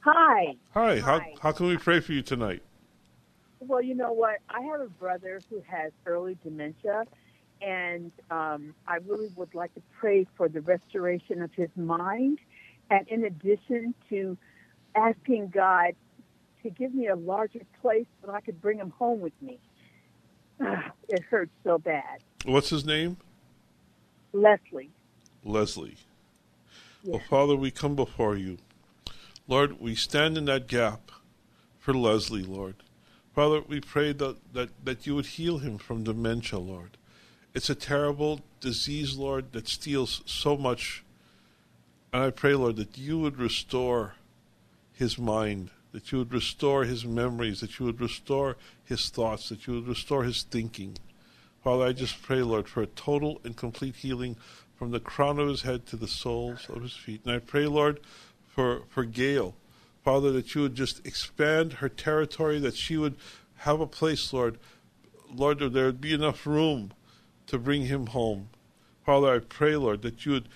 Hi. 0.00 0.56
Hi. 0.72 0.98
Hi. 0.98 0.98
How, 0.98 1.20
how 1.40 1.52
can 1.52 1.66
we 1.66 1.76
pray 1.76 2.00
for 2.00 2.12
you 2.12 2.22
tonight? 2.22 2.62
Well, 3.60 3.82
you 3.82 3.94
know 3.94 4.12
what? 4.12 4.38
I 4.48 4.62
have 4.62 4.80
a 4.80 4.88
brother 4.88 5.40
who 5.50 5.62
has 5.68 5.92
early 6.06 6.38
dementia, 6.42 7.04
and 7.60 8.10
um, 8.30 8.74
I 8.88 8.96
really 9.06 9.28
would 9.36 9.54
like 9.54 9.74
to 9.74 9.82
pray 9.98 10.26
for 10.36 10.48
the 10.48 10.62
restoration 10.62 11.42
of 11.42 11.52
his 11.52 11.68
mind. 11.76 12.38
And 12.88 13.06
in 13.08 13.24
addition 13.24 13.94
to 14.08 14.38
asking 14.96 15.48
God 15.48 15.94
to 16.62 16.70
give 16.70 16.94
me 16.94 17.08
a 17.08 17.16
larger 17.16 17.60
place 17.80 18.06
so 18.24 18.32
I 18.32 18.40
could 18.40 18.60
bring 18.60 18.78
him 18.78 18.90
home 18.90 19.20
with 19.20 19.32
me. 19.40 19.58
Ah, 20.60 20.90
it 21.08 21.22
hurts 21.22 21.52
so 21.64 21.78
bad. 21.78 22.22
What's 22.44 22.70
his 22.70 22.84
name? 22.84 23.16
Leslie. 24.32 24.90
Leslie. 25.44 25.96
Yes. 27.02 27.12
Well, 27.12 27.22
Father, 27.28 27.56
we 27.56 27.70
come 27.70 27.96
before 27.96 28.36
you. 28.36 28.58
Lord, 29.48 29.80
we 29.80 29.94
stand 29.94 30.36
in 30.36 30.44
that 30.44 30.68
gap 30.68 31.10
for 31.78 31.94
Leslie, 31.94 32.42
Lord. 32.42 32.76
Father, 33.34 33.62
we 33.66 33.80
pray 33.80 34.12
that, 34.12 34.36
that, 34.52 34.84
that 34.84 35.06
you 35.06 35.14
would 35.14 35.26
heal 35.26 35.58
him 35.58 35.78
from 35.78 36.04
dementia, 36.04 36.58
Lord. 36.58 36.98
It's 37.54 37.70
a 37.70 37.74
terrible 37.74 38.40
disease, 38.60 39.16
Lord, 39.16 39.52
that 39.52 39.66
steals 39.66 40.22
so 40.26 40.56
much. 40.56 41.02
And 42.12 42.22
I 42.22 42.30
pray, 42.30 42.54
Lord, 42.54 42.76
that 42.76 42.98
you 42.98 43.18
would 43.18 43.38
restore 43.38 44.14
his 44.92 45.18
mind, 45.18 45.70
that 45.92 46.12
you 46.12 46.18
would 46.18 46.32
restore 46.32 46.84
his 46.84 47.04
memories, 47.04 47.60
that 47.60 47.78
you 47.78 47.86
would 47.86 48.00
restore 48.00 48.56
his 48.84 49.08
thoughts, 49.08 49.48
that 49.48 49.66
you 49.66 49.74
would 49.74 49.88
restore 49.88 50.24
his 50.24 50.42
thinking. 50.42 50.96
Father, 51.62 51.86
I 51.86 51.92
just 51.92 52.22
pray, 52.22 52.42
Lord, 52.42 52.68
for 52.68 52.82
a 52.82 52.86
total 52.86 53.40
and 53.44 53.56
complete 53.56 53.96
healing 53.96 54.36
from 54.78 54.92
the 54.92 55.00
crown 55.00 55.38
of 55.38 55.48
his 55.48 55.62
head 55.62 55.84
to 55.86 55.96
the 55.96 56.08
soles 56.08 56.66
of 56.70 56.82
his 56.82 56.94
feet. 56.94 57.20
And 57.24 57.34
I 57.34 57.38
pray, 57.38 57.66
Lord, 57.66 58.00
for, 58.46 58.82
for 58.88 59.04
Gail, 59.04 59.54
Father, 60.02 60.32
that 60.32 60.54
you 60.54 60.62
would 60.62 60.74
just 60.74 61.06
expand 61.06 61.74
her 61.74 61.88
territory, 61.88 62.58
that 62.60 62.76
she 62.76 62.96
would 62.96 63.16
have 63.58 63.80
a 63.80 63.86
place, 63.86 64.32
Lord. 64.32 64.58
Lord, 65.30 65.58
that 65.58 65.74
there 65.74 65.86
would 65.86 66.00
be 66.00 66.14
enough 66.14 66.46
room 66.46 66.92
to 67.46 67.58
bring 67.58 67.86
him 67.86 68.06
home. 68.06 68.48
Father, 69.04 69.34
I 69.34 69.38
pray, 69.40 69.76
Lord, 69.76 70.02
that 70.02 70.24
you 70.24 70.32
would 70.32 70.48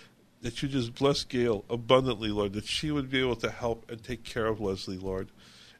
that 0.44 0.62
you 0.62 0.68
just 0.68 0.94
bless 0.94 1.24
Gail 1.24 1.64
abundantly, 1.68 2.28
Lord, 2.28 2.52
that 2.52 2.66
she 2.66 2.92
would 2.92 3.10
be 3.10 3.20
able 3.20 3.36
to 3.36 3.50
help 3.50 3.90
and 3.90 4.02
take 4.02 4.22
care 4.22 4.46
of 4.46 4.60
Leslie, 4.60 4.98
Lord, 4.98 5.30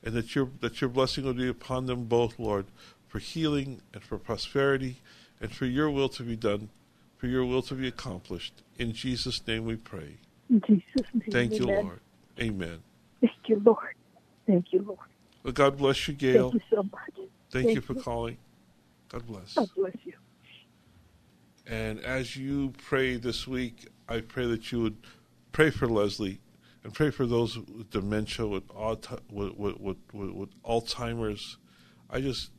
and 0.03 0.15
that 0.15 0.35
your 0.35 0.51
that 0.61 0.81
your 0.81 0.91
blessing 0.91 1.25
would 1.25 1.37
be 1.37 1.49
upon 1.49 1.87
them 1.87 2.05
both, 2.05 2.39
Lord, 2.39 2.67
for 3.07 3.21
healing 3.21 3.83
and 3.93 4.03
for 4.03 4.19
prosperity 4.19 4.97
and 5.41 5.53
for 5.55 5.67
your 5.67 5.89
will 5.89 6.09
to 6.09 6.25
be 6.25 6.35
done 6.35 6.71
for 7.25 7.29
your 7.29 7.47
will 7.47 7.63
to 7.63 7.75
be 7.75 7.89
accomplished. 7.89 8.53
In 8.79 8.93
Jesus' 8.93 9.47
name 9.47 9.65
we 9.65 9.77
pray. 9.77 10.19
In 10.51 10.61
Jesus' 10.67 11.09
name. 11.15 11.31
Thank 11.31 11.59
you. 11.59 11.65
Lord. 11.65 12.01
Amen. 12.39 12.83
Thank 13.23 13.33
you, 13.47 13.63
Lord. 13.65 13.95
Thank 14.47 14.75
you, 14.75 14.83
Lord. 14.83 14.99
Well, 15.43 15.55
God 15.55 15.79
bless 15.79 16.07
you, 16.07 16.13
Gail. 16.13 16.51
Thank 16.51 16.55
you 16.55 16.77
so 16.77 16.83
much. 16.83 16.91
Thank, 17.17 17.67
Thank 17.67 17.75
you 17.77 17.81
for 17.81 17.95
you. 17.95 18.03
calling. 18.03 18.37
God 19.09 19.27
bless. 19.27 19.55
God 19.55 19.71
bless 19.75 19.97
you. 20.05 20.13
And 21.67 21.99
as 22.01 22.37
you 22.37 22.75
pray 22.77 23.17
this 23.17 23.49
week, 23.49 23.89
I 24.09 24.21
pray 24.21 24.47
that 24.47 24.71
you 24.71 24.81
would 24.83 24.97
pray 25.53 25.71
for 25.71 25.87
Leslie 25.87 26.41
and 26.83 26.93
pray 26.93 27.11
for 27.11 27.27
those 27.27 27.57
with 27.57 27.91
dementia, 27.91 28.47
with, 28.47 28.65
with, 29.31 29.81
with, 29.81 29.97
with 30.13 30.63
Alzheimer's. 30.63 31.57
I 32.11 32.21
just 32.21 32.51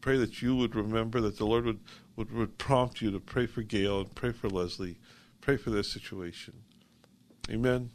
pray 0.00 0.16
that 0.18 0.42
you 0.42 0.56
would 0.56 0.74
remember 0.74 1.20
that 1.20 1.38
the 1.38 1.46
Lord 1.46 1.64
would, 1.64 1.80
would, 2.16 2.32
would 2.32 2.58
prompt 2.58 3.00
you 3.00 3.10
to 3.12 3.20
pray 3.20 3.46
for 3.46 3.62
Gail 3.62 4.00
and 4.00 4.14
pray 4.14 4.32
for 4.32 4.48
Leslie, 4.48 4.98
pray 5.40 5.56
for 5.56 5.70
their 5.70 5.84
situation. 5.84 6.54
Amen. 7.48 7.90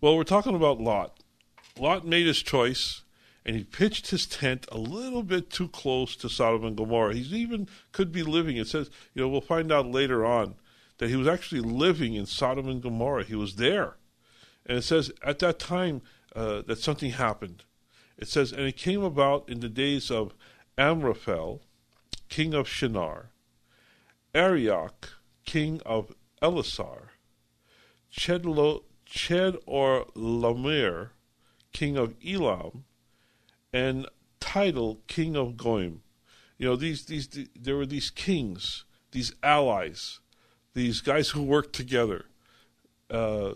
Well, 0.00 0.16
we're 0.16 0.24
talking 0.24 0.54
about 0.54 0.80
Lot. 0.80 1.18
Lot 1.76 2.06
made 2.06 2.26
his 2.26 2.42
choice, 2.42 3.02
and 3.44 3.56
he 3.56 3.64
pitched 3.64 4.10
his 4.10 4.26
tent 4.26 4.66
a 4.70 4.78
little 4.78 5.24
bit 5.24 5.50
too 5.50 5.68
close 5.68 6.14
to 6.16 6.28
Sodom 6.28 6.64
and 6.64 6.76
Gomorrah. 6.76 7.14
He's 7.14 7.32
even 7.32 7.68
could 7.90 8.12
be 8.12 8.22
living. 8.22 8.56
It 8.56 8.68
says, 8.68 8.90
you 9.12 9.22
know, 9.22 9.28
we'll 9.28 9.40
find 9.40 9.72
out 9.72 9.90
later 9.90 10.24
on 10.24 10.54
that 10.98 11.10
he 11.10 11.16
was 11.16 11.28
actually 11.28 11.60
living 11.60 12.14
in 12.14 12.26
Sodom 12.26 12.68
and 12.68 12.82
Gomorrah. 12.82 13.24
He 13.24 13.34
was 13.34 13.56
there, 13.56 13.96
and 14.66 14.78
it 14.78 14.82
says 14.82 15.10
at 15.22 15.38
that 15.40 15.58
time 15.58 16.02
uh, 16.34 16.62
that 16.66 16.78
something 16.78 17.10
happened. 17.10 17.64
It 18.16 18.28
says, 18.28 18.52
and 18.52 18.62
it 18.62 18.76
came 18.76 19.02
about 19.02 19.48
in 19.48 19.60
the 19.60 19.68
days 19.68 20.10
of 20.10 20.34
Amraphel, 20.78 21.62
king 22.28 22.54
of 22.54 22.68
Shinar, 22.68 23.30
Arioch, 24.34 25.10
king 25.44 25.80
of 25.84 26.14
Elasar, 26.40 27.08
Chedlo, 28.12 28.84
Ched 29.06 29.58
or 29.66 30.06
Lamir, 30.14 31.10
king 31.72 31.96
of 31.96 32.14
Elam, 32.24 32.84
and 33.72 34.06
Tidal, 34.40 35.00
king 35.06 35.36
of 35.36 35.56
Goiim. 35.56 35.98
You 36.58 36.68
know, 36.68 36.76
these, 36.76 37.06
these, 37.06 37.28
there 37.54 37.76
were 37.76 37.86
these 37.86 38.10
kings, 38.10 38.84
these 39.10 39.34
allies, 39.42 40.20
these 40.74 41.00
guys 41.00 41.30
who 41.30 41.42
worked 41.42 41.72
together. 41.72 42.26
Uh, 43.10 43.54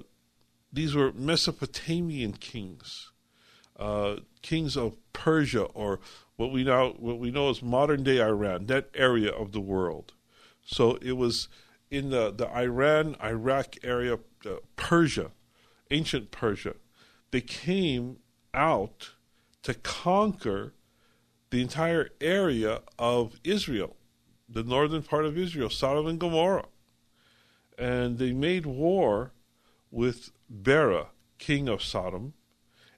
these 0.72 0.94
were 0.94 1.12
Mesopotamian 1.12 2.32
kings, 2.32 3.10
uh, 3.78 4.16
kings 4.42 4.76
of 4.76 4.94
Persia, 5.12 5.64
or 5.64 6.00
what 6.36 6.52
we 6.52 6.64
now 6.64 6.90
what 6.90 7.18
we 7.18 7.30
know 7.30 7.50
as 7.50 7.62
modern 7.62 8.02
day 8.02 8.20
Iran, 8.20 8.66
that 8.66 8.90
area 8.94 9.30
of 9.30 9.52
the 9.52 9.60
world. 9.60 10.12
So 10.64 10.96
it 10.96 11.12
was 11.12 11.48
in 11.90 12.10
the 12.10 12.30
the 12.30 12.48
Iran 12.54 13.16
Iraq 13.22 13.76
area, 13.82 14.18
uh, 14.46 14.56
Persia, 14.76 15.32
ancient 15.90 16.30
Persia. 16.30 16.74
They 17.30 17.40
came 17.40 18.18
out 18.54 19.10
to 19.62 19.74
conquer 19.74 20.72
the 21.50 21.60
entire 21.62 22.10
area 22.20 22.80
of 22.98 23.40
Israel, 23.42 23.96
the 24.48 24.62
northern 24.62 25.02
part 25.02 25.24
of 25.24 25.36
Israel, 25.36 25.70
Sodom 25.70 26.06
and 26.06 26.20
Gomorrah. 26.20 26.66
And 27.78 28.18
they 28.18 28.32
made 28.32 28.66
war 28.66 29.32
with 29.90 30.30
Bera, 30.50 31.06
king 31.38 31.68
of 31.68 31.82
Sodom, 31.82 32.34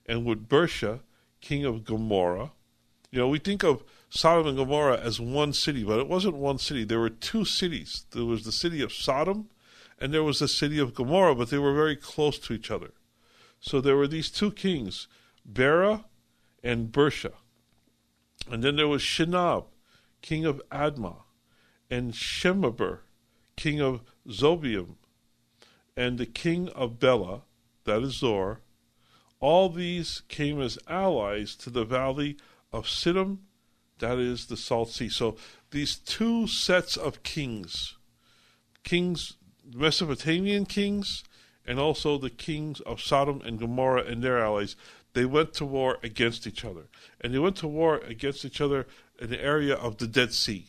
and 0.07 0.25
with 0.25 0.49
Birsha, 0.49 1.01
king 1.39 1.63
of 1.63 1.85
Gomorrah. 1.85 2.51
You 3.11 3.19
know, 3.19 3.27
we 3.27 3.39
think 3.39 3.63
of 3.63 3.83
Sodom 4.09 4.47
and 4.47 4.57
Gomorrah 4.57 4.99
as 4.99 5.19
one 5.19 5.53
city, 5.53 5.83
but 5.83 5.99
it 5.99 6.07
wasn't 6.07 6.35
one 6.35 6.57
city. 6.57 6.83
There 6.83 6.99
were 6.99 7.09
two 7.09 7.45
cities. 7.45 8.05
There 8.11 8.25
was 8.25 8.43
the 8.43 8.51
city 8.51 8.81
of 8.81 8.91
Sodom, 8.91 9.49
and 9.99 10.13
there 10.13 10.23
was 10.23 10.39
the 10.39 10.47
city 10.47 10.79
of 10.79 10.95
Gomorrah, 10.95 11.35
but 11.35 11.49
they 11.49 11.59
were 11.59 11.73
very 11.73 11.95
close 11.95 12.39
to 12.39 12.53
each 12.53 12.71
other. 12.71 12.91
So 13.59 13.79
there 13.79 13.95
were 13.95 14.07
these 14.07 14.31
two 14.31 14.51
kings, 14.51 15.07
Bera 15.45 16.05
and 16.63 16.91
Birsha. 16.91 17.33
And 18.49 18.63
then 18.63 18.75
there 18.75 18.87
was 18.87 19.03
Shinab, 19.03 19.65
king 20.21 20.45
of 20.45 20.61
Admah, 20.71 21.21
and 21.89 22.13
Shemaber, 22.13 22.99
king 23.55 23.79
of 23.79 24.01
Zobium, 24.27 24.95
and 25.95 26.17
the 26.17 26.25
king 26.25 26.69
of 26.69 26.99
Bela, 26.99 27.41
that 27.85 28.01
is 28.01 28.19
Zor. 28.19 28.61
All 29.39 29.69
these 29.69 30.21
came 30.27 30.61
as 30.61 30.77
allies 30.87 31.55
to 31.57 31.69
the 31.69 31.85
valley 31.85 32.37
of 32.71 32.85
Siddim, 32.85 33.39
that 33.99 34.17
is 34.17 34.47
the 34.47 34.57
Salt 34.57 34.89
Sea. 34.89 35.09
So 35.09 35.37
these 35.71 35.95
two 35.95 36.47
sets 36.47 36.97
of 36.97 37.23
kings, 37.23 37.97
kings, 38.83 39.37
Mesopotamian 39.73 40.65
kings, 40.65 41.23
and 41.65 41.79
also 41.79 42.17
the 42.17 42.29
kings 42.29 42.79
of 42.81 43.01
Sodom 43.01 43.41
and 43.45 43.59
Gomorrah 43.59 44.03
and 44.03 44.23
their 44.23 44.39
allies, 44.39 44.75
they 45.13 45.25
went 45.25 45.53
to 45.53 45.65
war 45.65 45.97
against 46.03 46.47
each 46.47 46.65
other. 46.65 46.87
And 47.19 47.33
they 47.33 47.39
went 47.39 47.57
to 47.57 47.67
war 47.67 47.97
against 47.97 48.45
each 48.45 48.61
other 48.61 48.87
in 49.19 49.29
the 49.29 49.41
area 49.41 49.75
of 49.75 49.97
the 49.97 50.07
Dead 50.07 50.33
Sea. 50.33 50.67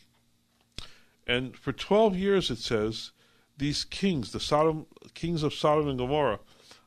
And 1.26 1.56
for 1.56 1.72
12 1.72 2.16
years, 2.16 2.50
it 2.50 2.58
says, 2.58 3.12
these 3.62 3.84
kings, 3.84 4.32
the 4.32 4.40
Sodom 4.40 4.86
kings 5.14 5.44
of 5.44 5.54
Sodom 5.54 5.86
and 5.86 5.96
Gomorrah, 5.96 6.40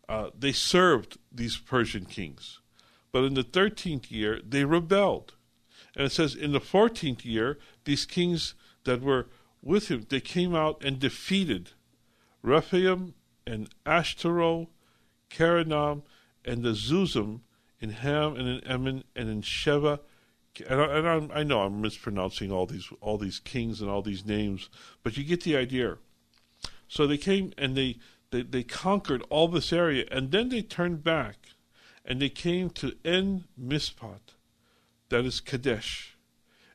uh, 0.10 0.30
they 0.38 0.52
served 0.52 1.18
these 1.32 1.56
Persian 1.56 2.04
kings. 2.04 2.60
But 3.14 3.24
in 3.24 3.34
the 3.34 3.46
13th 3.46 4.12
year, 4.12 4.42
they 4.46 4.66
rebelled. 4.66 5.36
And 5.96 6.06
it 6.06 6.12
says, 6.12 6.36
in 6.36 6.52
the 6.52 6.60
14th 6.60 7.24
year, 7.24 7.58
these 7.86 8.06
kings 8.06 8.56
that 8.84 9.02
were 9.02 9.28
with 9.62 9.88
him, 9.88 10.06
they 10.10 10.20
came 10.20 10.54
out 10.54 10.84
and 10.84 11.00
defeated 11.00 11.72
Rephaim 12.44 13.14
and 13.48 13.70
Ashtaro, 13.86 14.68
Karanam, 15.30 16.04
and 16.44 16.62
the 16.62 16.74
Zuzim 16.74 17.40
in 17.80 17.92
Ham 17.92 18.36
and 18.36 18.50
in 18.50 18.64
Emin 18.66 19.06
and 19.16 19.30
in 19.30 19.42
Sheva. 19.42 20.02
And, 20.68 20.82
I, 20.82 21.16
and 21.16 21.32
I 21.32 21.44
know 21.44 21.62
I'm 21.62 21.82
mispronouncing 21.82 22.52
all 22.52 22.66
these 22.66 22.90
all 23.00 23.18
these 23.18 23.40
kings 23.40 23.82
and 23.82 23.90
all 23.90 24.02
these 24.02 24.26
names, 24.26 24.70
but 25.04 25.16
you 25.16 25.24
get 25.24 25.44
the 25.44 25.56
idea. 25.56 25.98
So 26.88 27.08
they 27.08 27.18
came 27.18 27.54
and 27.58 27.76
they, 27.76 27.98
they, 28.32 28.44
they 28.44 28.64
conquered 28.64 29.24
all 29.30 29.48
this 29.48 29.74
area, 29.74 30.06
and 30.12 30.32
then 30.32 30.50
they 30.50 30.62
turned 30.62 31.04
back, 31.04 31.38
and 32.04 32.22
they 32.22 32.30
came 32.30 32.70
to 32.72 32.96
En 33.04 33.46
Mispat, 33.60 34.36
that 35.10 35.26
is 35.26 35.40
Kadesh, 35.40 36.16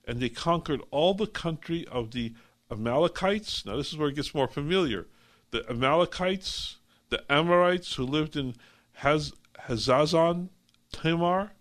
and 0.06 0.20
they 0.20 0.28
conquered 0.28 0.82
all 0.90 1.14
the 1.14 1.26
country 1.26 1.86
of 1.86 2.10
the 2.10 2.34
Amalekites. 2.70 3.64
Now 3.66 3.76
this 3.76 3.92
is 3.92 3.98
where 3.98 4.08
it 4.08 4.16
gets 4.16 4.34
more 4.34 4.48
familiar. 4.48 5.06
The 5.50 5.68
Amalekites, 5.68 6.76
the 7.08 7.24
Amorites 7.30 7.94
who 7.94 8.04
lived 8.04 8.36
in 8.36 8.54
Haz, 8.94 9.32
Hazazon, 9.66 10.48
Tamar, 10.92 11.52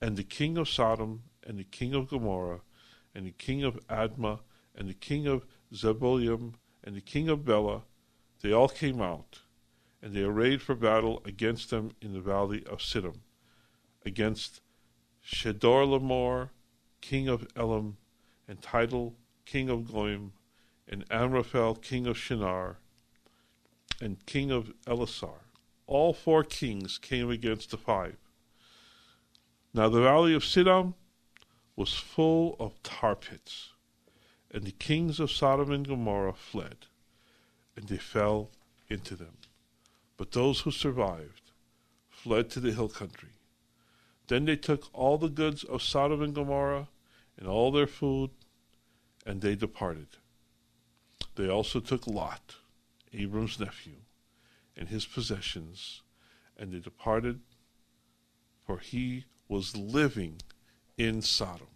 and 0.00 0.16
the 0.16 0.24
king 0.24 0.56
of 0.56 0.68
Sodom, 0.68 1.22
and 1.46 1.58
the 1.58 1.64
king 1.64 1.94
of 1.94 2.08
Gomorrah, 2.08 2.60
and 3.14 3.26
the 3.26 3.32
king 3.32 3.64
of 3.64 3.78
Admah, 3.88 4.40
and 4.74 4.88
the 4.88 4.94
king 4.94 5.26
of 5.26 5.44
Zeboiim, 5.74 6.54
and 6.82 6.96
the 6.96 7.00
king 7.00 7.28
of 7.28 7.44
Bela, 7.44 7.82
they 8.42 8.52
all 8.52 8.68
came 8.68 9.00
out, 9.00 9.40
and 10.02 10.14
they 10.14 10.22
arrayed 10.22 10.62
for 10.62 10.74
battle 10.74 11.22
against 11.24 11.70
them 11.70 11.92
in 12.00 12.12
the 12.12 12.20
valley 12.20 12.64
of 12.66 12.78
Siddim, 12.78 13.18
against 14.04 14.60
Shedorlamor, 15.24 16.50
king 17.00 17.28
of 17.28 17.46
Elam, 17.54 17.96
and 18.48 18.60
Tidal, 18.62 19.14
king 19.44 19.68
of 19.68 19.80
Goiim, 19.82 20.30
and 20.88 21.04
Amraphel, 21.10 21.74
king 21.76 22.06
of 22.06 22.16
Shinar, 22.16 22.78
and 24.00 24.24
king 24.26 24.50
of 24.50 24.72
Elasar. 24.86 25.40
All 25.86 26.12
four 26.12 26.44
kings 26.44 26.98
came 26.98 27.30
against 27.30 27.70
the 27.70 27.76
five. 27.76 28.16
Now 29.74 29.88
the 29.88 30.02
valley 30.02 30.34
of 30.34 30.42
Siddim 30.42 30.94
was 31.76 31.94
full 31.94 32.56
of 32.58 32.82
tar 32.82 33.14
pits, 33.16 33.70
and 34.52 34.64
the 34.64 34.72
kings 34.72 35.20
of 35.20 35.30
Sodom 35.30 35.70
and 35.70 35.86
Gomorrah 35.86 36.34
fled, 36.34 36.86
and 37.76 37.88
they 37.88 37.96
fell 37.96 38.50
into 38.88 39.14
them. 39.14 39.36
But 40.16 40.32
those 40.32 40.60
who 40.60 40.70
survived 40.70 41.52
fled 42.08 42.50
to 42.50 42.60
the 42.60 42.72
hill 42.72 42.88
country. 42.88 43.30
Then 44.26 44.44
they 44.44 44.56
took 44.56 44.88
all 44.92 45.18
the 45.18 45.28
goods 45.28 45.64
of 45.64 45.82
Sodom 45.82 46.22
and 46.22 46.34
Gomorrah, 46.34 46.88
and 47.38 47.48
all 47.48 47.72
their 47.72 47.86
food, 47.86 48.30
and 49.24 49.40
they 49.40 49.54
departed. 49.54 50.08
They 51.36 51.48
also 51.48 51.80
took 51.80 52.06
Lot, 52.06 52.56
Abram's 53.14 53.58
nephew, 53.58 53.96
and 54.76 54.88
his 54.88 55.06
possessions, 55.06 56.02
and 56.56 56.72
they 56.72 56.78
departed, 56.78 57.40
for 58.66 58.78
he 58.78 59.24
was 59.48 59.76
living 59.76 60.42
in 60.98 61.22
Sodom. 61.22 61.68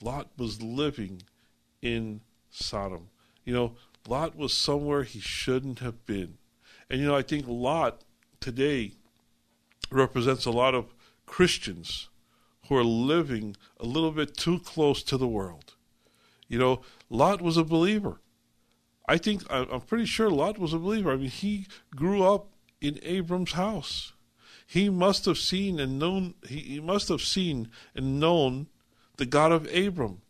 Lot 0.00 0.30
was 0.38 0.62
living 0.62 1.22
in 1.82 2.20
Sodom. 2.50 3.08
You 3.44 3.54
know, 3.54 3.76
Lot 4.06 4.36
was 4.36 4.52
somewhere 4.54 5.02
he 5.02 5.20
shouldn't 5.20 5.80
have 5.80 6.04
been. 6.06 6.38
And, 6.90 7.00
you 7.00 7.06
know, 7.06 7.16
I 7.16 7.22
think 7.22 7.44
Lot 7.46 8.02
today 8.40 8.92
represents 9.90 10.46
a 10.46 10.50
lot 10.50 10.74
of 10.74 10.94
Christians 11.26 12.08
who 12.68 12.76
are 12.76 12.84
living 12.84 13.56
a 13.78 13.86
little 13.86 14.12
bit 14.12 14.36
too 14.36 14.58
close 14.60 15.02
to 15.04 15.16
the 15.16 15.28
world. 15.28 15.74
You 16.48 16.58
know, 16.58 16.80
Lot 17.10 17.42
was 17.42 17.56
a 17.56 17.64
believer, 17.64 18.20
I 19.08 19.16
think 19.16 19.42
I'm 19.48 19.80
pretty 19.80 20.04
sure 20.04 20.28
Lot 20.28 20.58
was 20.58 20.74
a 20.74 20.78
believer. 20.78 21.10
I 21.10 21.16
mean, 21.16 21.30
he 21.30 21.66
grew 21.96 22.22
up 22.22 22.48
in 22.82 23.00
Abram's 23.02 23.52
house. 23.52 24.12
He 24.66 24.90
must 24.90 25.24
have 25.24 25.38
seen 25.38 25.80
and 25.80 25.98
known. 25.98 26.34
He, 26.46 26.58
he 26.58 26.80
must 26.80 27.08
have 27.08 27.22
seen 27.22 27.70
and 27.94 28.20
known 28.20 28.66
the 29.16 29.24
God 29.24 29.50
of 29.50 29.66
Abram. 29.74 30.20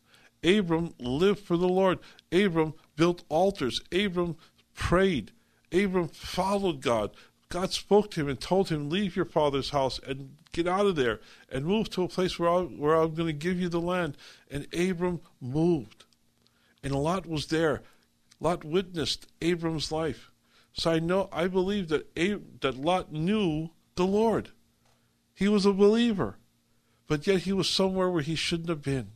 Abram 0.45 0.95
lived 0.99 1.41
for 1.41 1.57
the 1.57 1.69
Lord. 1.69 1.99
Abram 2.33 2.75
built 2.97 3.25
altars. 3.29 3.81
Abram 3.93 4.37
prayed. 4.75 5.33
Abram 5.73 6.09
followed 6.09 6.81
God. 6.81 7.11
God 7.49 7.73
spoke 7.73 8.11
to 8.11 8.21
him 8.21 8.29
and 8.29 8.41
told 8.41 8.69
him, 8.69 8.91
Leave 8.91 9.17
your 9.17 9.25
father's 9.25 9.71
house 9.71 9.99
and 10.07 10.37
get 10.53 10.67
out 10.67 10.87
of 10.87 10.97
there 10.97 11.21
and 11.51 11.65
move 11.65 11.91
to 11.91 12.03
a 12.03 12.09
place 12.09 12.39
where, 12.39 12.51
i 12.51 12.61
where 12.61 12.95
I'm 12.95 13.15
going 13.15 13.27
to 13.27 13.33
give 13.33 13.61
you 13.61 13.69
the 13.69 13.81
land. 13.81 14.17
And 14.51 14.67
Abram 14.75 15.21
moved. 15.41 16.05
And 16.83 16.95
Lot 16.95 17.27
was 17.27 17.47
there. 17.47 17.83
Lot 18.41 18.65
witnessed 18.65 19.27
Abram's 19.41 19.91
life. 19.91 20.31
So 20.73 20.93
I 20.93 20.99
know, 21.01 21.29
I 21.33 21.49
believe 21.49 21.89
that, 21.89 22.07
Ab- 22.17 22.61
that 22.61 22.77
Lot 22.77 23.13
knew 23.13 23.71
the 23.97 24.07
Lord. 24.07 24.51
He 25.35 25.49
was 25.49 25.67
a 25.67 25.73
believer. 25.73 26.37
But 27.09 27.27
yet 27.27 27.43
he 27.43 27.53
was 27.53 27.69
somewhere 27.69 28.11
where 28.11 28.23
he 28.23 28.35
shouldn't 28.35 28.69
have 28.69 28.83
been. 28.83 29.13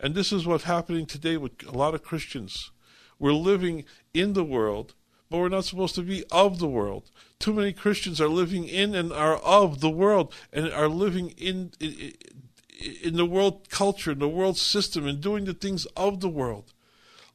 And 0.00 0.14
this 0.14 0.32
is 0.32 0.46
what's 0.46 0.64
happening 0.64 1.04
today 1.04 1.36
with 1.36 1.52
a 1.66 1.76
lot 1.76 1.94
of 1.94 2.02
Christians. 2.02 2.70
We're 3.18 3.34
living 3.34 3.84
in 4.14 4.32
the 4.32 4.44
world, 4.44 4.94
but 5.28 5.38
we're 5.38 5.50
not 5.50 5.66
supposed 5.66 5.94
to 5.96 6.02
be 6.02 6.24
of 6.32 6.58
the 6.58 6.68
world. 6.68 7.10
Too 7.38 7.52
many 7.52 7.74
Christians 7.74 8.18
are 8.18 8.28
living 8.28 8.66
in 8.66 8.94
and 8.94 9.12
are 9.12 9.36
of 9.36 9.80
the 9.80 9.90
world 9.90 10.34
and 10.52 10.72
are 10.72 10.88
living 10.88 11.34
in, 11.36 11.72
in, 11.78 12.14
in 13.02 13.16
the 13.16 13.26
world 13.26 13.68
culture, 13.68 14.12
in 14.12 14.20
the 14.20 14.28
world 14.28 14.56
system, 14.56 15.06
and 15.06 15.20
doing 15.20 15.44
the 15.44 15.52
things 15.54 15.84
of 15.96 16.20
the 16.20 16.30
world. 16.30 16.72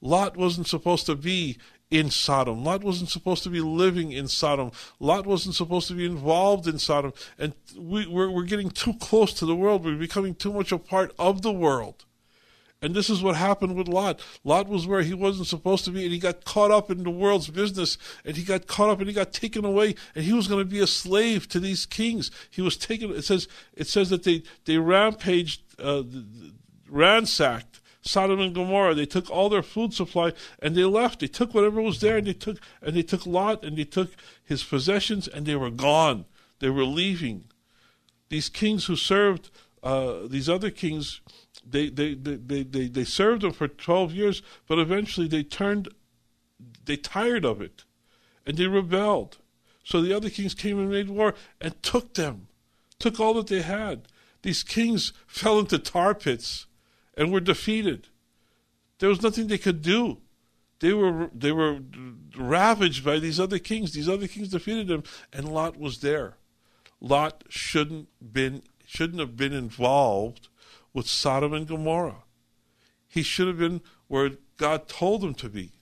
Lot 0.02 0.36
wasn't 0.36 0.68
supposed 0.68 1.06
to 1.06 1.16
be 1.16 1.58
in 1.92 2.10
Sodom. 2.10 2.64
Lot 2.64 2.84
wasn't 2.84 3.12
supposed 3.12 3.44
to 3.44 3.50
be 3.50 3.62
living 3.62 4.12
in 4.12 4.28
Sodom. 4.28 4.72
Lot 5.00 5.28
wasn't 5.28 5.54
supposed 5.54 5.88
to 5.90 5.94
be 5.94 6.06
involved 6.06 6.68
in 6.68 6.80
Sodom. 6.80 7.14
And 7.38 7.54
we, 7.78 8.08
we're, 8.08 8.30
we're 8.30 8.44
getting 8.44 8.72
too 8.72 8.96
close 8.96 9.34
to 9.36 9.46
the 9.46 9.56
world. 9.56 9.86
We're 9.86 9.96
becoming 9.96 10.34
too 10.34 10.52
much 10.52 10.72
a 10.72 10.80
part 10.80 11.14
of 11.20 11.44
the 11.44 11.54
world. 11.54 12.06
And 12.86 12.94
this 12.94 13.10
is 13.10 13.24
what 13.24 13.36
happened 13.36 13.76
with 13.76 13.88
Lot. 13.88 14.22
Lot 14.44 14.68
was 14.68 14.86
where 14.86 15.02
he 15.02 15.16
wasn't 15.16 15.48
supposed 15.48 15.86
to 15.86 15.92
be, 15.92 16.04
and 16.04 16.14
he 16.14 16.20
got 16.20 16.46
caught 16.46 16.70
up 16.70 16.92
in 16.92 17.02
the 17.02 17.10
world's 17.10 17.50
business, 17.50 17.98
and 18.24 18.38
he 18.38 18.44
got 18.44 18.68
caught 18.68 18.92
up 18.92 19.00
and 19.00 19.08
he 19.08 19.14
got 19.14 19.34
taken 19.34 19.66
away, 19.66 19.96
and 20.14 20.24
he 20.24 20.34
was 20.34 20.48
going 20.48 20.64
to 20.64 20.70
be 20.70 20.80
a 20.80 20.86
slave 20.86 21.50
to 21.50 21.60
these 21.60 21.88
kings. 21.88 22.30
He 22.52 22.62
was 22.62 22.78
taken. 22.78 23.10
It 23.10 23.24
says 23.24 23.48
it 23.74 23.88
says 23.88 24.12
that 24.12 24.22
they 24.22 24.44
they 24.66 24.78
rampaged, 24.78 25.64
uh, 25.80 26.04
ransacked 26.88 27.82
Sodom 28.04 28.40
and 28.40 28.54
Gomorrah. 28.54 28.94
They 28.94 29.08
took 29.08 29.32
all 29.32 29.50
their 29.50 29.64
food 29.64 29.96
supply 29.96 30.34
and 30.60 30.76
they 30.76 30.84
left. 30.84 31.22
They 31.22 31.28
took 31.28 31.56
whatever 31.56 31.82
was 31.82 32.02
there, 32.02 32.18
and 32.18 32.28
they 32.28 32.34
took 32.34 32.60
and 32.84 32.96
they 32.96 33.02
took 33.02 33.26
Lot 33.26 33.64
and 33.64 33.78
they 33.78 33.86
took 33.86 34.12
his 34.44 34.64
possessions, 34.64 35.28
and 35.28 35.48
they 35.48 35.56
were 35.56 35.72
gone. 35.72 36.26
They 36.60 36.70
were 36.70 36.86
leaving. 36.86 37.46
These 38.30 38.50
kings 38.50 38.86
who 38.86 38.96
served 38.96 39.50
uh, 39.82 40.28
these 40.28 40.48
other 40.48 40.70
kings 40.70 41.22
they, 41.66 41.90
they, 41.90 42.14
they, 42.14 42.64
they, 42.64 42.88
they 42.88 43.04
served 43.04 43.42
them 43.42 43.52
for 43.52 43.68
12 43.68 44.14
years, 44.14 44.42
but 44.68 44.80
eventually 44.80 45.28
they 45.28 45.44
turned, 45.44 45.90
they 46.86 46.98
tired 46.98 47.46
of 47.46 47.62
it, 47.62 47.84
and 48.46 48.58
they 48.58 48.68
rebelled. 48.68 49.38
So 49.84 50.02
the 50.02 50.14
other 50.14 50.30
kings 50.30 50.54
came 50.54 50.80
and 50.80 50.90
made 50.90 51.10
war 51.10 51.36
and 51.60 51.82
took 51.82 52.14
them, 52.14 52.48
took 53.00 53.20
all 53.20 53.34
that 53.36 53.48
they 53.48 53.62
had. 53.62 54.08
These 54.42 54.64
kings 54.64 55.14
fell 55.28 55.60
into 55.60 55.80
tar 55.80 56.14
pits 56.14 56.68
and 57.18 57.32
were 57.32 57.40
defeated. 57.40 58.10
There 59.00 59.10
was 59.10 59.22
nothing 59.22 59.48
they 59.48 59.58
could 59.58 59.82
do. 59.82 60.18
They 60.80 60.94
were 60.94 61.30
they 61.34 61.52
were 61.52 61.80
ravaged 62.38 63.04
by 63.04 63.20
these 63.20 63.40
other 63.40 63.60
kings. 63.60 63.94
These 63.94 64.10
other 64.10 64.28
kings 64.28 64.50
defeated 64.50 64.88
them, 64.88 65.04
and 65.32 65.50
Lot 65.50 65.80
was 65.80 66.00
there. 66.02 66.36
Lot 67.00 67.44
shouldn't 67.50 68.10
been 68.22 68.62
shouldn't 68.86 69.20
have 69.20 69.38
been 69.38 69.54
involved 69.54 70.50
with 70.96 71.08
Sodom 71.08 71.54
and 71.54 71.68
Gomorrah. 71.68 72.24
He 73.06 73.22
should 73.22 73.50
have 73.50 73.60
been 73.60 73.82
where 74.08 74.32
God 74.58 74.88
told 74.88 75.24
him 75.24 75.36
to 75.36 75.50
be, 75.50 75.74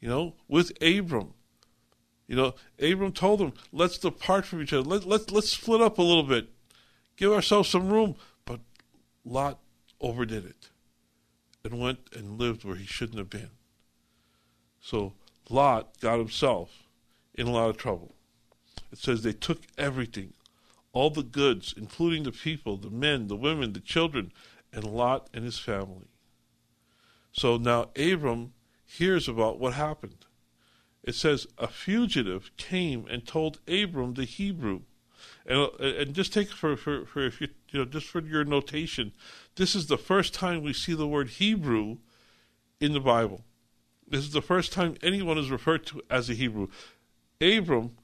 you 0.00 0.08
know, 0.08 0.34
with 0.48 0.72
Abram. 0.82 1.34
You 2.26 2.36
know, 2.36 2.54
Abram 2.80 3.12
told 3.12 3.40
him, 3.40 3.52
let's 3.70 3.96
depart 3.96 4.44
from 4.44 4.60
each 4.60 4.72
other. 4.72 4.82
Let, 4.82 5.04
let, 5.04 5.30
let's 5.30 5.50
split 5.50 5.80
up 5.80 5.98
a 5.98 6.02
little 6.02 6.24
bit. 6.24 6.48
Give 7.16 7.32
ourselves 7.32 7.68
some 7.68 7.90
room. 7.90 8.16
But 8.44 8.60
Lot 9.24 9.60
overdid 10.00 10.44
it 10.44 10.70
and 11.62 11.78
went 11.78 12.00
and 12.12 12.38
lived 12.38 12.64
where 12.64 12.76
he 12.76 12.86
shouldn't 12.86 13.18
have 13.18 13.30
been. 13.30 13.50
So 14.80 15.12
Lot 15.48 16.00
got 16.00 16.18
himself 16.18 16.70
in 17.34 17.46
a 17.46 17.52
lot 17.52 17.70
of 17.70 17.76
trouble. 17.76 18.16
It 18.90 18.98
says 18.98 19.22
they 19.22 19.32
took 19.32 19.62
everything 19.78 20.32
all 20.94 21.10
the 21.10 21.24
goods, 21.24 21.74
including 21.76 22.22
the 22.22 22.32
people, 22.32 22.76
the 22.76 22.88
men, 22.88 23.26
the 23.26 23.36
women, 23.36 23.72
the 23.72 23.80
children, 23.80 24.32
and 24.72 24.84
Lot 24.84 25.28
and 25.34 25.44
his 25.44 25.58
family. 25.58 26.06
So 27.32 27.56
now 27.56 27.90
Abram 27.96 28.54
hears 28.86 29.28
about 29.28 29.58
what 29.58 29.74
happened. 29.74 30.24
It 31.02 31.16
says, 31.16 31.46
A 31.58 31.66
fugitive 31.66 32.50
came 32.56 33.06
and 33.10 33.26
told 33.26 33.58
Abram 33.68 34.14
the 34.14 34.24
Hebrew. 34.24 34.82
And, 35.44 35.58
uh, 35.58 35.84
and 35.84 36.14
just 36.14 36.32
take 36.32 36.50
for, 36.50 36.76
for, 36.76 37.04
for 37.04 37.26
if 37.26 37.40
you, 37.40 37.48
you 37.70 37.80
know, 37.80 37.84
just 37.84 38.06
for 38.06 38.22
your 38.22 38.44
notation, 38.44 39.12
this 39.56 39.74
is 39.74 39.88
the 39.88 39.98
first 39.98 40.32
time 40.32 40.62
we 40.62 40.72
see 40.72 40.94
the 40.94 41.08
word 41.08 41.28
Hebrew 41.28 41.98
in 42.80 42.92
the 42.92 43.00
Bible. 43.00 43.44
This 44.06 44.24
is 44.24 44.32
the 44.32 44.42
first 44.42 44.72
time 44.72 44.96
anyone 45.02 45.38
is 45.38 45.50
referred 45.50 45.86
to 45.86 46.02
as 46.08 46.30
a 46.30 46.34
Hebrew. 46.34 46.68
Abram 47.40 47.96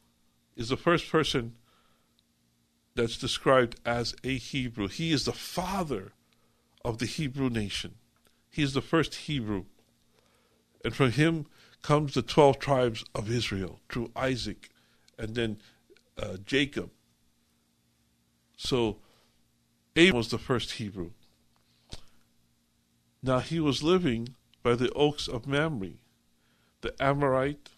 is 0.56 0.70
the 0.70 0.76
first 0.76 1.10
person 1.10 1.54
that's 2.94 3.16
described 3.16 3.76
as 3.84 4.14
a 4.24 4.36
Hebrew. 4.36 4.88
He 4.88 5.12
is 5.12 5.24
the 5.24 5.32
father 5.32 6.12
of 6.84 6.98
the 6.98 7.06
Hebrew 7.06 7.48
nation. 7.48 7.96
He 8.50 8.62
is 8.62 8.74
the 8.74 8.82
first 8.82 9.14
Hebrew. 9.14 9.64
And 10.84 10.94
from 10.94 11.12
him 11.12 11.46
comes 11.82 12.14
the 12.14 12.22
12 12.22 12.58
tribes 12.58 13.04
of 13.14 13.30
Israel 13.30 13.80
through 13.88 14.10
Isaac 14.16 14.70
and 15.18 15.34
then 15.34 15.58
uh, 16.18 16.38
Jacob. 16.44 16.90
So 18.56 18.98
Abram 19.96 20.16
was 20.16 20.28
the 20.28 20.38
first 20.38 20.72
Hebrew. 20.72 21.10
Now 23.22 23.40
he 23.40 23.60
was 23.60 23.82
living 23.82 24.34
by 24.62 24.74
the 24.74 24.90
oaks 24.92 25.28
of 25.28 25.46
Mamre, 25.46 25.92
the 26.80 26.94
Amorite, 27.02 27.70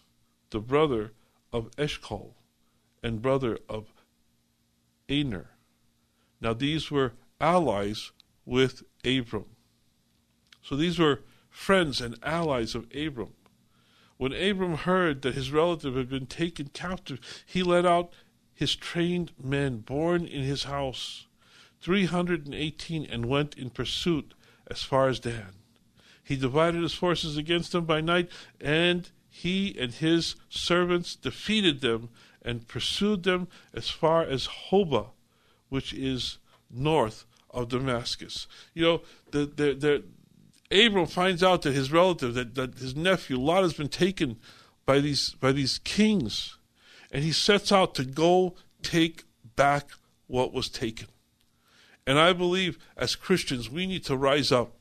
the 0.49 0.59
brother 0.59 1.11
of 1.51 1.69
Eshcol, 1.77 2.35
and 3.01 3.21
brother 3.21 3.57
of 3.67 3.92
Aner. 5.13 5.51
Now, 6.41 6.53
these 6.53 6.89
were 6.89 7.13
allies 7.39 8.11
with 8.45 8.83
Abram. 9.05 9.45
So 10.61 10.75
these 10.75 10.97
were 10.97 11.21
friends 11.49 12.01
and 12.01 12.17
allies 12.23 12.75
of 12.75 12.87
Abram. 12.95 13.33
When 14.17 14.33
Abram 14.33 14.75
heard 14.75 15.21
that 15.21 15.35
his 15.35 15.51
relative 15.51 15.95
had 15.95 16.09
been 16.09 16.25
taken 16.25 16.69
captive, 16.69 17.19
he 17.45 17.63
led 17.63 17.85
out 17.85 18.13
his 18.53 18.75
trained 18.75 19.31
men 19.41 19.79
born 19.79 20.25
in 20.25 20.43
his 20.43 20.63
house, 20.63 21.27
318, 21.81 23.05
and 23.05 23.25
went 23.25 23.57
in 23.57 23.69
pursuit 23.69 24.33
as 24.67 24.83
far 24.83 25.09
as 25.09 25.19
Dan. 25.19 25.53
He 26.23 26.35
divided 26.37 26.81
his 26.81 26.93
forces 26.93 27.35
against 27.35 27.73
them 27.73 27.85
by 27.85 27.99
night, 28.01 28.29
and 28.61 29.09
he 29.29 29.75
and 29.77 29.93
his 29.93 30.35
servants 30.47 31.15
defeated 31.15 31.81
them 31.81 32.09
and 32.43 32.67
pursued 32.67 33.23
them 33.23 33.47
as 33.73 33.89
far 33.89 34.23
as 34.23 34.47
Hobah, 34.69 35.07
which 35.69 35.93
is 35.93 36.37
north 36.69 37.25
of 37.49 37.69
Damascus. 37.69 38.47
You 38.73 38.83
know, 38.83 39.01
the, 39.31 39.45
the, 39.45 39.73
the, 39.73 40.03
Abram 40.85 41.05
finds 41.05 41.43
out 41.43 41.61
that 41.61 41.73
his 41.73 41.91
relative, 41.91 42.33
that, 42.33 42.55
that 42.55 42.79
his 42.79 42.95
nephew 42.95 43.39
Lot, 43.39 43.63
has 43.63 43.73
been 43.73 43.89
taken 43.89 44.39
by 44.85 44.99
these 44.99 45.31
by 45.35 45.51
these 45.51 45.79
kings, 45.79 46.57
and 47.11 47.23
he 47.23 47.31
sets 47.31 47.71
out 47.71 47.95
to 47.95 48.03
go 48.03 48.55
take 48.81 49.23
back 49.55 49.91
what 50.27 50.53
was 50.53 50.69
taken. 50.69 51.07
And 52.05 52.19
I 52.19 52.33
believe 52.33 52.77
as 52.97 53.15
Christians 53.15 53.69
we 53.69 53.85
need 53.85 54.03
to 54.05 54.17
rise 54.17 54.51
up. 54.51 54.73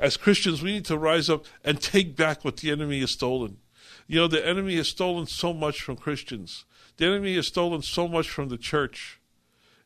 As 0.00 0.16
Christians 0.16 0.62
we 0.62 0.72
need 0.72 0.86
to 0.86 0.98
rise 0.98 1.28
up 1.28 1.44
and 1.64 1.80
take 1.80 2.16
back 2.16 2.44
what 2.44 2.58
the 2.58 2.70
enemy 2.70 3.00
has 3.00 3.12
stolen. 3.12 3.58
You 4.06 4.20
know, 4.20 4.28
the 4.28 4.44
enemy 4.46 4.76
has 4.76 4.88
stolen 4.88 5.26
so 5.26 5.52
much 5.52 5.82
from 5.82 5.96
Christians. 5.96 6.64
The 6.98 7.06
enemy 7.06 7.36
has 7.36 7.46
stolen 7.46 7.82
so 7.82 8.06
much 8.06 8.28
from 8.28 8.48
the 8.48 8.58
church. 8.58 9.18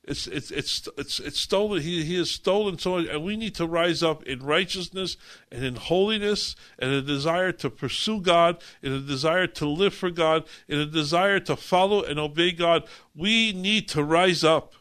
It's 0.05 0.27
it's 0.27 0.51
it's 0.51 0.89
it's 0.99 1.21
it's 1.21 1.39
stolen. 1.39 1.81
He 1.81 2.03
he 2.03 2.17
has 2.17 2.29
stolen 2.29 2.77
so 2.77 2.97
much, 2.97 3.07
and 3.07 3.23
we 3.23 3.37
need 3.37 3.55
to 3.55 3.67
rise 3.67 4.03
up 4.03 4.25
in 4.25 4.41
righteousness 4.41 5.17
and 5.53 5.65
in 5.65 5.77
holiness, 5.77 6.57
and 6.77 6.91
a 6.91 7.01
desire 7.01 7.53
to 7.53 7.71
pursue 7.71 8.21
God, 8.21 8.61
in 8.83 8.93
a 8.93 8.99
desire 8.99 9.47
to 9.47 9.69
live 9.69 9.95
for 9.95 10.11
God, 10.11 10.45
in 10.67 10.81
a 10.81 10.87
desire 10.87 11.39
to 11.41 11.55
follow 11.55 12.03
and 12.03 12.19
obey 12.19 12.51
God. 12.51 12.83
We 13.15 13.53
need 13.53 13.89
to 13.91 14.03
rise 14.03 14.43
up 14.43 14.73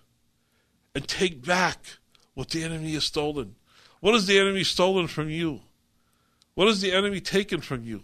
and 0.96 1.08
take 1.08 1.46
back 1.46 2.00
what 2.34 2.50
the 2.50 2.64
enemy 2.64 2.94
has 2.94 3.04
stolen. 3.04 3.56
What 4.00 4.16
has 4.16 4.26
the 4.26 4.40
enemy 4.40 4.64
stolen 4.64 5.06
from 5.06 5.30
you? 5.30 5.62
What 6.56 6.68
has 6.68 6.82
the 6.82 6.92
enemy 6.92 7.22
taken 7.22 7.62
from 7.62 7.84
you? 7.84 8.02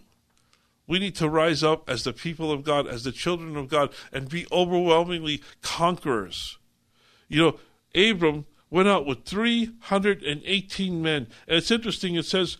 We 0.88 0.98
need 0.98 1.14
to 1.16 1.28
rise 1.28 1.62
up 1.62 1.88
as 1.88 2.02
the 2.02 2.14
people 2.14 2.50
of 2.50 2.64
God, 2.64 2.88
as 2.88 3.04
the 3.04 3.12
children 3.12 3.56
of 3.56 3.68
God, 3.68 3.92
and 4.10 4.28
be 4.28 4.46
overwhelmingly 4.50 5.42
conquerors. 5.62 6.58
You 7.28 7.42
know, 7.42 7.58
Abram 7.94 8.46
went 8.70 8.88
out 8.88 9.06
with 9.06 9.24
318 9.24 11.02
men. 11.02 11.28
And 11.46 11.58
it's 11.58 11.70
interesting, 11.70 12.14
it 12.14 12.24
says 12.24 12.56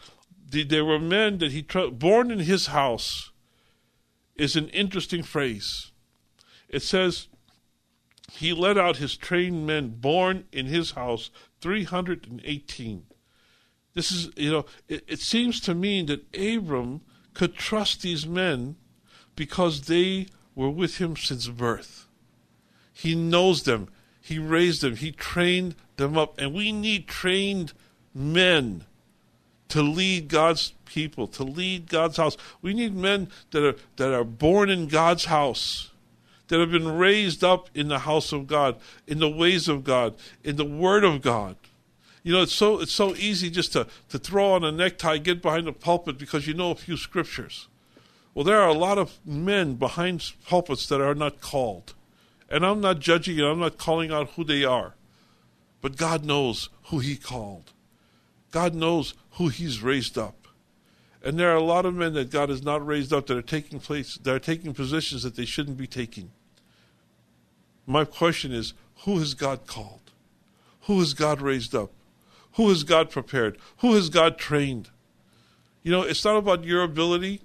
there 0.50 0.84
were 0.84 0.98
men 0.98 1.38
that 1.38 1.52
he, 1.52 1.62
born 1.62 2.30
in 2.30 2.40
his 2.40 2.66
house, 2.66 3.32
is 4.36 4.56
an 4.56 4.68
interesting 4.68 5.22
phrase. 5.22 5.90
It 6.68 6.82
says, 6.82 7.28
he 8.30 8.52
led 8.52 8.76
out 8.76 8.98
his 8.98 9.16
trained 9.16 9.66
men 9.66 9.88
born 9.88 10.44
in 10.52 10.66
his 10.66 10.92
house, 10.92 11.30
318. 11.62 13.04
This 13.94 14.12
is, 14.12 14.30
you 14.36 14.52
know, 14.52 14.66
it, 14.86 15.02
it 15.08 15.20
seems 15.20 15.60
to 15.60 15.74
mean 15.74 16.06
that 16.06 16.26
Abram 16.36 17.00
could 17.38 17.54
trust 17.54 18.02
these 18.02 18.26
men 18.26 18.74
because 19.36 19.82
they 19.82 20.26
were 20.56 20.68
with 20.68 20.98
him 20.98 21.16
since 21.16 21.46
birth. 21.46 22.08
He 22.92 23.14
knows 23.14 23.62
them, 23.62 23.88
he 24.20 24.40
raised 24.40 24.82
them, 24.82 24.96
he 24.96 25.12
trained 25.12 25.76
them 25.98 26.18
up. 26.18 26.36
And 26.36 26.52
we 26.52 26.72
need 26.72 27.06
trained 27.06 27.72
men 28.12 28.84
to 29.68 29.82
lead 29.82 30.26
God's 30.26 30.72
people, 30.84 31.28
to 31.28 31.44
lead 31.44 31.88
God's 31.88 32.16
house. 32.16 32.36
We 32.60 32.74
need 32.74 32.96
men 32.96 33.28
that 33.52 33.64
are 33.64 33.76
that 33.96 34.12
are 34.12 34.24
born 34.24 34.68
in 34.68 34.88
God's 34.88 35.26
house, 35.26 35.92
that 36.48 36.58
have 36.58 36.72
been 36.72 36.98
raised 36.98 37.44
up 37.44 37.70
in 37.72 37.86
the 37.86 38.00
house 38.00 38.32
of 38.32 38.48
God, 38.48 38.80
in 39.06 39.20
the 39.20 39.30
ways 39.30 39.68
of 39.68 39.84
God, 39.84 40.16
in 40.42 40.56
the 40.56 40.64
word 40.64 41.04
of 41.04 41.22
God. 41.22 41.54
You 42.22 42.32
know, 42.32 42.42
it's 42.42 42.52
so 42.52 42.80
it's 42.80 42.92
so 42.92 43.14
easy 43.14 43.50
just 43.50 43.72
to, 43.72 43.86
to 44.08 44.18
throw 44.18 44.52
on 44.52 44.64
a 44.64 44.72
necktie, 44.72 45.18
get 45.18 45.40
behind 45.40 45.66
the 45.66 45.72
pulpit 45.72 46.18
because 46.18 46.46
you 46.46 46.54
know 46.54 46.70
a 46.70 46.74
few 46.74 46.96
scriptures. 46.96 47.68
Well, 48.34 48.44
there 48.44 48.60
are 48.60 48.68
a 48.68 48.74
lot 48.74 48.98
of 48.98 49.18
men 49.24 49.74
behind 49.74 50.32
pulpits 50.46 50.86
that 50.88 51.00
are 51.00 51.14
not 51.14 51.40
called. 51.40 51.94
And 52.50 52.64
I'm 52.64 52.80
not 52.80 53.00
judging 53.00 53.38
and 53.38 53.48
I'm 53.48 53.58
not 53.58 53.78
calling 53.78 54.12
out 54.12 54.30
who 54.30 54.44
they 54.44 54.64
are. 54.64 54.94
But 55.80 55.96
God 55.96 56.24
knows 56.24 56.68
who 56.84 56.98
He 56.98 57.16
called. 57.16 57.72
God 58.50 58.74
knows 58.74 59.14
who 59.32 59.48
He's 59.48 59.82
raised 59.82 60.16
up. 60.16 60.46
And 61.22 61.38
there 61.38 61.50
are 61.50 61.56
a 61.56 61.62
lot 61.62 61.84
of 61.84 61.94
men 61.94 62.14
that 62.14 62.30
God 62.30 62.48
has 62.48 62.62
not 62.62 62.86
raised 62.86 63.12
up 63.12 63.26
that 63.26 63.36
are 63.36 63.42
taking 63.42 63.80
place 63.80 64.16
that 64.18 64.32
are 64.32 64.38
taking 64.38 64.72
positions 64.72 65.24
that 65.24 65.34
they 65.34 65.44
shouldn't 65.44 65.76
be 65.76 65.86
taking. 65.86 66.30
My 67.86 68.04
question 68.04 68.52
is, 68.52 68.74
who 69.04 69.18
has 69.18 69.34
God 69.34 69.66
called? 69.66 70.12
Who 70.82 71.00
has 71.00 71.14
God 71.14 71.40
raised 71.40 71.74
up? 71.74 71.90
Who 72.54 72.68
has 72.68 72.84
God 72.84 73.10
prepared? 73.10 73.58
Who 73.78 73.94
has 73.94 74.08
God 74.08 74.38
trained? 74.38 74.90
You 75.82 75.92
know, 75.92 76.02
it's 76.02 76.24
not 76.24 76.36
about 76.36 76.64
your 76.64 76.82
ability, 76.82 77.40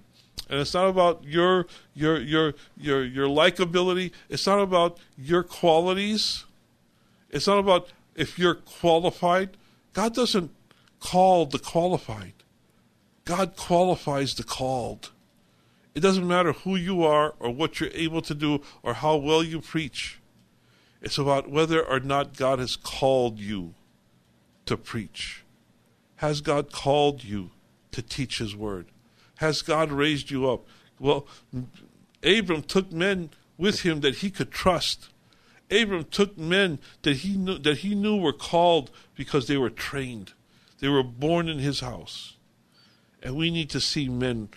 and 0.50 0.60
it's 0.60 0.74
not 0.74 0.88
about 0.88 1.24
your 1.24 1.68
your 1.94 2.20
your 2.20 2.54
your 2.76 3.04
your 3.04 3.28
likability. 3.28 4.12
It's 4.30 4.48
not 4.48 4.60
about 4.60 4.98
your 5.18 5.44
qualities. 5.44 6.46
It's 7.30 7.48
not 7.48 7.60
about 7.60 7.90
if 8.16 8.38
you're 8.38 8.56
qualified. 8.56 9.58
God 9.94 10.14
doesn't 10.14 10.52
call 11.00 11.46
the 11.46 11.60
qualified. 11.60 12.34
God 13.26 13.56
qualifies 13.56 14.36
the 14.36 14.44
called. 14.44 15.12
It 15.96 16.00
doesn't 16.00 16.28
matter 16.28 16.54
who 16.54 16.76
you 16.76 17.04
are 17.04 17.36
or 17.40 17.52
what 17.52 17.80
you're 17.80 17.92
able 17.94 18.22
to 18.24 18.34
do 18.34 18.62
or 18.82 18.96
how 18.96 19.16
well 19.16 19.44
you 19.44 19.62
preach. 19.62 20.20
It's 21.02 21.18
about 21.18 21.50
whether 21.50 21.82
or 21.82 22.00
not 22.00 22.36
God 22.36 22.60
has 22.60 22.76
called 22.76 23.40
you 23.40 23.76
to 24.66 24.78
preach? 24.78 25.44
Has 26.18 26.42
God 26.42 26.72
called 26.72 27.24
you 27.24 27.52
to 27.92 28.02
teach 28.02 28.38
His 28.38 28.56
word? 28.56 28.88
Has 29.38 29.62
God 29.62 29.92
raised 29.92 30.32
you 30.32 30.50
up? 30.50 30.66
Well, 31.00 31.28
Abram 32.24 32.64
took 32.64 32.92
men 32.92 33.32
with 33.58 33.82
him 33.82 34.02
that 34.02 34.16
he 34.16 34.30
could 34.30 34.52
trust. 34.52 35.10
Abram 35.70 36.06
took 36.06 36.38
men 36.38 36.80
that 37.02 37.18
he 37.18 37.36
knew 37.36 37.58
that 37.58 37.80
he 37.80 37.96
knew 37.96 38.18
were 38.18 38.34
called 38.34 38.92
because 39.16 39.48
they 39.48 39.58
were 39.58 39.70
trained. 39.70 40.34
They 40.80 40.90
were 40.90 41.04
born 41.04 41.48
in 41.48 41.60
his 41.60 41.80
house. 41.80 42.38
And 43.22 43.36
we 43.36 43.52
need 43.52 43.70
to 43.72 43.80
see 43.80 44.10
men 44.10 44.50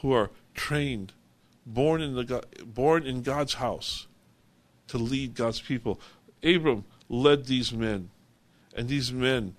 who 0.00 0.12
are 0.12 0.30
trained, 0.54 1.12
born 1.66 2.00
in 2.00 2.14
the 2.14 2.44
born 2.64 3.06
in 3.06 3.22
God's 3.22 3.54
house 3.54 4.06
to 4.88 4.98
lead 4.98 5.34
God's 5.34 5.60
people. 5.60 6.00
Abram 6.42 6.84
led 7.08 7.46
these 7.46 7.72
men. 7.72 8.10
And 8.74 8.88
these 8.88 9.12
men 9.12 9.54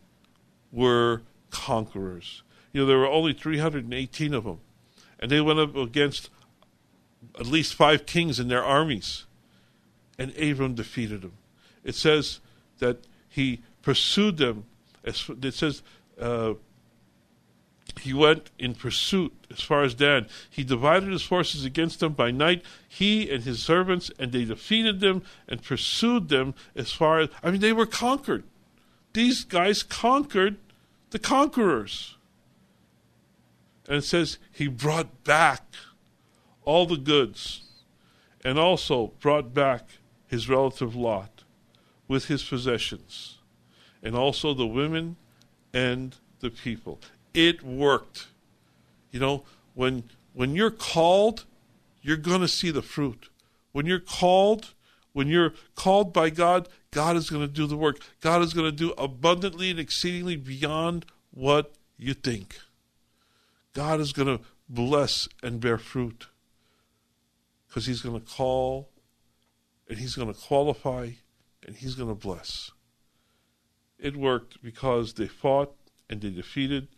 were 0.72 1.22
conquerors. 1.50 2.44
You 2.74 2.82
know, 2.82 2.88
there 2.88 2.98
were 2.98 3.08
only 3.08 3.34
318 3.34 4.34
of 4.34 4.44
them. 4.44 4.60
And 5.20 5.32
they 5.32 5.40
went 5.40 5.60
up 5.60 5.76
against 5.76 6.30
at 7.40 7.46
least 7.46 7.74
five 7.74 8.06
kings 8.06 8.40
and 8.40 8.52
their 8.52 8.64
armies. 8.64 9.26
And 10.20 10.38
Abram 10.38 10.76
defeated 10.76 11.22
them. 11.22 11.34
It 11.84 11.96
says 11.96 12.42
that 12.80 13.06
he 13.30 13.62
pursued 13.82 14.38
them. 14.38 14.66
It 15.04 15.54
says 15.54 15.84
uh, 16.20 16.56
he 18.02 18.14
went 18.14 18.50
in 18.60 18.76
pursuit 18.76 19.34
as 19.52 19.62
far 19.62 19.84
as 19.84 19.94
Dan. 19.94 20.28
He 20.50 20.64
divided 20.64 21.10
his 21.10 21.24
forces 21.24 21.64
against 21.64 22.00
them 22.00 22.14
by 22.14 22.32
night, 22.32 22.64
he 22.88 23.30
and 23.30 23.44
his 23.44 23.64
servants, 23.64 24.12
and 24.20 24.32
they 24.32 24.46
defeated 24.46 25.00
them 25.00 25.22
and 25.48 25.62
pursued 25.62 26.30
them 26.30 26.56
as 26.76 26.92
far 26.92 27.20
as. 27.20 27.30
I 27.44 27.52
mean, 27.52 27.62
they 27.62 27.74
were 27.74 27.86
conquered 27.86 28.44
these 29.16 29.46
guys 29.46 29.82
conquered 29.82 30.58
the 31.12 31.18
conquerors. 31.18 32.18
And 33.88 33.98
it 33.98 34.04
says 34.04 34.38
he 34.52 34.68
brought 34.68 35.24
back 35.24 35.64
all 36.64 36.86
the 36.86 36.98
goods 36.98 37.64
and 38.44 38.60
also 38.60 39.14
brought 39.22 39.54
back 39.54 39.88
his 40.28 40.50
relative 40.50 40.96
Lot 40.96 41.44
with 42.08 42.26
his 42.26 42.44
possessions 42.44 43.38
and 44.04 44.16
also 44.16 44.54
the 44.54 44.68
women 44.68 45.16
and 45.74 46.18
the 46.42 46.50
people. 46.50 47.00
It 47.34 47.64
worked. 47.64 48.28
You 49.12 49.22
know, 49.22 49.44
when 49.76 50.04
when 50.34 50.56
you're 50.56 50.72
called, 50.72 51.46
you're 52.02 52.18
going 52.18 52.42
to 52.42 52.50
see 52.50 52.70
the 52.70 52.82
fruit. 52.82 53.30
When 53.72 53.86
you're 53.86 54.00
called, 54.00 54.74
when 55.16 55.30
you're 55.30 55.54
called 55.76 56.12
by 56.12 56.30
God, 56.30 56.68
God 56.92 57.16
is 57.16 57.30
going 57.30 57.42
to 57.42 57.48
do 57.48 57.68
the 57.68 57.78
work. 57.78 58.00
God 58.20 58.42
is 58.42 58.54
going 58.54 58.70
to 58.70 58.76
do 58.76 58.92
abundantly 58.98 59.72
and 59.72 59.80
exceedingly 59.80 60.36
beyond 60.36 61.06
what 61.32 61.74
you 61.98 62.14
think. 62.14 62.60
God 63.74 64.02
is 64.02 64.12
going 64.12 64.28
to 64.28 64.44
bless 64.68 65.30
and 65.42 65.62
bear 65.62 65.78
fruit 65.78 66.28
because 67.66 67.86
He's 67.86 68.02
going 68.02 68.20
to 68.20 68.30
call 68.30 68.90
and 69.88 69.98
He's 69.98 70.16
going 70.16 70.28
to 70.28 70.38
qualify 70.38 71.12
and 71.66 71.78
He's 71.78 71.96
going 71.96 72.10
to 72.10 72.14
bless. 72.14 72.72
It 73.98 74.18
worked 74.18 74.62
because 74.62 75.14
they 75.14 75.28
fought 75.28 75.74
and 76.10 76.20
they 76.20 76.30
defeated 76.30 76.90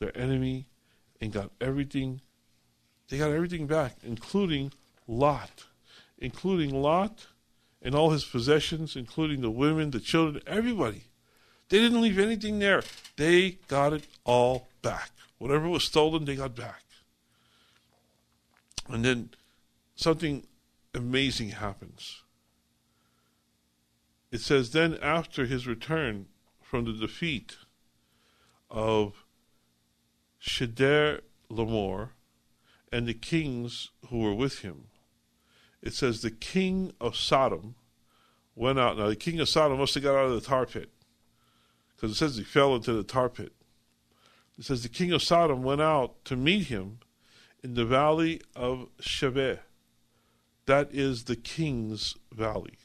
their 0.00 0.18
enemy 0.18 0.66
and 1.20 1.32
got 1.32 1.52
everything. 1.60 2.22
They 3.08 3.18
got 3.18 3.30
everything 3.30 3.68
back, 3.68 3.98
including 4.02 4.72
Lot. 5.06 5.66
Including 6.18 6.70
Lot 6.70 7.28
and 7.86 7.94
all 7.94 8.10
his 8.10 8.24
possessions, 8.24 8.96
including 8.96 9.42
the 9.42 9.50
women, 9.50 9.92
the 9.92 10.00
children, 10.00 10.42
everybody. 10.44 11.04
They 11.68 11.78
didn't 11.78 12.00
leave 12.00 12.18
anything 12.18 12.58
there. 12.58 12.82
They 13.16 13.58
got 13.68 13.92
it 13.92 14.08
all 14.24 14.66
back. 14.82 15.12
Whatever 15.38 15.68
was 15.68 15.84
stolen, 15.84 16.24
they 16.24 16.34
got 16.34 16.56
back. 16.56 16.82
And 18.88 19.04
then 19.04 19.30
something 19.94 20.48
amazing 20.94 21.50
happens. 21.50 22.22
It 24.32 24.40
says, 24.40 24.72
then 24.72 24.98
after 25.00 25.46
his 25.46 25.68
return 25.68 26.26
from 26.60 26.86
the 26.86 26.92
defeat 26.92 27.56
of 28.68 29.24
Shader 30.42 31.20
Lamor 31.48 32.08
and 32.90 33.06
the 33.06 33.14
kings 33.14 33.90
who 34.08 34.18
were 34.18 34.34
with 34.34 34.62
him, 34.62 34.88
it 35.86 35.94
says 35.94 36.20
the 36.20 36.30
king 36.30 36.92
of 37.00 37.16
Sodom 37.16 37.76
went 38.54 38.78
out. 38.78 38.98
Now, 38.98 39.08
the 39.08 39.16
king 39.16 39.38
of 39.40 39.48
Sodom 39.48 39.78
must 39.78 39.94
have 39.94 40.02
got 40.02 40.16
out 40.16 40.26
of 40.26 40.34
the 40.34 40.40
tar 40.40 40.66
pit 40.66 40.90
because 41.94 42.10
it 42.10 42.16
says 42.16 42.36
he 42.36 42.44
fell 42.44 42.74
into 42.74 42.92
the 42.92 43.04
tar 43.04 43.28
pit. 43.28 43.52
It 44.58 44.64
says 44.64 44.82
the 44.82 44.88
king 44.88 45.12
of 45.12 45.22
Sodom 45.22 45.62
went 45.62 45.80
out 45.80 46.24
to 46.24 46.36
meet 46.36 46.66
him 46.66 46.98
in 47.62 47.74
the 47.74 47.84
valley 47.84 48.40
of 48.54 48.88
Shaveh. 49.00 49.60
That 50.64 50.88
is 50.92 51.24
the 51.24 51.36
king's 51.36 52.16
valley. 52.32 52.78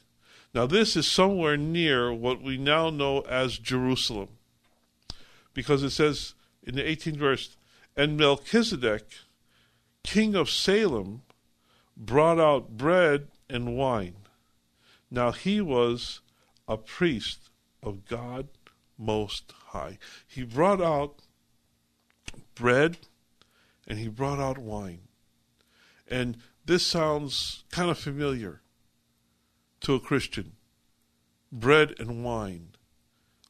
Now, 0.53 0.65
this 0.65 0.95
is 0.95 1.07
somewhere 1.07 1.57
near 1.57 2.13
what 2.13 2.41
we 2.41 2.57
now 2.57 2.89
know 2.89 3.21
as 3.21 3.57
Jerusalem 3.57 4.29
because 5.53 5.83
it 5.83 5.91
says 5.91 6.33
in 6.63 6.75
the 6.75 6.83
18th 6.83 7.17
verse, 7.17 7.57
and 7.95 8.17
Melchizedek, 8.17 9.05
king 10.03 10.35
of 10.35 10.49
Salem, 10.49 11.23
brought 12.01 12.39
out 12.39 12.71
bread 12.71 13.27
and 13.49 13.77
wine. 13.77 14.15
Now 15.09 15.31
he 15.31 15.61
was 15.61 16.21
a 16.67 16.75
priest 16.75 17.49
of 17.83 18.05
God 18.05 18.47
Most 18.97 19.53
High. 19.67 19.99
He 20.27 20.43
brought 20.43 20.81
out 20.81 21.21
bread 22.55 22.97
and 23.87 23.99
he 23.99 24.07
brought 24.07 24.39
out 24.39 24.57
wine. 24.57 25.01
And 26.07 26.37
this 26.65 26.85
sounds 26.85 27.63
kind 27.71 27.89
of 27.89 27.97
familiar 27.97 28.61
to 29.81 29.95
a 29.95 29.99
Christian 29.99 30.53
bread 31.51 31.95
and 31.99 32.23
wine. 32.23 32.69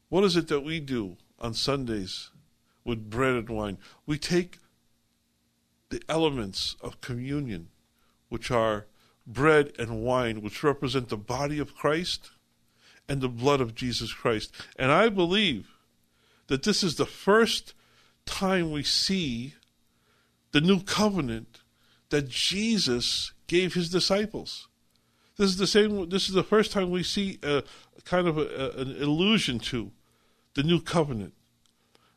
What 0.10 0.24
is 0.24 0.36
it 0.36 0.47
that 0.49 0.62
we 0.62 0.80
do 0.80 1.18
on 1.39 1.54
Sundays 1.54 2.32
with 2.84 3.10
bread 3.10 3.36
and 3.36 3.49
wine? 3.49 3.78
We 4.06 4.18
take 4.18 4.60
the 5.89 6.02
elements 6.10 6.76
of 6.82 7.02
communion, 7.02 7.70
which 8.32 8.50
are 8.50 8.86
bread 9.28 9.74
and 9.78 10.02
wine, 10.02 10.42
which 10.42 10.64
represent 10.64 11.10
the 11.10 11.18
body 11.18 11.60
of 11.60 11.76
Christ 11.76 12.32
and 13.10 13.20
the 13.20 13.28
blood 13.28 13.60
of 13.60 13.76
Jesus 13.76 14.14
Christ. 14.14 14.54
And 14.78 14.90
I 14.90 15.10
believe 15.10 15.68
that 16.48 16.64
this 16.64 16.82
is 16.82 16.96
the 16.96 17.06
first 17.06 17.74
time 18.26 18.72
we 18.72 18.84
see 18.84 19.56
the 20.54 20.62
new 20.62 20.82
covenant 20.82 21.60
that 22.10 22.30
Jesus 22.30 23.34
gave 23.48 23.74
his 23.74 23.90
disciples. 23.90 24.70
This 25.36 25.50
is 25.50 25.58
the 25.58 25.68
same. 25.68 26.08
This 26.08 26.30
is 26.30 26.34
the 26.34 26.42
first 26.44 26.72
time 26.72 26.90
we 26.90 27.04
see 27.04 27.38
a 27.44 27.64
kind 28.06 28.30
of 28.30 28.38
a, 28.38 28.72
an 28.78 29.02
allusion 29.04 29.60
to 29.60 29.92
the 30.54 30.64
new 30.64 30.80
covenant. 30.80 31.34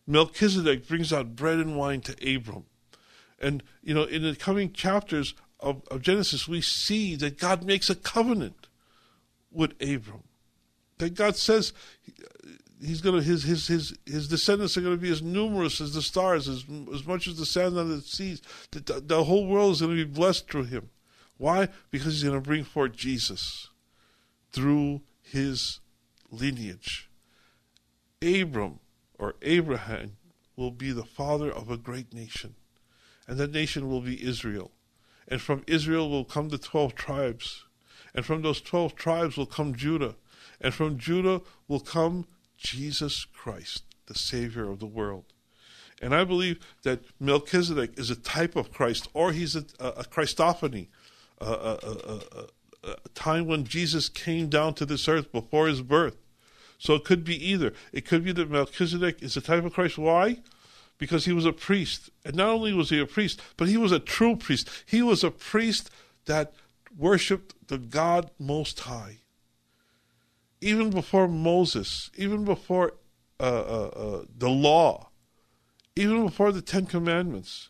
Melchizedek 0.06 0.86
brings 0.86 1.12
out 1.12 1.34
bread 1.34 1.58
and 1.58 1.76
wine 1.76 2.02
to 2.02 2.36
Abram, 2.36 2.66
and 3.40 3.64
you 3.82 3.94
know 3.94 4.04
in 4.04 4.22
the 4.22 4.36
coming 4.36 4.72
chapters 4.72 5.34
of, 5.64 5.82
of 5.90 6.02
Genesis 6.02 6.46
we 6.46 6.60
see 6.60 7.16
that 7.16 7.38
God 7.38 7.64
makes 7.64 7.88
a 7.88 7.94
covenant 7.94 8.68
with 9.50 9.72
Abram. 9.80 10.22
That 10.98 11.14
God 11.14 11.36
says 11.36 11.72
he's 12.80 13.00
gonna 13.00 13.22
his 13.22 13.44
his 13.44 13.66
his 13.66 13.98
his 14.06 14.28
descendants 14.28 14.76
are 14.76 14.82
gonna 14.82 14.96
be 14.96 15.10
as 15.10 15.22
numerous 15.22 15.80
as 15.80 15.94
the 15.94 16.02
stars, 16.02 16.48
as 16.48 16.64
as 16.92 17.06
much 17.06 17.26
as 17.26 17.38
the 17.38 17.46
sand 17.46 17.78
on 17.78 17.88
the 17.88 18.00
seas. 18.02 18.42
The, 18.70 19.02
the 19.04 19.24
whole 19.24 19.46
world 19.46 19.72
is 19.72 19.80
gonna 19.80 19.94
be 19.94 20.04
blessed 20.04 20.48
through 20.48 20.64
him. 20.64 20.90
Why? 21.38 21.68
Because 21.90 22.12
he's 22.12 22.24
gonna 22.24 22.40
bring 22.40 22.62
forth 22.62 22.92
Jesus 22.92 23.70
through 24.52 25.00
his 25.22 25.80
lineage. 26.30 27.08
Abram 28.22 28.78
or 29.18 29.34
Abraham 29.42 30.16
will 30.56 30.70
be 30.70 30.92
the 30.92 31.04
father 31.04 31.50
of 31.50 31.70
a 31.70 31.76
great 31.76 32.12
nation, 32.12 32.54
and 33.26 33.38
that 33.38 33.50
nation 33.50 33.88
will 33.88 34.00
be 34.00 34.24
Israel. 34.24 34.70
And 35.26 35.40
from 35.40 35.64
Israel 35.66 36.10
will 36.10 36.24
come 36.24 36.50
the 36.50 36.58
twelve 36.58 36.94
tribes, 36.94 37.64
and 38.14 38.24
from 38.24 38.42
those 38.42 38.60
twelve 38.60 38.94
tribes 38.94 39.36
will 39.36 39.46
come 39.46 39.74
Judah, 39.74 40.16
and 40.60 40.74
from 40.74 40.98
Judah 40.98 41.40
will 41.66 41.80
come 41.80 42.26
Jesus 42.58 43.24
Christ, 43.24 43.84
the 44.06 44.14
Savior 44.14 44.70
of 44.70 44.80
the 44.80 44.86
world. 44.86 45.24
And 46.02 46.14
I 46.14 46.24
believe 46.24 46.58
that 46.82 47.04
Melchizedek 47.18 47.98
is 47.98 48.10
a 48.10 48.16
type 48.16 48.56
of 48.56 48.72
Christ, 48.72 49.08
or 49.14 49.32
he's 49.32 49.56
a, 49.56 49.64
a, 49.80 49.88
a 49.88 50.04
Christophany, 50.04 50.88
a, 51.40 51.46
a, 51.46 52.20
a 52.84 53.08
time 53.14 53.46
when 53.46 53.64
Jesus 53.64 54.08
came 54.08 54.48
down 54.48 54.74
to 54.74 54.84
this 54.84 55.08
earth 55.08 55.32
before 55.32 55.68
his 55.68 55.80
birth. 55.80 56.16
So 56.78 56.94
it 56.94 57.04
could 57.04 57.24
be 57.24 57.42
either. 57.42 57.72
It 57.92 58.04
could 58.04 58.24
be 58.24 58.32
that 58.32 58.50
Melchizedek 58.50 59.22
is 59.22 59.36
a 59.36 59.40
type 59.40 59.64
of 59.64 59.72
Christ. 59.72 59.96
Why? 59.96 60.40
Because 61.04 61.24
he 61.24 61.32
was 61.32 61.44
a 61.44 61.52
priest. 61.52 62.10
And 62.24 62.34
not 62.36 62.48
only 62.48 62.72
was 62.72 62.90
he 62.90 62.98
a 62.98 63.06
priest, 63.06 63.40
but 63.56 63.68
he 63.68 63.76
was 63.76 63.92
a 63.92 63.98
true 63.98 64.36
priest. 64.36 64.68
He 64.86 65.02
was 65.02 65.22
a 65.22 65.30
priest 65.30 65.90
that 66.24 66.54
worshiped 66.96 67.54
the 67.68 67.78
God 67.78 68.30
Most 68.38 68.80
High 68.80 69.18
even 70.64 70.88
before 70.88 71.28
Moses, 71.28 72.10
even 72.16 72.44
before 72.44 72.94
uh, 73.38 73.42
uh, 73.42 73.90
uh, 73.94 74.24
the 74.34 74.48
law, 74.48 75.10
even 75.94 76.24
before 76.24 76.52
the 76.52 76.62
Ten 76.62 76.86
Commandments, 76.86 77.68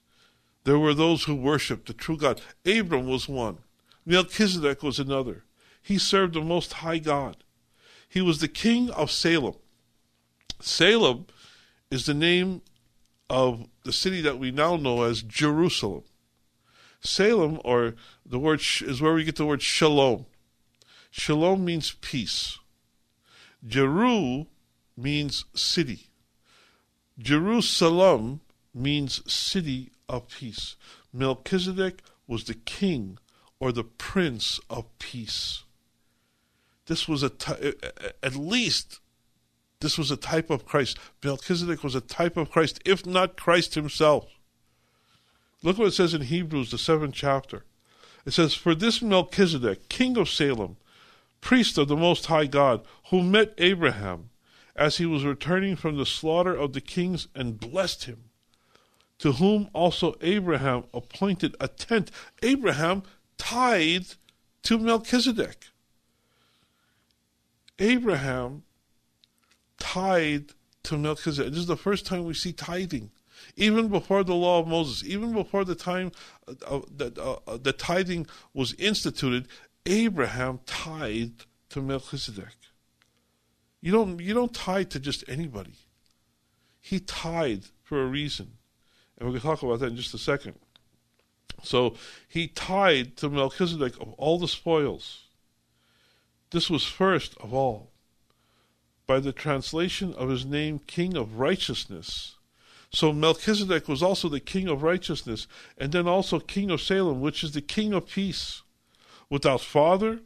there 0.62 0.78
were 0.78 0.94
those 0.94 1.24
who 1.24 1.34
worshiped 1.34 1.88
the 1.88 1.92
true 1.92 2.16
God. 2.16 2.40
Abram 2.64 3.06
was 3.06 3.28
one, 3.28 3.58
Melchizedek 4.06 4.82
was 4.82 5.00
another. 5.00 5.42
He 5.82 5.98
served 5.98 6.34
the 6.34 6.40
Most 6.40 6.74
High 6.74 6.98
God. 6.98 7.38
He 8.08 8.20
was 8.20 8.38
the 8.38 8.48
king 8.48 8.90
of 8.90 9.10
Salem. 9.10 9.56
Salem 10.60 11.26
is 11.90 12.06
the 12.06 12.14
name 12.14 12.62
of 13.28 13.66
the 13.84 13.92
city 13.92 14.20
that 14.20 14.38
we 14.38 14.50
now 14.50 14.76
know 14.76 15.02
as 15.02 15.22
Jerusalem. 15.22 16.04
Salem, 17.00 17.60
or 17.64 17.94
the 18.24 18.38
word 18.38 18.60
is 18.82 19.00
where 19.00 19.14
we 19.14 19.24
get 19.24 19.36
the 19.36 19.46
word 19.46 19.62
shalom. 19.62 20.26
Shalom 21.10 21.64
means 21.64 21.96
peace. 22.00 22.58
Jeru 23.66 24.46
means 24.96 25.44
city. 25.54 26.08
Jerusalem 27.18 28.40
means 28.74 29.32
city 29.32 29.90
of 30.08 30.28
peace. 30.28 30.76
Melchizedek 31.12 32.02
was 32.26 32.44
the 32.44 32.54
king 32.54 33.18
or 33.60 33.70
the 33.70 33.84
prince 33.84 34.58
of 34.68 34.86
peace. 34.98 35.64
This 36.86 37.08
was 37.08 37.22
a 37.22 37.30
at 38.22 38.34
least 38.34 39.00
this 39.84 39.98
was 39.98 40.10
a 40.10 40.16
type 40.16 40.48
of 40.48 40.64
Christ. 40.64 40.98
Melchizedek 41.22 41.84
was 41.84 41.94
a 41.94 42.00
type 42.00 42.38
of 42.38 42.50
Christ, 42.50 42.80
if 42.86 43.04
not 43.04 43.36
Christ 43.36 43.74
himself. 43.74 44.26
Look 45.62 45.76
what 45.76 45.88
it 45.88 45.92
says 45.92 46.14
in 46.14 46.22
Hebrews, 46.22 46.70
the 46.70 46.78
seventh 46.78 47.14
chapter. 47.14 47.64
It 48.24 48.32
says, 48.32 48.54
For 48.54 48.74
this 48.74 49.02
Melchizedek, 49.02 49.90
king 49.90 50.16
of 50.16 50.30
Salem, 50.30 50.78
priest 51.42 51.76
of 51.76 51.88
the 51.88 51.96
Most 51.96 52.26
High 52.26 52.46
God, 52.46 52.84
who 53.10 53.22
met 53.22 53.52
Abraham 53.58 54.30
as 54.74 54.96
he 54.96 55.04
was 55.04 55.24
returning 55.24 55.76
from 55.76 55.96
the 55.96 56.06
slaughter 56.06 56.54
of 56.54 56.72
the 56.72 56.80
kings 56.80 57.28
and 57.34 57.60
blessed 57.60 58.04
him, 58.04 58.24
to 59.18 59.32
whom 59.32 59.68
also 59.74 60.14
Abraham 60.22 60.84
appointed 60.94 61.54
a 61.60 61.68
tenth. 61.68 62.10
Abraham 62.42 63.02
tithed 63.36 64.16
to 64.62 64.78
Melchizedek. 64.78 65.66
Abraham 67.78 68.62
tithed 69.84 70.54
to 70.84 70.96
Melchizedek. 70.96 71.52
This 71.52 71.60
is 71.60 71.66
the 71.66 71.76
first 71.76 72.06
time 72.06 72.24
we 72.24 72.32
see 72.32 72.52
tithing. 72.52 73.10
Even 73.56 73.88
before 73.88 74.24
the 74.24 74.34
law 74.34 74.60
of 74.60 74.66
Moses, 74.66 75.06
even 75.06 75.34
before 75.34 75.64
the 75.64 75.74
time 75.74 76.10
uh, 76.66 76.80
that 76.96 77.18
uh, 77.18 77.36
uh, 77.46 77.58
the 77.58 77.72
tithing 77.72 78.26
was 78.54 78.72
instituted, 78.74 79.46
Abraham 79.84 80.60
tithed 80.64 81.44
to 81.68 81.82
Melchizedek. 81.82 82.56
You 83.82 83.92
don't 83.92 84.18
you 84.20 84.32
don't 84.32 84.54
tithe 84.54 84.88
to 84.90 85.00
just 85.00 85.22
anybody. 85.28 85.74
He 86.80 87.00
tithed 87.00 87.70
for 87.82 88.02
a 88.02 88.06
reason. 88.06 88.52
And 89.18 89.28
we're 89.28 89.32
going 89.32 89.42
to 89.42 89.46
talk 89.46 89.62
about 89.62 89.80
that 89.80 89.90
in 89.90 89.96
just 89.96 90.14
a 90.14 90.18
second. 90.18 90.54
So 91.62 91.94
he 92.26 92.48
tithed 92.48 93.18
to 93.18 93.28
Melchizedek 93.28 94.00
of 94.00 94.14
all 94.14 94.38
the 94.38 94.48
spoils. 94.48 95.24
This 96.50 96.70
was 96.70 96.84
first 96.84 97.36
of 97.38 97.52
all 97.52 97.90
by 99.06 99.20
the 99.20 99.32
translation 99.32 100.14
of 100.14 100.28
his 100.28 100.44
name 100.44 100.80
King 100.86 101.16
of 101.16 101.38
Righteousness. 101.38 102.36
So 102.90 103.12
Melchizedek 103.12 103.88
was 103.88 104.02
also 104.02 104.28
the 104.28 104.40
King 104.40 104.68
of 104.68 104.82
Righteousness, 104.82 105.46
and 105.76 105.92
then 105.92 106.06
also 106.06 106.38
King 106.38 106.70
of 106.70 106.80
Salem, 106.80 107.20
which 107.20 107.42
is 107.42 107.52
the 107.52 107.60
King 107.60 107.92
of 107.92 108.08
Peace 108.08 108.62
without 109.28 109.60
father, 109.60 110.20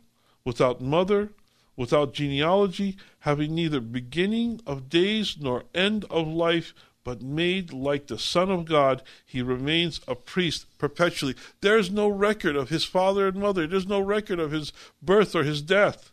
without 0.44 0.80
mother, 0.80 1.30
without 1.76 2.12
genealogy, 2.12 2.96
having 3.20 3.54
neither 3.54 3.80
beginning 3.80 4.60
of 4.66 4.90
days 4.90 5.36
nor 5.40 5.64
end 5.74 6.04
of 6.10 6.26
life, 6.26 6.74
but 7.04 7.22
made 7.22 7.72
like 7.72 8.08
the 8.08 8.18
Son 8.18 8.50
of 8.50 8.66
God, 8.66 9.02
he 9.24 9.40
remains 9.40 10.00
a 10.06 10.14
priest 10.14 10.66
perpetually. 10.76 11.34
There 11.62 11.78
is 11.78 11.90
no 11.90 12.08
record 12.08 12.54
of 12.54 12.68
his 12.68 12.84
father 12.84 13.28
and 13.28 13.38
mother, 13.38 13.66
there's 13.66 13.86
no 13.86 14.00
record 14.00 14.38
of 14.38 14.50
his 14.50 14.72
birth 15.00 15.34
or 15.34 15.44
his 15.44 15.62
death. 15.62 16.12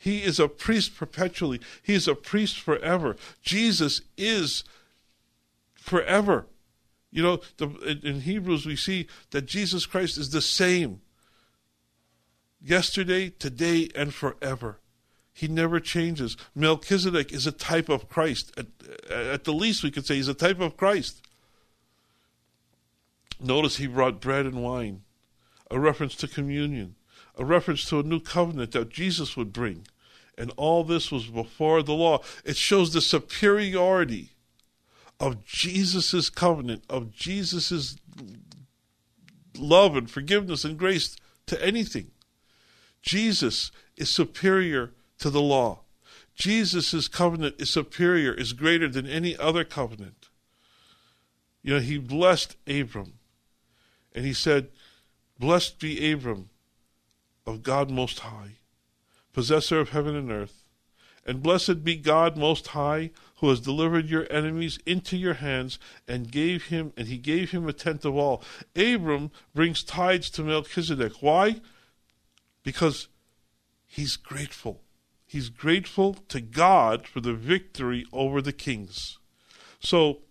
He 0.00 0.22
is 0.22 0.40
a 0.40 0.48
priest 0.48 0.96
perpetually, 0.96 1.60
he 1.82 1.92
is 1.92 2.08
a 2.08 2.14
priest 2.14 2.58
forever. 2.58 3.16
Jesus 3.42 4.00
is 4.16 4.64
forever. 5.74 6.46
You 7.10 7.22
know, 7.22 7.40
the, 7.58 8.00
in 8.02 8.22
Hebrews, 8.22 8.64
we 8.64 8.76
see 8.76 9.08
that 9.30 9.44
Jesus 9.44 9.84
Christ 9.84 10.16
is 10.16 10.30
the 10.30 10.40
same 10.40 11.02
yesterday, 12.62 13.28
today, 13.28 13.90
and 13.94 14.14
forever. 14.14 14.78
He 15.34 15.48
never 15.48 15.80
changes. 15.80 16.34
Melchizedek 16.54 17.30
is 17.30 17.46
a 17.46 17.52
type 17.52 17.90
of 17.90 18.08
Christ. 18.08 18.52
At, 18.56 18.66
at 19.10 19.44
the 19.44 19.52
least, 19.52 19.82
we 19.82 19.90
could 19.90 20.06
say 20.06 20.14
he's 20.14 20.28
a 20.28 20.34
type 20.34 20.60
of 20.60 20.78
Christ. 20.78 21.20
Notice 23.38 23.76
he 23.76 23.86
brought 23.86 24.22
bread 24.22 24.46
and 24.46 24.62
wine, 24.62 25.02
a 25.70 25.78
reference 25.78 26.14
to 26.16 26.28
communion, 26.28 26.94
a 27.40 27.44
reference 27.44 27.86
to 27.86 27.98
a 27.98 28.02
new 28.02 28.20
covenant 28.20 28.72
that 28.72 28.90
Jesus 28.90 29.34
would 29.34 29.50
bring. 29.50 29.86
And 30.36 30.52
all 30.58 30.84
this 30.84 31.10
was 31.10 31.26
before 31.26 31.82
the 31.82 31.94
law. 31.94 32.20
It 32.44 32.56
shows 32.56 32.92
the 32.92 33.00
superiority 33.00 34.32
of 35.18 35.46
Jesus' 35.46 36.28
covenant, 36.28 36.84
of 36.90 37.10
Jesus' 37.10 37.96
love 39.56 39.96
and 39.96 40.10
forgiveness 40.10 40.66
and 40.66 40.78
grace 40.78 41.16
to 41.46 41.64
anything. 41.64 42.10
Jesus 43.00 43.72
is 43.96 44.10
superior 44.10 44.92
to 45.18 45.30
the 45.30 45.40
law. 45.40 45.80
Jesus' 46.34 47.08
covenant 47.08 47.54
is 47.58 47.70
superior, 47.70 48.34
is 48.34 48.52
greater 48.52 48.88
than 48.88 49.06
any 49.06 49.34
other 49.34 49.64
covenant. 49.64 50.28
You 51.62 51.74
know, 51.74 51.80
he 51.80 51.96
blessed 51.96 52.56
Abram 52.66 53.14
and 54.14 54.26
he 54.26 54.34
said, 54.34 54.68
Blessed 55.38 55.78
be 55.78 56.12
Abram 56.12 56.49
of 57.50 57.62
God 57.62 57.90
Most 57.90 58.20
High, 58.20 58.56
possessor 59.32 59.80
of 59.80 59.90
heaven 59.90 60.16
and 60.16 60.30
earth. 60.30 60.64
And 61.26 61.42
blessed 61.42 61.84
be 61.84 61.96
God 61.96 62.36
Most 62.36 62.68
High, 62.68 63.10
who 63.36 63.50
has 63.50 63.60
delivered 63.60 64.08
your 64.08 64.26
enemies 64.30 64.78
into 64.86 65.16
your 65.16 65.34
hands, 65.34 65.78
and 66.08 66.32
gave 66.32 66.66
him, 66.66 66.92
and 66.96 67.08
he 67.08 67.18
gave 67.18 67.50
him 67.50 67.68
a 67.68 67.72
tenth 67.72 68.04
of 68.04 68.16
all. 68.16 68.42
Abram 68.74 69.30
brings 69.54 69.82
tithes 69.82 70.30
to 70.30 70.42
Melchizedek. 70.42 71.20
Why? 71.20 71.60
Because 72.62 73.08
he's 73.86 74.16
grateful. 74.16 74.80
He's 75.26 75.48
grateful 75.48 76.14
to 76.28 76.40
God 76.40 77.06
for 77.06 77.20
the 77.20 77.34
victory 77.34 78.06
over 78.12 78.40
the 78.40 78.52
kings. 78.52 79.18
So 79.78 80.22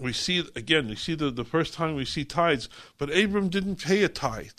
we 0.00 0.12
see 0.12 0.44
again, 0.56 0.88
we 0.88 0.96
see 0.96 1.14
the, 1.14 1.30
the 1.30 1.44
first 1.44 1.74
time 1.74 1.94
we 1.94 2.04
see 2.04 2.24
tithes, 2.24 2.68
but 2.98 3.16
Abram 3.16 3.50
didn't 3.50 3.76
pay 3.76 4.02
a 4.02 4.08
tithe. 4.08 4.50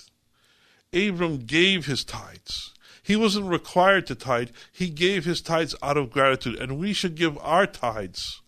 Abram 0.93 1.45
gave 1.45 1.85
his 1.85 2.03
tithes. 2.03 2.73
He 3.03 3.15
wasn't 3.15 3.47
required 3.47 4.07
to 4.07 4.15
tithe. 4.15 4.49
He 4.71 4.89
gave 4.89 5.25
his 5.25 5.41
tithes 5.41 5.75
out 5.81 5.97
of 5.97 6.11
gratitude. 6.11 6.59
And 6.59 6.77
we 6.77 6.93
should 6.93 7.15
give 7.15 7.37
our 7.39 7.65
tithes. 7.65 8.41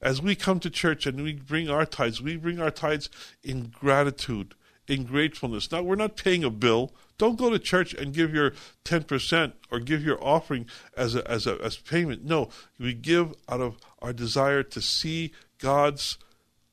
As 0.00 0.20
we 0.20 0.34
come 0.34 0.58
to 0.60 0.70
church 0.70 1.06
and 1.06 1.22
we 1.22 1.34
bring 1.34 1.70
our 1.70 1.86
tithes, 1.86 2.20
we 2.20 2.36
bring 2.36 2.60
our 2.60 2.72
tithes 2.72 3.08
in 3.44 3.68
gratitude, 3.68 4.54
in 4.88 5.04
gratefulness. 5.04 5.70
Now, 5.70 5.82
we're 5.82 5.94
not 5.94 6.16
paying 6.16 6.42
a 6.42 6.50
bill. 6.50 6.92
Don't 7.18 7.38
go 7.38 7.50
to 7.50 7.58
church 7.58 7.94
and 7.94 8.12
give 8.12 8.34
your 8.34 8.52
10% 8.84 9.52
or 9.70 9.78
give 9.78 10.02
your 10.02 10.22
offering 10.22 10.66
as 10.96 11.14
a, 11.14 11.30
as 11.30 11.46
a 11.46 11.56
as 11.62 11.76
payment. 11.76 12.24
No, 12.24 12.48
we 12.80 12.94
give 12.94 13.32
out 13.48 13.60
of 13.60 13.76
our 14.00 14.12
desire 14.12 14.64
to 14.64 14.82
see 14.82 15.32
God's 15.58 16.18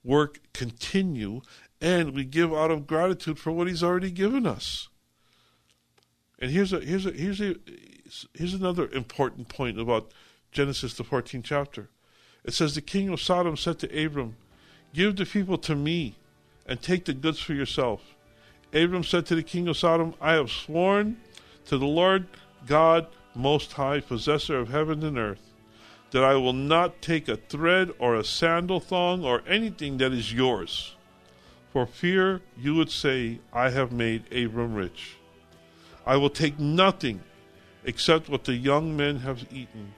work 0.03 0.39
continue 0.53 1.41
and 1.81 2.13
we 2.13 2.23
give 2.23 2.53
out 2.53 2.71
of 2.71 2.87
gratitude 2.87 3.39
for 3.39 3.51
what 3.51 3.67
he's 3.67 3.83
already 3.83 4.11
given 4.11 4.45
us. 4.45 4.88
And 6.39 6.51
here's 6.51 6.71
a 6.71 6.79
here's 6.79 7.05
a 7.05 7.11
here's 7.11 7.41
a 7.41 7.55
here's 8.33 8.53
another 8.53 8.87
important 8.89 9.49
point 9.49 9.79
about 9.79 10.11
Genesis 10.51 10.93
the 10.93 11.03
14th 11.03 11.43
chapter. 11.43 11.89
It 12.45 12.53
says 12.53 12.75
the 12.75 12.81
king 12.81 13.09
of 13.09 13.21
Sodom 13.21 13.57
said 13.57 13.79
to 13.79 14.05
Abram, 14.05 14.37
"Give 14.93 15.15
the 15.15 15.25
people 15.25 15.57
to 15.59 15.75
me, 15.75 16.15
and 16.65 16.81
take 16.81 17.05
the 17.05 17.13
goods 17.13 17.39
for 17.39 17.53
yourself." 17.53 18.15
Abram 18.73 19.03
said 19.03 19.25
to 19.25 19.35
the 19.35 19.43
king 19.43 19.67
of 19.67 19.75
Sodom, 19.75 20.13
"I 20.21 20.33
have 20.33 20.49
sworn 20.49 21.17
to 21.65 21.77
the 21.77 21.85
Lord 21.85 22.27
God 22.65 23.07
Most 23.35 23.73
High, 23.73 23.99
possessor 23.99 24.57
of 24.57 24.69
heaven 24.69 25.03
and 25.03 25.17
earth, 25.17 25.51
that 26.11 26.23
I 26.23 26.35
will 26.35 26.53
not 26.53 27.01
take 27.01 27.27
a 27.27 27.35
thread 27.35 27.91
or 27.99 28.15
a 28.15 28.23
sandal 28.23 28.79
thong 28.79 29.25
or 29.25 29.43
anything 29.45 29.97
that 29.97 30.13
is 30.13 30.33
yours, 30.33 30.95
for 31.73 31.85
fear 31.85 32.41
you 32.57 32.75
would 32.75 32.89
say, 32.89 33.39
I 33.51 33.69
have 33.71 33.91
made 33.91 34.31
Abram 34.33 34.73
rich." 34.73 35.18
I 36.05 36.17
will 36.17 36.29
take 36.29 36.59
nothing 36.59 37.21
except 37.85 38.29
what 38.29 38.43
the 38.43 38.53
young 38.53 38.95
men 38.95 39.17
have 39.17 39.45
eaten, 39.51 39.93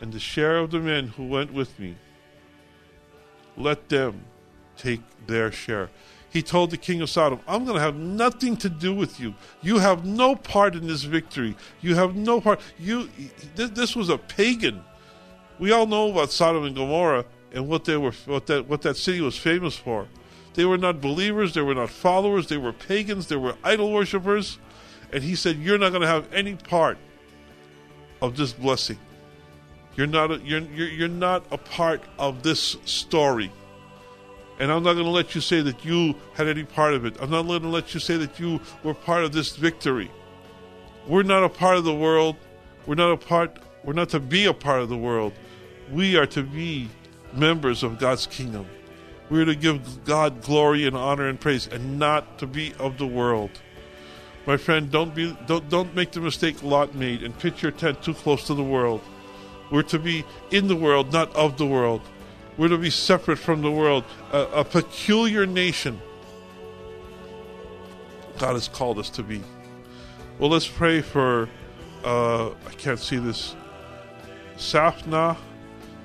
and 0.00 0.12
the 0.12 0.20
share 0.20 0.58
of 0.58 0.70
the 0.70 0.80
men 0.80 1.08
who 1.08 1.26
went 1.26 1.52
with 1.52 1.78
me. 1.78 1.96
Let 3.56 3.88
them 3.88 4.24
take 4.76 5.00
their 5.26 5.52
share. 5.52 5.90
He 6.30 6.42
told 6.42 6.70
the 6.70 6.78
king 6.78 7.02
of 7.02 7.10
Sodom, 7.10 7.40
I'm 7.46 7.64
going 7.64 7.76
to 7.76 7.82
have 7.82 7.94
nothing 7.94 8.56
to 8.58 8.70
do 8.70 8.94
with 8.94 9.20
you. 9.20 9.34
You 9.60 9.78
have 9.78 10.06
no 10.06 10.34
part 10.34 10.74
in 10.74 10.86
this 10.86 11.02
victory. 11.02 11.54
You 11.82 11.94
have 11.94 12.16
no 12.16 12.40
part. 12.40 12.60
You, 12.78 13.10
this 13.54 13.94
was 13.94 14.08
a 14.08 14.16
pagan. 14.16 14.82
We 15.58 15.72
all 15.72 15.86
know 15.86 16.10
about 16.10 16.32
Sodom 16.32 16.64
and 16.64 16.74
Gomorrah 16.74 17.26
and 17.52 17.68
what 17.68 17.84
they 17.84 17.98
were, 17.98 18.12
what 18.24 18.46
that, 18.46 18.66
what 18.66 18.80
that 18.82 18.96
city 18.96 19.20
was 19.20 19.36
famous 19.36 19.76
for. 19.76 20.08
They 20.54 20.64
were 20.64 20.78
not 20.78 21.02
believers. 21.02 21.52
They 21.52 21.60
were 21.60 21.74
not 21.74 21.90
followers. 21.90 22.48
They 22.48 22.56
were 22.56 22.72
pagans. 22.72 23.26
They 23.26 23.36
were 23.36 23.54
idol 23.62 23.92
worshippers. 23.92 24.58
And 25.12 25.22
he 25.22 25.34
said, 25.34 25.58
You're 25.58 25.78
not 25.78 25.90
going 25.90 26.02
to 26.02 26.08
have 26.08 26.32
any 26.32 26.54
part 26.54 26.98
of 28.20 28.36
this 28.36 28.52
blessing. 28.52 28.98
You're 29.96 30.06
not 30.06 30.30
a, 30.30 30.38
you're, 30.38 30.60
you're, 30.60 30.88
you're 30.88 31.08
not 31.08 31.44
a 31.50 31.58
part 31.58 32.02
of 32.18 32.42
this 32.42 32.76
story. 32.84 33.52
And 34.58 34.70
I'm 34.70 34.82
not 34.82 34.94
going 34.94 35.04
to 35.04 35.10
let 35.10 35.34
you 35.34 35.40
say 35.40 35.60
that 35.60 35.84
you 35.84 36.14
had 36.34 36.46
any 36.46 36.64
part 36.64 36.94
of 36.94 37.04
it. 37.04 37.16
I'm 37.20 37.30
not 37.30 37.42
going 37.42 37.62
to 37.62 37.68
let 37.68 37.94
you 37.94 38.00
say 38.00 38.16
that 38.18 38.38
you 38.38 38.60
were 38.82 38.94
part 38.94 39.24
of 39.24 39.32
this 39.32 39.56
victory. 39.56 40.10
We're 41.06 41.24
not 41.24 41.42
a 41.42 41.48
part 41.48 41.76
of 41.76 41.84
the 41.84 41.94
world. 41.94 42.36
We're 42.86 42.94
not 42.94 43.12
a 43.12 43.16
part 43.16 43.58
we're 43.84 43.94
not 43.94 44.10
to 44.10 44.20
be 44.20 44.46
a 44.46 44.54
part 44.54 44.80
of 44.80 44.88
the 44.88 44.96
world. 44.96 45.32
We 45.90 46.16
are 46.16 46.26
to 46.26 46.42
be 46.42 46.88
members 47.32 47.82
of 47.82 47.98
God's 47.98 48.26
kingdom. 48.26 48.66
We're 49.28 49.44
to 49.44 49.56
give 49.56 50.04
God 50.04 50.42
glory 50.42 50.86
and 50.86 50.96
honor 50.96 51.26
and 51.26 51.40
praise 51.40 51.66
and 51.66 51.98
not 51.98 52.38
to 52.38 52.46
be 52.46 52.74
of 52.78 52.98
the 52.98 53.06
world. 53.06 53.50
My 54.46 54.56
friend, 54.56 54.90
don't 54.90 55.14
be 55.14 55.36
don't 55.46 55.68
don't 55.68 55.94
make 55.94 56.10
the 56.10 56.20
mistake 56.20 56.62
Lot 56.62 56.94
made 56.94 57.22
and 57.22 57.36
pitch 57.38 57.62
your 57.62 57.70
tent 57.70 58.02
too 58.02 58.14
close 58.14 58.46
to 58.48 58.54
the 58.54 58.62
world. 58.62 59.00
We're 59.70 59.82
to 59.84 59.98
be 59.98 60.24
in 60.50 60.66
the 60.66 60.76
world, 60.76 61.12
not 61.12 61.34
of 61.36 61.58
the 61.58 61.66
world. 61.66 62.00
We're 62.58 62.68
to 62.68 62.78
be 62.78 62.90
separate 62.90 63.38
from 63.38 63.62
the 63.62 63.70
world, 63.70 64.04
a, 64.32 64.40
a 64.40 64.64
peculiar 64.64 65.46
nation. 65.46 66.00
God 68.38 68.54
has 68.54 68.68
called 68.68 68.98
us 68.98 69.08
to 69.10 69.22
be. 69.22 69.40
Well, 70.38 70.50
let's 70.50 70.68
pray 70.68 71.00
for. 71.00 71.48
Uh, 72.04 72.48
I 72.48 72.72
can't 72.78 72.98
see 72.98 73.18
this. 73.18 73.54
Safna 74.56 75.36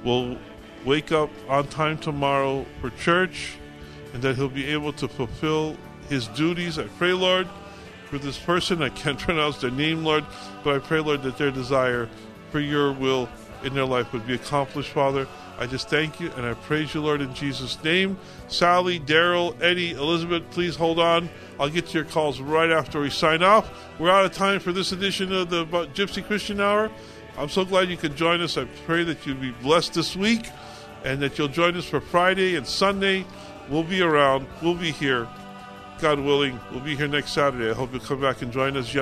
will 0.03 0.37
wake 0.85 1.11
up 1.11 1.31
on 1.49 1.67
time 1.67 1.97
tomorrow 1.97 2.67
for 2.79 2.91
church, 2.91 3.55
and 4.13 4.21
that 4.21 4.35
he'll 4.35 4.47
be 4.47 4.67
able 4.67 4.93
to 4.93 5.07
fulfill 5.07 5.75
his 6.07 6.27
duties. 6.27 6.77
I 6.77 6.83
pray, 6.83 7.13
Lord 7.13 7.47
for 8.07 8.17
this 8.17 8.37
person. 8.37 8.81
I 8.81 8.89
can't 8.89 9.19
pronounce 9.27 9.57
their 9.57 9.71
name, 9.71 10.03
Lord, 10.03 10.25
but 10.63 10.75
I 10.75 10.79
pray, 10.79 10.99
Lord, 10.99 11.23
that 11.23 11.37
their 11.37 11.51
desire 11.51 12.09
for 12.51 12.59
your 12.59 12.93
will 12.93 13.29
in 13.63 13.73
their 13.73 13.85
life 13.85 14.13
would 14.13 14.25
be 14.25 14.35
accomplished, 14.35 14.89
Father. 14.89 15.27
I 15.59 15.65
just 15.65 15.89
thank 15.89 16.19
you 16.19 16.31
and 16.37 16.45
I 16.45 16.53
praise 16.53 16.93
you, 16.93 17.01
Lord, 17.01 17.21
in 17.21 17.33
Jesus' 17.33 17.83
name. 17.83 18.17
Sally, 18.47 18.99
Daryl, 18.99 19.59
Eddie, 19.61 19.91
Elizabeth, 19.91 20.43
please 20.51 20.75
hold 20.75 20.99
on. 20.99 21.29
I'll 21.59 21.69
get 21.69 21.87
to 21.87 21.93
your 21.97 22.05
calls 22.05 22.39
right 22.39 22.69
after 22.69 23.01
we 23.01 23.09
sign 23.09 23.41
off. 23.41 23.69
We're 23.97 24.11
out 24.11 24.25
of 24.25 24.33
time 24.33 24.59
for 24.59 24.71
this 24.71 24.91
edition 24.91 25.33
of 25.33 25.49
the 25.49 25.65
Gypsy 25.65 26.23
Christian 26.23 26.61
Hour. 26.61 26.91
I'm 27.37 27.49
so 27.49 27.65
glad 27.65 27.89
you 27.89 27.97
could 27.97 28.15
join 28.15 28.41
us. 28.41 28.57
I 28.57 28.65
pray 28.85 29.03
that 29.03 29.25
you'll 29.25 29.37
be 29.37 29.51
blessed 29.51 29.93
this 29.93 30.15
week 30.15 30.47
and 31.03 31.21
that 31.21 31.37
you'll 31.37 31.47
join 31.47 31.75
us 31.75 31.85
for 31.85 31.99
Friday 31.99 32.55
and 32.55 32.65
Sunday. 32.65 33.25
We'll 33.69 33.83
be 33.83 34.01
around, 34.01 34.47
we'll 34.61 34.75
be 34.75 34.91
here. 34.91 35.27
God 35.99 36.19
willing, 36.19 36.59
we'll 36.71 36.81
be 36.81 36.95
here 36.95 37.07
next 37.07 37.31
Saturday. 37.31 37.69
I 37.69 37.73
hope 37.73 37.91
you'll 37.91 38.01
come 38.01 38.21
back 38.21 38.41
and 38.41 38.51
join 38.51 38.77
us. 38.77 38.93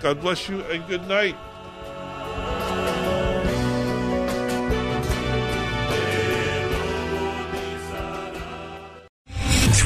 God 0.00 0.20
bless 0.20 0.48
you 0.48 0.60
and 0.62 0.86
good 0.86 1.06
night. 1.08 1.36